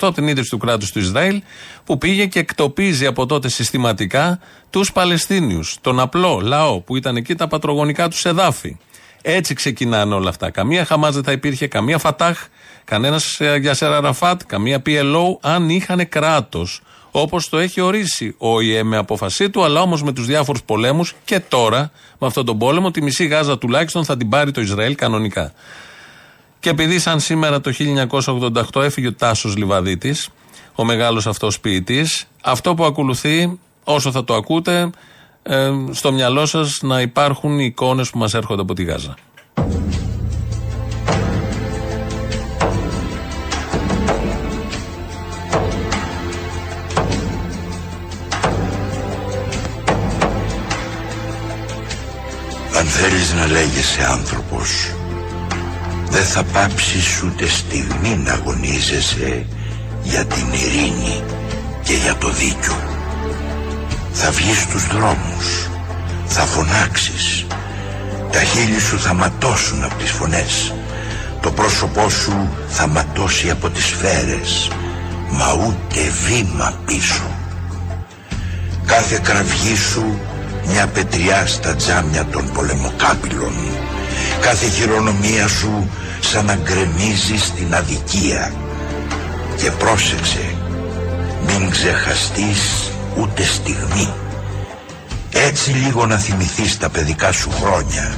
1948, 0.00 0.14
την 0.14 0.28
ίδρυση 0.28 0.50
του 0.50 0.58
κράτους 0.58 0.92
του 0.92 0.98
Ισραήλ, 0.98 1.42
που 1.84 1.98
πήγε 1.98 2.26
και 2.26 2.38
εκτοπίζει 2.38 3.06
από 3.06 3.26
τότε 3.26 3.48
συστηματικά 3.48 4.38
τους 4.70 4.92
Παλαιστίνιους, 4.92 5.76
τον 5.80 6.00
απλό 6.00 6.40
λαό 6.42 6.80
που 6.80 6.96
ήταν 6.96 7.16
εκεί 7.16 7.34
τα 7.34 7.48
πατρογονικά 7.48 8.08
τους 8.08 8.24
εδάφη. 8.24 8.76
Έτσι 9.22 9.54
ξεκινάνε 9.54 10.14
όλα 10.14 10.28
αυτά. 10.28 10.50
Καμία 10.50 10.84
Χαμάς 10.84 11.14
δεν 11.14 11.24
θα 11.24 11.32
υπήρχε, 11.32 11.66
καμία 11.66 11.98
Φατάχ, 11.98 12.46
κανένας 12.84 13.40
Γιασέρ 13.60 13.92
Αραφάτ, 13.92 14.40
καμία 14.46 14.82
PLO, 14.86 15.38
αν 15.40 15.68
είχαν 15.68 16.08
κράτος. 16.08 16.80
Όπως 17.18 17.48
το 17.48 17.58
έχει 17.58 17.80
ορίσει 17.80 18.34
ο 18.38 18.60
ΙΕ 18.60 18.82
με 18.82 18.96
απόφασή 18.96 19.50
του, 19.50 19.64
αλλά 19.64 19.80
όμως 19.80 20.02
με 20.02 20.12
τους 20.12 20.26
διάφορους 20.26 20.62
πολέμους 20.62 21.14
και 21.24 21.40
τώρα, 21.40 21.90
με 22.18 22.26
αυτόν 22.26 22.44
τον 22.44 22.58
πόλεμο, 22.58 22.90
τη 22.90 23.02
μισή 23.02 23.26
Γάζα 23.26 23.58
τουλάχιστον 23.58 24.04
θα 24.04 24.16
την 24.16 24.28
πάρει 24.28 24.50
το 24.50 24.60
Ισραήλ 24.60 24.94
κανονικά. 24.94 25.52
Και 26.60 26.70
επειδή 26.70 26.98
σαν 26.98 27.20
σήμερα 27.20 27.60
το 27.60 27.72
1988 28.74 28.82
έφυγε 28.82 29.06
ο 29.06 29.12
Τάσος 29.12 29.56
Λιβαδίτης, 29.56 30.28
ο 30.74 30.84
μεγάλος 30.84 31.26
αυτός 31.26 31.60
ποιητής, 31.60 32.28
αυτό 32.42 32.74
που 32.74 32.84
ακολουθεί, 32.84 33.58
όσο 33.84 34.10
θα 34.10 34.24
το 34.24 34.34
ακούτε, 34.34 34.90
ε, 35.42 35.70
στο 35.90 36.12
μυαλό 36.12 36.46
σας 36.46 36.78
να 36.82 37.00
υπάρχουν 37.00 37.58
οι 37.58 37.64
εικόνες 37.64 38.10
που 38.10 38.18
μας 38.18 38.34
έρχονται 38.34 38.62
από 38.62 38.74
τη 38.74 38.84
Γάζα. 38.84 39.14
Αν 52.86 52.92
θέλεις 52.92 53.32
να 53.32 53.46
λέγεσαι 53.46 54.06
άνθρωπος 54.10 54.94
Δεν 56.10 56.24
θα 56.24 56.44
πάψεις 56.44 57.22
ούτε 57.22 57.48
στιγμή 57.48 58.16
να 58.16 58.32
αγωνίζεσαι 58.32 59.46
Για 60.02 60.24
την 60.24 60.46
ειρήνη 60.52 61.22
και 61.82 61.92
για 61.92 62.14
το 62.14 62.30
δίκιο. 62.30 62.76
Θα 64.12 64.30
βγεις 64.30 64.58
στους 64.60 64.86
δρόμους 64.86 65.68
Θα 66.26 66.40
φωνάξεις 66.40 67.46
Τα 68.30 68.40
χείλη 68.40 68.80
σου 68.80 68.98
θα 68.98 69.14
ματώσουν 69.14 69.84
από 69.84 69.94
τις 69.94 70.10
φωνές 70.10 70.74
Το 71.40 71.50
πρόσωπό 71.50 72.08
σου 72.08 72.48
θα 72.68 72.86
ματώσει 72.86 73.50
από 73.50 73.70
τις 73.70 73.84
σφαίρες 73.84 74.70
Μα 75.30 75.52
ούτε 75.52 76.12
βήμα 76.26 76.80
πίσω. 76.86 77.30
Κάθε 78.86 79.20
κραυγή 79.22 79.76
σου 79.76 80.18
μια 80.68 80.86
πετριά 80.86 81.46
στα 81.46 81.74
τζάμια 81.74 82.24
των 82.24 82.52
πολεμοκάπηλων. 82.52 83.52
Κάθε 84.40 84.68
χειρονομία 84.68 85.48
σου 85.48 85.90
σαν 86.20 86.44
να 86.44 86.54
γκρεμίζει 86.54 87.38
στην 87.38 87.74
αδικία. 87.74 88.52
Και 89.56 89.70
πρόσεξε 89.70 90.54
μην 91.46 91.70
ξεχαστείς 91.70 92.90
ούτε 93.20 93.42
στιγμή. 93.42 94.12
Έτσι 95.30 95.70
λίγο 95.70 96.06
να 96.06 96.16
θυμηθείς 96.16 96.78
τα 96.78 96.88
παιδικά 96.88 97.32
σου 97.32 97.50
χρόνια 97.50 98.16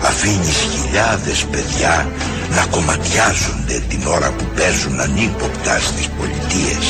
Αφήνεις 0.00 0.56
χιλιάδες 0.72 1.44
παιδιά 1.50 2.08
να 2.50 2.66
κομματιάζονται 2.70 3.82
την 3.88 4.06
ώρα 4.06 4.30
που 4.30 4.44
παίζουν 4.56 5.00
ανύποπτα 5.00 5.78
στις 5.78 6.08
πολιτείες. 6.18 6.86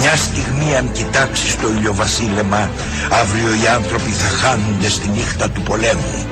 Μια 0.00 0.16
στιγμή 0.16 0.76
αν 0.76 0.92
κοιτάξεις 0.92 1.56
το 1.60 1.68
ηλιοβασίλεμα 1.68 2.70
Αύριο 3.10 3.50
οι 3.60 3.66
άνθρωποι 3.78 4.10
θα 4.10 4.28
χάνονται 4.40 4.88
στη 4.88 5.08
νύχτα 5.08 5.50
του 5.50 5.62
πολέμου. 5.62 6.26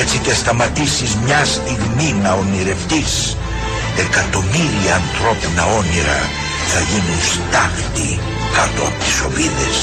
Έτσι 0.00 0.18
και 0.18 0.32
σταματήσεις 0.32 1.16
μια 1.24 1.44
στιγμή 1.44 2.14
να 2.22 2.32
ονειρευτείς. 2.32 3.36
Εκατομμύρια 4.04 4.94
ανθρώπινα 5.02 5.64
όνειρα 5.78 6.20
θα 6.72 6.80
γίνουν 6.80 7.20
στάχτη 7.32 8.20
κάτω 8.56 8.82
από 8.88 8.98
τις 9.04 9.20
οβίδες 9.26 9.78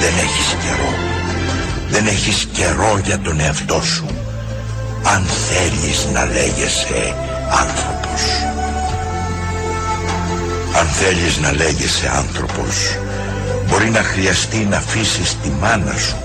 Δεν 0.00 0.14
έχεις 0.24 0.48
καιρό 0.62 1.13
δεν 1.94 2.06
έχεις 2.06 2.48
καιρό 2.52 3.00
για 3.04 3.18
τον 3.18 3.40
εαυτό 3.40 3.82
σου 3.82 4.06
αν 5.02 5.24
θέλεις 5.24 6.08
να 6.12 6.24
λέγεσαι 6.24 7.14
άνθρωπος. 7.50 8.22
Αν 10.78 10.86
θέλεις 10.86 11.38
να 11.38 11.52
λέγεσαι 11.52 12.10
άνθρωπος 12.14 12.98
μπορεί 13.66 13.90
να 13.90 14.02
χρειαστεί 14.02 14.56
να 14.56 14.76
αφήσεις 14.76 15.36
τη 15.42 15.48
μάνα 15.48 15.94
σου, 15.98 16.16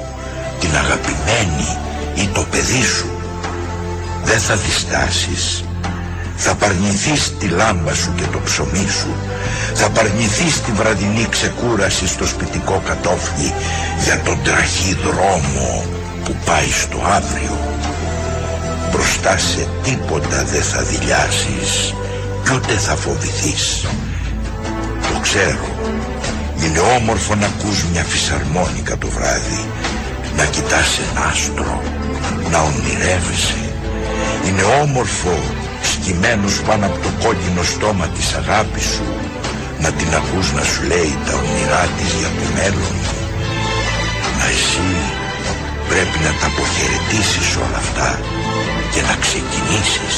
την 0.60 0.70
αγαπημένη 0.76 1.78
ή 2.16 2.28
το 2.34 2.46
παιδί 2.52 2.84
σου. 2.84 3.10
Δεν 4.24 4.40
θα 4.40 4.56
διστάσεις 4.56 5.64
Θα 6.42 6.56
παρνηθείς 6.56 7.34
τη 7.40 7.48
λάμπα 7.48 7.94
σου 7.94 8.14
και 8.16 8.26
το 8.32 8.40
ψωμί 8.46 8.88
σου. 9.00 9.16
Θα 9.74 9.90
παρνηθείς 9.90 10.62
τη 10.62 10.72
βραδινή 10.72 11.28
ξεκούραση 11.30 12.08
στο 12.08 12.26
σπιτικό 12.28 12.82
κατόφλι 12.86 13.54
για 14.04 14.22
τον 14.22 14.38
τραχή 14.44 14.98
δρόμο 15.04 15.84
που 16.24 16.36
πάει 16.46 16.72
στο 16.72 17.00
αύριο. 17.18 17.58
Μπροστά 18.92 19.38
σε 19.38 19.68
τίποτα 19.84 20.44
δεν 20.44 20.64
θα 20.64 20.82
δηλιάσεις 20.82 21.94
κι 22.44 22.54
ούτε 22.56 22.74
θα 22.74 22.96
φοβηθείς. 22.96 23.86
Το 25.14 25.20
ξέρω. 25.22 25.68
Είναι 26.64 26.80
όμορφο 26.80 27.36
να 27.36 27.46
ακούς 27.46 27.84
μια 27.92 28.04
φυσαρμόνικα 28.04 28.98
το 28.98 29.08
βράδυ, 29.08 29.66
να 30.38 30.46
κοιτάς 30.46 31.00
ένα 31.12 31.26
άστρο, 31.26 31.82
να 32.52 32.60
ονειρεύεσαι. 32.60 33.62
Είναι 34.46 34.64
όμορφο 34.82 35.40
σκυμμένος 35.82 36.62
πάνω 36.68 36.86
από 36.86 36.98
το 37.06 37.12
κόκκινο 37.24 37.64
στόμα 37.64 38.08
της 38.16 38.28
αγάπης 38.34 38.88
σου, 38.94 39.08
να 39.84 39.90
την 39.92 40.10
ακούς 40.20 40.48
να 40.58 40.64
σου 40.70 40.82
λέει 40.92 41.14
τα 41.26 41.34
όνειρά 41.42 41.84
της 41.98 42.10
για 42.20 42.32
το 42.38 42.46
μέλλον. 42.58 42.96
Μα 44.38 44.46
εσύ 44.56 44.90
πρέπει 45.90 46.18
να 46.26 46.32
τα 46.40 46.46
αποχαιρετήσεις 46.52 47.50
όλα 47.64 47.80
αυτά 47.86 48.10
και 48.94 49.02
να 49.10 49.16
ξεκινήσεις 49.26 50.18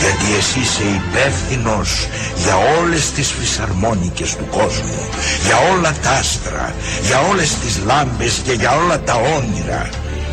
γιατί 0.00 0.26
εσύ 0.38 0.58
είσαι 0.60 0.86
υπεύθυνος 1.00 2.08
για 2.36 2.56
όλες 2.80 3.12
τις 3.12 3.28
φυσαρμόνικες 3.38 4.36
του 4.36 4.46
κόσμου 4.50 5.08
για 5.44 5.56
όλα 5.72 5.92
τα 6.02 6.10
άστρα 6.10 6.74
για 7.02 7.20
όλες 7.30 7.54
τις 7.54 7.80
λάμπες 7.86 8.40
και 8.44 8.52
για 8.52 8.76
όλα 8.76 9.00
τα 9.00 9.14
όνειρα 9.14 9.88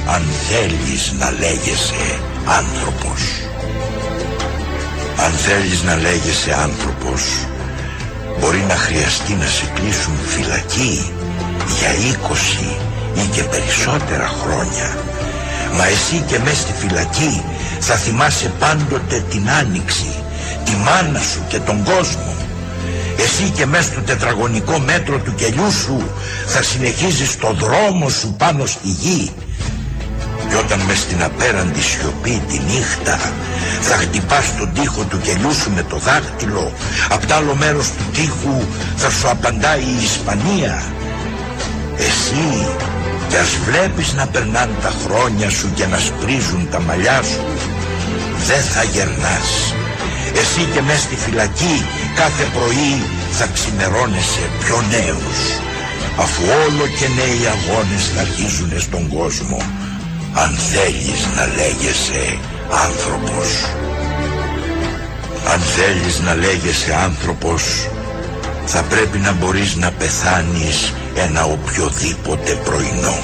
αν 0.07 0.23
θέλεις 0.49 1.13
να 1.19 1.31
λέγεσαι 1.31 2.19
άνθρωπος 2.45 3.44
αν 5.17 5.31
θέλεις 5.31 5.83
να 5.83 5.95
λέγεσαι 5.95 6.55
άνθρωπος 6.61 7.21
μπορεί 8.39 8.63
να 8.67 8.75
χρειαστεί 8.75 9.33
να 9.33 9.45
σε 9.45 9.71
κλείσουν 9.75 10.15
φυλακή 10.25 11.11
για 11.79 12.17
20 13.15 13.23
ή 13.23 13.27
και 13.35 13.43
περισσότερα 13.43 14.27
χρόνια 14.27 15.05
μα 15.77 15.85
εσύ 15.85 16.23
και 16.27 16.39
μες 16.39 16.57
στη 16.57 16.73
φυλακή 16.73 17.43
θα 17.79 17.95
θυμάσαι 17.95 18.51
πάντοτε 18.59 19.23
την 19.29 19.49
άνοιξη, 19.49 20.11
τη 20.65 20.71
μάνα 20.71 21.19
σου 21.19 21.43
και 21.47 21.59
τον 21.59 21.83
κόσμο. 21.83 22.33
Εσύ 23.17 23.51
και 23.55 23.65
μέσα 23.65 23.83
στο 23.91 24.01
τετραγωνικό 24.01 24.79
μέτρο 24.79 25.17
του 25.19 25.35
κελιού 25.35 25.71
σου 25.71 26.09
θα 26.45 26.61
συνεχίζεις 26.61 27.37
το 27.37 27.55
δρόμο 27.59 28.09
σου 28.09 28.35
πάνω 28.37 28.65
στη 28.65 28.87
γη. 28.87 29.31
Και 30.55 30.61
όταν 30.61 30.79
μες 30.79 30.99
στην 30.99 31.23
απέραντη 31.23 31.81
σιωπή 31.81 32.41
τη 32.47 32.59
νύχτα 32.59 33.19
θα 33.81 33.95
χτυπάς 33.95 34.57
τον 34.57 34.73
τοίχο 34.73 35.03
του 35.03 35.19
κελιού 35.21 35.53
σου 35.53 35.71
με 35.75 35.83
το 35.83 35.97
δάχτυλο, 35.97 36.71
απ' 37.09 37.25
τ' 37.25 37.31
άλλο 37.31 37.55
μέρος 37.55 37.87
του 37.87 38.03
τοίχου 38.13 38.61
θα 38.95 39.09
σου 39.09 39.29
απαντάει 39.29 39.79
η 39.79 40.03
Ισπανία. 40.03 40.83
Εσύ 41.97 42.67
κι 43.29 43.35
ας 43.35 43.51
βλέπεις 43.67 44.13
να 44.13 44.27
περνάνε 44.27 44.75
τα 44.81 44.91
χρόνια 45.03 45.49
σου 45.49 45.67
και 45.75 45.85
να 45.85 45.97
σπρίζουν 45.97 46.67
τα 46.71 46.79
μαλλιά 46.81 47.21
σου 47.23 47.43
δεν 48.47 48.61
θα 48.61 48.83
γερνάς. 48.83 49.49
Εσύ 50.41 50.63
και 50.73 50.81
μες 50.81 50.99
στη 50.99 51.15
φυλακή 51.15 51.85
κάθε 52.15 52.45
πρωί 52.55 52.93
θα 53.31 53.45
ξημερώνεσαι 53.53 54.43
πιο 54.59 54.77
νέος. 54.89 55.39
Αφού 56.23 56.43
όλο 56.65 56.85
και 56.97 57.07
νέοι 57.19 57.41
αγώνες 57.55 58.03
θα 58.13 58.21
αρχίζουν 58.21 58.71
στον 58.79 59.03
κόσμο 59.15 59.59
Αν 60.37 60.57
θέλεις 60.71 61.27
να 61.35 61.45
λέγεσαι 61.45 62.39
άνθρωπος 62.85 63.65
Αν 65.53 65.59
θέλεις 65.59 66.19
να 66.19 66.35
λέγεσαι 66.35 66.93
άνθρωπος 67.03 67.87
θα 68.65 68.81
πρέπει 68.81 69.17
να 69.17 69.31
μπορείς 69.31 69.75
να 69.75 69.91
πεθάνεις 69.91 70.93
ένα 71.15 71.43
οποιοδήποτε 71.43 72.51
πρωινό. 72.63 73.19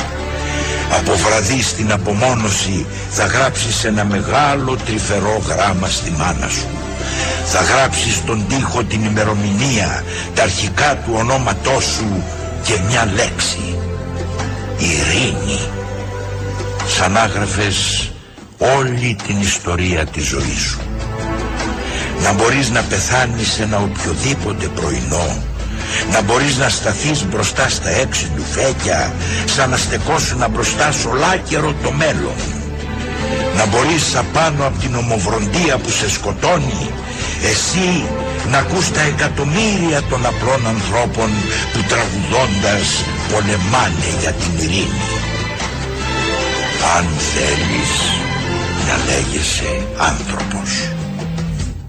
Από 0.98 1.16
βραδύ 1.16 1.62
στην 1.62 1.92
απομόνωση 1.92 2.86
θα 3.10 3.26
γράψεις 3.26 3.84
ένα 3.84 4.06
μεγάλο 4.06 4.78
τρυφερό 4.86 5.42
γράμμα 5.48 5.88
στη 5.88 6.12
μάνα 6.12 6.48
σου. 6.48 6.68
Θα 7.46 7.62
γράψεις 7.62 8.16
στον 8.16 8.46
τοίχο 8.48 8.84
την 8.84 9.04
ημερομηνία, 9.04 10.04
τα 10.34 10.44
αρχικά 10.44 10.96
του 10.96 11.14
ονόματός 11.16 11.84
σου 11.84 12.24
και 12.64 12.80
μια 12.88 13.12
λέξη. 13.16 13.78
Ειρήνη. 14.78 15.81
Σαν 16.96 17.18
άγραφες 17.18 18.12
όλη 18.78 19.18
την 19.28 19.42
ιστορία 19.42 20.06
της 20.06 20.26
ζωής 20.26 20.60
σου. 20.60 20.80
Να 22.24 22.34
μπορείς 22.34 22.70
να 22.70 22.82
πεθάνεις 22.82 23.60
ένα 23.60 23.78
οποιοδήποτε 23.78 24.68
πρωινό. 24.68 25.44
Να 26.12 26.22
μπορείς 26.22 26.58
να 26.58 26.70
σταθείς 26.70 27.26
μπροστά 27.26 27.70
στα 27.70 27.90
έξι 27.90 28.32
του 28.36 28.44
φέκια 28.52 29.14
σαν 29.46 29.70
να 29.70 29.78
στεκόσουν 29.78 30.46
μπροστά 30.52 30.92
σ' 30.92 31.06
ολάκερο 31.06 31.74
το 31.84 31.92
μέλλον. 31.92 32.40
Να 33.58 33.66
μπορείς 33.66 34.16
απάνω 34.16 34.66
από 34.66 34.80
την 34.80 34.96
ομοβροντία 34.96 35.78
που 35.78 35.90
σε 35.90 36.10
σκοτώνει 36.10 36.90
εσύ 37.52 38.06
να 38.52 38.58
ακούς 38.58 38.92
τα 38.92 39.02
εκατομμύρια 39.02 40.02
των 40.10 40.26
απλών 40.26 40.68
ανθρώπων 40.68 41.30
που 41.74 41.82
τραγουδώντας 41.90 42.88
πολεμάνε 43.32 44.10
για 44.22 44.32
την 44.32 44.52
ειρήνη 44.58 45.31
αν 46.98 47.06
θέλεις 47.06 47.92
να 48.88 49.06
λέγεσαι 49.06 49.88
άνθρωπος 49.98 50.92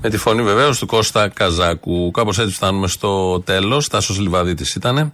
με 0.04 0.10
τη 0.10 0.16
φωνή 0.16 0.42
βεβαίως 0.42 0.78
του 0.78 0.86
Κώστα 0.86 1.28
Καζάκου. 1.28 2.10
Κάπως 2.10 2.38
έτσι 2.38 2.54
φτάνουμε 2.54 2.86
στο 2.86 3.40
τέλος. 3.40 3.88
Τάσος 3.88 4.18
Λιβαδίτη 4.18 4.64
ήταν. 4.76 5.10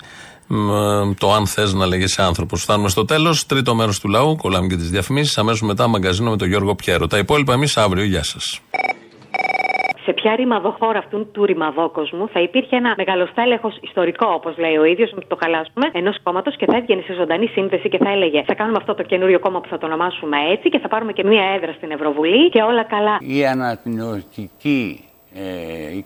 Το 1.19 1.33
αν 1.33 1.47
θες 1.47 1.73
να 1.73 1.87
λέγεσαι 1.87 2.23
άνθρωπος. 2.23 2.63
Φτάνουμε 2.63 2.89
στο 2.89 3.05
τέλος. 3.05 3.47
Τρίτο 3.47 3.75
μέρος 3.75 4.01
του 4.01 4.09
λαού. 4.09 4.37
Κολλάμε 4.37 4.67
και 4.67 4.77
τις 4.77 4.91
διαφημίσεις. 4.91 5.39
Αμέσως 5.39 5.63
μετά 5.63 5.87
μαγκαζίνο 5.87 6.31
με 6.31 6.37
τον 6.37 6.49
Γιώργο 6.49 6.75
Πιέρο. 6.75 7.07
Τα 7.07 7.19
υπόλοιπα 7.19 7.53
εμείς 7.53 7.77
αύριο. 7.77 8.05
Γεια 8.05 8.25
σας. 8.25 8.61
Σε 10.09 10.15
ποια 10.15 10.37
ρημαδοχώρα 10.37 10.99
αυτού 10.99 11.31
του 11.33 11.45
ρημαδόκοσμου 11.45 12.29
θα 12.29 12.41
υπήρχε 12.41 12.77
ένα 12.77 12.95
μεγαλοστέλεχος 12.97 13.79
ιστορικό, 13.81 14.27
όπως 14.39 14.59
λέει 14.59 14.77
ο 14.77 14.85
ίδιος, 14.85 15.13
να 15.13 15.23
το 15.27 15.37
χαλάσουμε, 15.43 15.87
ενός 15.93 16.17
κόμματος 16.23 16.57
και 16.57 16.67
θα 16.67 16.77
έβγαινε 16.77 17.03
σε 17.07 17.13
ζωντανή 17.13 17.47
σύνθεση 17.47 17.89
και 17.89 17.99
θα 17.99 18.11
έλεγε 18.11 18.43
Θα 18.47 18.55
κάνουμε 18.55 18.79
αυτό 18.81 18.95
το 18.95 19.03
καινούριο 19.03 19.39
κόμμα 19.39 19.61
που 19.61 19.69
θα 19.69 19.79
το 19.79 19.87
ονομάσουμε 19.87 20.37
έτσι 20.53 20.69
και 20.69 20.79
θα 20.79 20.89
πάρουμε 20.89 21.13
και 21.13 21.25
μία 21.25 21.45
έδρα 21.57 21.73
στην 21.73 21.91
Ευρωβουλή 21.91 22.49
και 22.49 22.63
όλα 22.63 22.85
καλά. 22.85 23.17
Η 23.21 23.47
αναπνευστική 23.47 25.01
ε, 25.05 25.08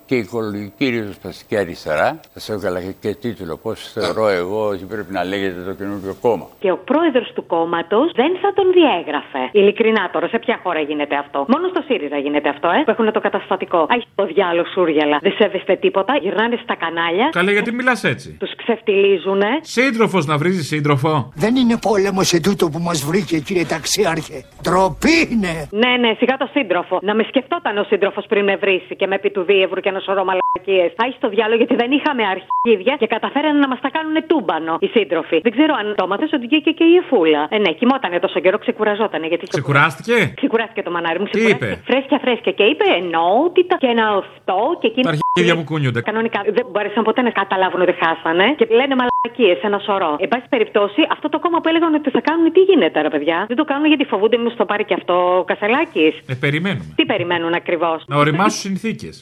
και 0.06 0.14
η 0.14 0.18
οικολογική 0.18 0.86
ριζοσπαστική 0.88 1.56
αριστερά. 1.56 2.20
Θα 2.32 2.40
σε 2.40 2.52
έβγαλα 2.52 2.80
και 3.00 3.14
τίτλο. 3.14 3.56
Πώς 3.56 3.92
θεωρώ 3.92 4.28
εγώ 4.28 4.66
ότι 4.66 4.84
πρέπει 4.84 5.12
να 5.12 5.24
λέγεται 5.24 5.60
το 5.68 5.72
καινούριο 5.72 6.14
κόμμα. 6.20 6.46
Και 6.58 6.70
ο 6.70 6.78
πρόεδρος 6.84 7.32
του 7.34 7.46
κόμματος 7.46 8.12
δεν 8.14 8.32
θα 8.42 8.52
τον 8.52 8.66
διέγραφε. 8.72 9.42
Ειλικρινά 9.52 10.10
τώρα, 10.12 10.28
σε 10.28 10.38
ποια 10.38 10.60
χώρα 10.62 10.80
γίνεται 10.80 11.16
αυτό; 11.16 11.44
Μόνο 11.48 11.68
στο 11.68 11.82
ΣΥΡΙΖΑ 11.86 12.18
γίνεται 12.18 12.48
αυτό, 12.48 12.68
ε, 12.68 12.82
που 12.84 12.90
έχουν 12.90 13.12
το 13.12 13.20
καταστατικό. 13.20 13.86
Άχι 13.88 14.06
το 14.14 14.24
διάλογο 14.24 14.66
σούργιαλα. 14.74 15.18
Δεν 15.20 15.32
σέβεστε 15.38 15.76
τίποτα, 15.76 16.12
γυρνάνε 16.22 16.58
στα 16.62 16.74
κανάλια. 16.82 17.28
Καλέ, 17.32 17.52
γιατί 17.52 17.72
μιλάς 17.72 18.04
έτσι; 18.04 18.36
Τους 18.38 18.56
ξεφτιλίζουνε. 18.56 19.50
Σύντροφος 19.60 20.26
να 20.26 20.36
βρίζεις 20.36 20.66
σύντροφο; 20.66 21.32
Δεν 21.34 21.56
είναι 21.56 21.76
πόλεμος 21.88 22.32
ετούτο 22.32 22.64
που 22.72 22.78
μας 22.78 23.04
βρήκε, 23.04 23.38
κύριε 23.38 23.64
Ταξίαρχε. 23.64 24.38
Τροπή 24.62 25.16
είναι. 25.32 25.52
Ναι, 25.70 25.92
ναι, 26.02 26.10
σιγά 26.18 26.36
το 26.36 26.48
σύντροφο. 26.52 26.98
Να 27.02 27.14
με 27.14 27.22
σκεφτόταν 27.22 27.78
ο 27.78 27.84
σύντροφος 27.84 28.24
πριν 28.28 28.44
με 28.44 28.56
βρήσει 28.56 28.96
και 28.96 29.06
με 29.06 29.18
πει 29.22 29.30
του 29.36 29.42
Δίευρου 29.48 29.80
και 29.84 29.90
ένα 29.94 30.00
σωρό 30.06 30.22
μαλακίες. 30.28 30.90
Πάει 31.00 31.12
στο 31.18 31.28
διάλογο 31.34 31.58
γιατί 31.62 31.74
δεν 31.82 31.90
είχαμε 31.98 32.22
αρχίδια 32.34 32.94
και 33.00 33.06
καταφέρανε 33.14 33.58
να 33.64 33.68
μας 33.72 33.80
τα 33.84 33.90
κάνουν 33.96 34.16
τούμπανο 34.30 34.74
οι 34.84 34.88
σύντροφοι. 34.96 35.38
Δεν 35.46 35.52
ξέρω 35.56 35.72
αν 35.80 35.86
το 35.98 36.04
έμαθες 36.06 36.30
ότι 36.36 36.44
βγήκε 36.46 36.70
και 36.78 36.84
η 36.92 36.94
Εφούλα. 37.02 37.42
Ε, 37.54 37.58
ναι, 37.64 37.70
κοιμότανε 37.80 38.18
τόσο 38.26 38.38
καιρό, 38.44 38.58
ξεκουραζότανε. 38.64 39.26
Γιατί 39.26 39.44
Ξεκουράστηκε; 39.46 40.16
Ξεκουράστηκε 40.40 40.82
το 40.82 40.90
μανάρι 40.90 41.18
μου. 41.18 41.26
Τι 41.34 41.40
είπε; 41.50 41.68
Φρέσκια, 41.88 42.18
φρέσκια 42.24 42.52
και 42.52 42.64
είπε 42.72 42.84
ενότητα 43.00 43.74
και 43.82 43.86
ένα 43.94 44.06
αυτό 44.22 44.58
και 44.80 44.86
εκείνη. 44.86 45.21
Τα 45.34 45.40
αρχίδια 45.40 45.62
που 45.62 45.72
κούνιονται. 45.72 46.00
Κανονικά 46.00 46.40
δεν 46.56 46.66
μπόρεσαν 46.70 47.02
ποτέ 47.04 47.22
να 47.22 47.30
καταλάβουν 47.30 47.80
ότι 47.80 47.94
χάσανε 48.02 48.46
και 48.58 48.66
λένε 48.78 48.94
μαλακίες 49.00 49.58
ένα 49.68 49.78
σωρό. 49.78 50.16
Εν 50.18 50.28
πάση 50.28 50.46
περιπτώσει, 50.48 51.00
αυτό 51.14 51.28
το 51.28 51.38
κόμμα 51.38 51.58
που 51.60 51.68
έλεγαν 51.68 51.94
ότι 51.94 52.10
θα 52.10 52.20
κάνουν 52.20 52.52
τι 52.52 52.60
γίνεται, 52.60 53.00
ρε 53.00 53.08
παιδιά; 53.08 53.44
Δεν 53.48 53.56
το 53.56 53.64
κάνουν 53.64 53.86
γιατί 53.86 54.04
φοβούνται 54.04 54.36
μήπω 54.36 54.54
το 54.56 54.64
πάρει 54.64 54.84
και 54.84 54.94
αυτό 54.94 55.14
ο 55.38 55.44
Κασελάκης. 55.44 56.14
Ε, 56.26 56.34
περιμένουμε. 56.34 56.92
Τι 56.96 57.04
περιμένουν 57.06 57.52
ακριβώς; 57.54 58.04
Να 58.06 58.16
οριμάσουν 58.16 58.60
συνθήκες. 58.60 59.20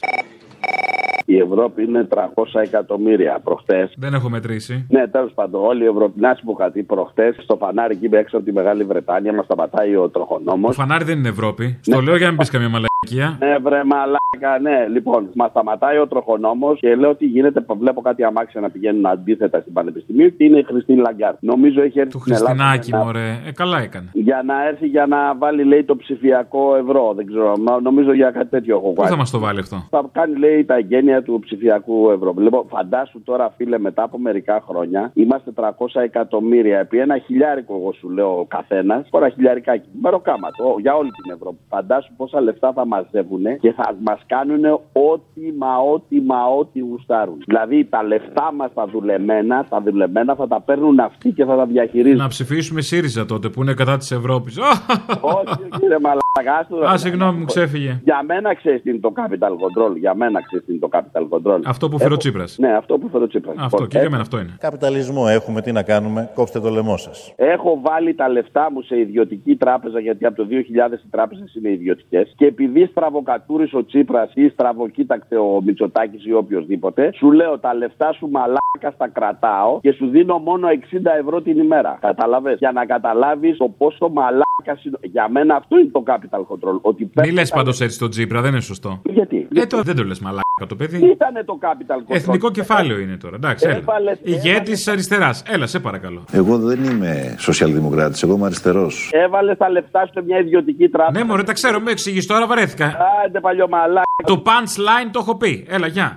Η 1.25 1.37
Ευρώπη 1.37 1.83
είναι 1.83 2.07
300 2.09 2.61
εκατομμύρια 2.61 3.39
προχτές. 3.43 3.93
Δεν 3.97 4.13
έχω 4.13 4.29
μετρήσει. 4.29 4.85
Ναι, 4.89 5.07
τέλος 5.07 5.31
πάντων, 5.35 5.65
όλη 5.65 5.83
η 5.83 5.87
Ευρώπη. 5.87 6.19
Να 6.19 6.35
σου 6.35 6.45
πω 6.45 6.53
κάτι. 6.53 6.83
Προχτές 6.83 7.35
στο 7.43 7.55
φανάρι 7.55 7.99
εκεί 8.01 8.15
έξω 8.15 8.37
από 8.37 8.45
τη 8.45 8.51
Μεγάλη 8.51 8.83
Βρετάνια 8.83 9.33
μας 9.33 9.47
σταματάει 9.47 9.95
ο 9.95 10.09
τροχονόμος. 10.09 10.75
Το 10.75 10.81
φανάρι 10.81 11.03
δεν 11.03 11.17
είναι 11.17 11.29
Ευρώπη. 11.29 11.79
Στο 11.81 12.01
λέω 12.01 12.15
για 12.15 12.25
να 12.25 12.31
μην 12.31 12.39
πεις 12.39 12.49
καμία 12.49 12.69
μαλακία. 12.69 12.90
Μαλακία. 13.09 13.37
Ναι, 13.47 13.57
βρε 13.57 13.83
μαλάκα, 13.83 14.59
ναι. 14.61 14.87
Λοιπόν, 14.87 15.29
μας 15.35 15.47
σταματάει 15.47 15.97
ο 15.97 16.07
τροχονόμος 16.07 16.79
και 16.79 16.95
λέω 16.95 17.09
ότι 17.09 17.25
γίνεται. 17.25 17.65
Βλέπω 17.79 18.01
κάτι 18.01 18.23
αμάξια 18.23 18.61
να 18.61 18.69
πηγαίνουν 18.69 19.05
αντίθετα 19.05 19.59
στην 19.61 19.73
Πανεπιστημίου 19.73 20.35
και 20.35 20.43
είναι 20.43 20.57
η 20.57 20.63
Χριστίν 20.63 20.97
Λαγκάρντ. 20.99 21.33
Νομίζω 21.39 21.81
έχει 21.81 21.99
έρθει 21.99 22.11
Του 22.11 22.19
στην 22.19 22.33
Ελλάδα 22.33 22.49
Χριστινάκη, 22.51 22.89
για 22.89 22.97
να- 22.97 23.03
μωρέ. 23.03 23.29
Ε, 23.47 23.51
καλά 23.51 23.79
έκανε. 23.81 24.09
Για 24.13 24.41
να 24.45 24.67
έρθει 24.67 24.87
για 24.87 25.05
να 25.05 25.35
βάλει, 25.35 25.63
λέει, 25.63 25.83
το 25.83 25.95
ψηφιακό 25.95 26.75
ευρώ. 26.75 27.13
Δεν 27.15 27.25
ξέρω. 27.25 27.53
μα 27.57 27.81
Νομίζω 27.81 28.13
για 28.13 28.31
κάτι 28.31 28.49
τέτοιο 28.49 28.75
έχω 28.75 28.87
Πού 28.87 28.93
βάλει. 28.95 29.09
θα 29.09 29.15
μας 29.17 29.31
το 29.31 29.39
βάλει 29.39 29.59
αυτό; 29.59 29.83
Θα 29.89 30.09
κάνει, 30.11 30.35
λέει, 30.37 30.65
τα 30.65 30.75
εγγένεια 30.75 31.23
του 31.23 31.39
ψηφιακού 31.39 32.09
ευρώ. 32.09 32.33
Λοιπόν, 32.37 32.65
φαντάσου 32.69 33.23
τώρα, 33.23 33.53
φίλε, 33.57 33.79
μετά 33.79 34.03
από 34.03 34.17
μερικά 34.19 34.63
χρόνια 34.67 35.11
είμαστε 35.13 35.51
300 35.51 36.01
εκατομμύρια. 36.01 36.79
Επί 36.79 36.97
ένα 36.99 37.17
χιλιάρικο, 37.17 37.75
εγώ 37.75 37.93
σου 37.93 38.09
λέω, 38.09 38.39
ο 38.39 38.45
καθένας. 38.45 39.07
Τώρα 39.09 39.29
χιλιαρικάκι. 39.29 39.89
Μεροκάματο, 40.01 40.75
για 40.79 40.95
όλη 40.95 41.09
την 41.11 41.31
Ευρώπη. 41.35 41.57
Φαντάσου 41.69 42.13
πόσα 42.17 42.41
λεφτά 42.41 42.71
θα 42.73 42.85
μαζεύουν 42.91 43.43
και 43.59 43.71
θα 43.71 43.95
μας 44.03 44.19
κάνουν 44.25 44.63
ό,τι 45.11 45.43
μα 45.57 45.73
ό,τι 45.93 46.21
μα 46.21 46.45
ό,τι 46.59 46.79
γουστάρουν. 46.79 47.37
Δηλαδή 47.45 47.85
τα 47.85 48.03
λεφτά 48.03 48.53
μας 48.57 48.73
τα 48.73 48.85
δουλεμένα, 48.87 49.65
τα 49.69 49.81
δουλεμένα 49.81 50.35
θα 50.35 50.47
τα 50.47 50.61
παίρνουν 50.61 50.99
αυτοί 50.99 51.31
και 51.31 51.45
θα 51.45 51.55
τα 51.55 51.65
διαχειρίζουν. 51.65 52.17
Να 52.17 52.27
ψηφίσουμε 52.27 52.81
ΣΥΡΙΖΑ 52.81 53.25
τότε 53.25 53.49
που 53.49 53.61
είναι 53.61 53.73
κατά 53.73 53.97
της 53.97 54.11
Ευρώπης. 54.11 54.57
Όχι, 55.21 55.55
κύριε 55.79 55.97
Μαλακάς. 56.01 56.59
άστο. 56.61 56.75
Α, 56.85 56.97
συγγνώμη, 56.97 57.37
μου 57.39 57.45
ξέφυγε. 57.45 58.01
Για 58.03 58.23
μένα 58.25 58.55
ξέρεις 58.55 58.81
τι 58.81 58.89
είναι 58.89 58.99
το 58.99 59.13
capital 59.15 59.51
control. 59.63 59.95
Για 59.97 60.15
μένα 60.15 60.41
ξέρεις 60.41 60.65
τι 60.65 60.71
είναι 60.71 60.81
το 60.81 60.89
capital 60.91 61.23
control. 61.29 61.59
Αυτό 61.65 61.89
που 61.89 61.97
φέρει 61.97 62.03
ο 62.09 62.13
Έχω- 62.13 62.17
Τσίπρας. 62.21 62.57
Ναι, 62.59 62.73
αυτό 62.75 62.97
που 62.97 63.09
φέρει 63.09 63.23
ο 63.23 63.27
Τσίπρας. 63.27 63.55
Αυτό 63.59 63.85
και 63.85 63.99
για 63.99 64.09
μένα 64.09 64.21
αυτό 64.21 64.39
είναι. 64.39 64.55
Καπιταλισμό 64.59 65.23
έχουμε, 65.29 65.61
τι 65.61 65.71
να 65.71 65.83
κάνουμε, 65.83 66.29
κόψτε 66.33 66.59
το 66.59 66.69
λαιμό 66.69 66.97
σας. 66.97 67.33
Έχω 67.35 67.79
βάλει 67.81 68.13
τα 68.13 68.29
λεφτά 68.29 68.71
μου 68.71 68.81
σε 68.81 68.99
ιδιωτική 68.99 69.55
τράπεζα 69.55 69.99
γιατί 69.99 70.25
από 70.25 70.35
το 70.35 70.45
2000 70.49 71.03
οι 71.05 71.09
τράπεζες 71.11 71.55
είναι 71.55 71.69
ιδιωτικές. 71.69 72.33
Και 72.37 72.45
επειδή 72.45 72.80
στραβοκατούρισε 72.85 73.77
ο 73.77 73.85
Τσίπρας 73.85 74.31
ή 74.33 74.49
στραβοκοίταξε 74.49 75.35
ο 75.35 75.61
Μητσοτάκης 75.61 76.25
ή 76.25 76.33
οποιοδήποτε, 76.33 77.11
σου 77.13 77.31
λέω 77.31 77.59
τα 77.59 77.73
λεφτά 77.73 78.13
σου 78.13 78.29
μαλάκα 78.29 78.91
στα 78.93 79.07
κρατάω 79.07 79.79
και 79.81 79.91
σου 79.91 80.07
δίνω 80.07 80.37
μόνο 80.37 80.67
60 80.67 80.73
ευρώ 81.19 81.41
την 81.41 81.59
ημέρα. 81.59 81.97
Κατάλαβες; 82.01 82.57
Για 82.57 82.71
να 82.71 82.85
καταλάβεις 82.85 83.57
το 83.57 83.69
πόσο 83.77 84.09
μαλάκα 84.09 84.35
είναι. 84.35 84.50
Για 85.01 85.29
μένα 85.29 85.55
αυτό 85.55 85.77
είναι 85.77 85.89
το 85.91 86.03
capital 86.07 86.39
control. 86.39 86.77
Ότι 86.81 87.01
Μην 87.03 87.11
παίρνει 87.13 87.31
λες 87.31 87.49
τα 87.49 87.55
πάντως 87.55 87.81
έτσι 87.81 87.99
τον 87.99 88.09
Τσίπρα, 88.09 88.41
δεν 88.41 88.51
είναι 88.51 88.61
σωστό. 88.61 89.01
Γιατί; 89.03 89.47
Ε, 89.55 89.65
το, 89.65 89.81
δεν 89.81 89.95
το 89.95 90.03
λες 90.03 90.19
μαλάκα 90.19 90.41
το 90.59 90.65
Τι 90.67 90.75
παιδί. 90.75 90.97
ήταν 91.05 91.45
το 91.45 91.57
capital 91.61 91.95
control. 92.11 92.15
Εθνικό 92.15 92.51
κεφάλαιο 92.51 92.99
είναι 92.99 93.17
τώρα. 93.17 93.35
Εντάξει, 93.35 93.65
έλα. 93.67 93.75
Έβαλες- 93.77 94.19
Ηγέτης 94.23 94.75
της 94.77 94.87
αριστεράς. 94.87 95.43
Έλα, 95.47 95.67
σε 95.67 95.79
παρακαλώ. 95.79 96.23
Εγώ 96.31 96.57
δεν 96.57 96.83
είμαι 96.83 97.35
σοσιαλδημοκράτης, 97.37 98.23
εγώ 98.23 98.33
είμαι 98.35 98.45
αριστερός. 98.45 99.09
Έβαλες 99.13 99.57
τα 99.57 99.69
λεφτά 99.69 100.05
σου 100.05 100.11
σε 100.13 100.21
μια 100.25 100.39
ιδιωτική 100.39 100.89
τράπεζα. 100.89 101.19
Ναι, 101.19 101.29
μωρέ, 101.31 101.43
τα 101.43 101.53
ξέρω, 101.53 101.79
με 101.79 101.91
εξηγείς 101.91 102.25
τώρα, 102.25 102.47
βαρέθηκα. 102.47 102.97
Άντε 103.25 103.39
παλιό 103.39 103.67
μαλάκα. 103.67 104.01
Το 104.25 104.41
punchline 104.45 105.09
το 105.11 105.19
έχω 105.19 105.35
πει. 105.37 105.65
Έλα, 105.69 105.87
γεια. 105.87 106.15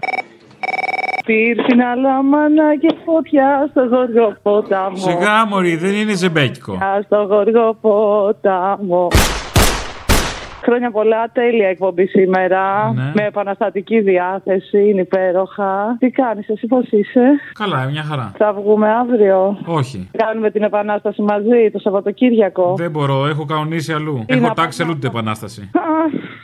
Πήρθη 1.25 1.75
να 1.77 2.23
μάνα 2.23 2.77
και 2.77 2.95
φωτιά 3.05 3.69
στο 3.71 3.81
γοργό 3.81 4.37
ποτάμο. 4.43 4.97
Σιγά, 4.97 5.47
μωρή, 5.47 5.77
δεν 5.77 5.95
είναι 5.95 6.15
ζεμπέκικο. 6.15 6.79
Στο 7.05 7.17
γοργό 7.17 7.77
ποτάμο. 7.81 9.09
Χρόνια 10.67 10.91
πολλά, 10.91 11.31
τέλεια 11.33 11.69
εκπομπή 11.69 12.07
σήμερα. 12.07 12.93
Ναι. 12.95 13.03
Με 13.15 13.23
επαναστατική 13.27 14.01
διάθεση, 14.01 14.89
είναι 14.89 15.01
υπέροχα. 15.01 15.97
Τι 15.99 16.11
κάνεις 16.11 16.49
εσύ, 16.49 16.67
πώς 16.67 16.87
είσαι; 16.91 17.25
Καλά, 17.59 17.89
μια 17.91 18.03
χαρά. 18.03 18.33
Θα 18.37 18.53
βγούμε 18.53 18.89
αύριο. 18.91 19.59
Όχι. 19.65 20.09
Κάνουμε 20.17 20.51
την 20.51 20.63
επανάσταση 20.63 21.23
μαζί 21.23 21.71
το 21.73 21.79
Σαββατοκύριακο. 21.79 22.75
Δεν 22.77 22.91
μπορώ, 22.91 23.27
έχω 23.27 23.45
κανονίσει 23.45 23.93
αλλού. 23.93 24.25
Τι 24.27 24.35
έχω 24.35 24.47
να 24.47 24.55
τάξει 24.55 24.83
αλλού 24.83 24.99
την 24.99 25.09
επανάσταση. 25.09 25.71
Α, 25.73 25.81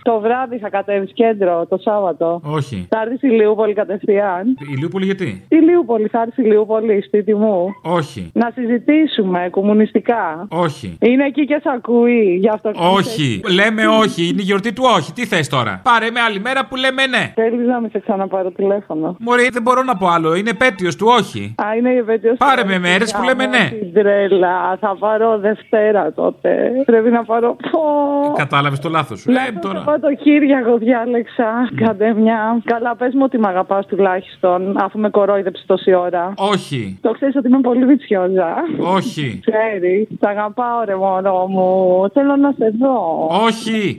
το 0.02 0.20
βράδυ 0.20 0.58
θα 0.58 0.68
κατέβεις 0.68 1.12
κέντρο, 1.12 1.66
το 1.66 1.76
Σάββατο. 1.76 2.40
Όχι. 2.44 2.86
Θα 2.88 3.00
έρθεις 3.00 3.22
η 3.22 3.26
Λιούπολη 3.26 3.72
κατευθείαν. 3.74 4.46
Η 4.72 4.76
Λιούπολη 4.78 5.04
γιατί; 5.04 5.44
Η 5.48 5.56
Λιούπολη, 5.56 6.08
θα 6.08 6.20
έρθει 6.20 6.42
η 6.42 6.44
Λιούπολη, 6.44 7.02
σπίτι 7.02 7.34
μου. 7.34 7.66
Όχι. 7.82 8.30
Να 8.34 8.50
συζητήσουμε 8.54 9.48
κομμουνιστικά. 9.50 10.46
Όχι. 10.50 10.96
Είναι 11.00 11.24
εκεί 11.24 11.44
και 11.44 11.60
σ' 11.62 11.66
ακούει, 11.66 12.38
γι' 12.40 12.48
αυτό 12.48 12.70
Όχι. 12.96 13.40
Λέμε 13.54 13.86
όχι. 13.86 14.08
Είναι 14.18 14.40
η 14.42 14.44
γιορτή 14.44 14.72
του 14.72 14.82
όχι. 14.96 15.12
Τι 15.12 15.26
θες 15.26 15.48
τώρα; 15.48 15.80
Πάρε 15.84 16.10
με 16.10 16.20
άλλη 16.20 16.40
μέρα 16.40 16.66
που 16.66 16.76
λέμε 16.76 17.06
ναι. 17.06 17.32
Θέλεις 17.34 17.66
να 17.66 17.80
μην 17.80 17.90
σε 17.90 17.98
ξαναπάρω 17.98 18.50
τηλέφωνο; 18.50 19.16
Μωρή, 19.20 19.48
δεν 19.52 19.62
μπορώ 19.62 19.82
να 19.82 19.96
πω 19.96 20.06
άλλο. 20.08 20.34
Είναι 20.34 20.50
επέτειος 20.50 20.96
του 20.96 21.06
όχι. 21.18 21.54
Α, 21.62 21.64
είναι 21.78 21.90
η 21.90 21.96
επέτειος 21.96 22.36
Πάρε 22.38 22.62
του. 22.62 22.66
με 22.68 22.78
μέρες 22.78 23.12
που 23.12 23.22
λέμε 23.22 23.46
ναι. 23.46 23.68
Την 23.80 23.92
τρέλα. 23.92 24.76
Θα 24.80 24.96
πάρω 24.98 25.38
Δευτέρα 25.38 26.12
τότε. 26.12 26.70
Πρέπει 26.84 27.10
να 27.10 27.24
πάρω. 27.24 27.56
Πω. 27.70 27.80
Κατάλαβες 28.36 28.78
το 28.78 28.88
λάθος 28.88 29.20
σου. 29.20 29.30
Να 29.32 29.46
Ε, 29.46 29.52
το 29.52 29.58
τώρα. 29.68 29.78
Σαββατοκύριακο 29.78 30.76
διάλεξα. 30.78 31.50
Κάντε 31.76 32.14
μια. 32.14 32.60
Καλά, 32.64 32.96
πες 32.96 33.14
μου 33.14 33.20
ότι 33.24 33.38
με 33.38 33.48
αγαπάς 33.48 33.86
τουλάχιστον, 33.86 34.76
αφού 34.78 34.98
με 34.98 35.08
κορόιδεψες 35.10 35.66
τόση 35.66 35.94
ώρα. 35.94 36.32
Όχι. 36.36 36.98
Το 37.00 37.10
ξέρεις 37.10 37.36
ότι 37.36 37.48
είμαι 37.48 37.60
πολύ 37.60 37.84
βιτσιόζα. 37.84 38.54
Όχι. 38.78 39.40
Ξέρεις. 39.46 40.08
Σ' 40.20 40.26
αγαπάω, 40.26 40.84
ρε 40.84 40.96
μωρό 40.96 41.46
μου. 41.48 42.08
Θέλω 42.12 42.36
να 42.36 42.50
σε 42.58 42.72
δω. 42.80 43.28
Όχι. 43.46 43.98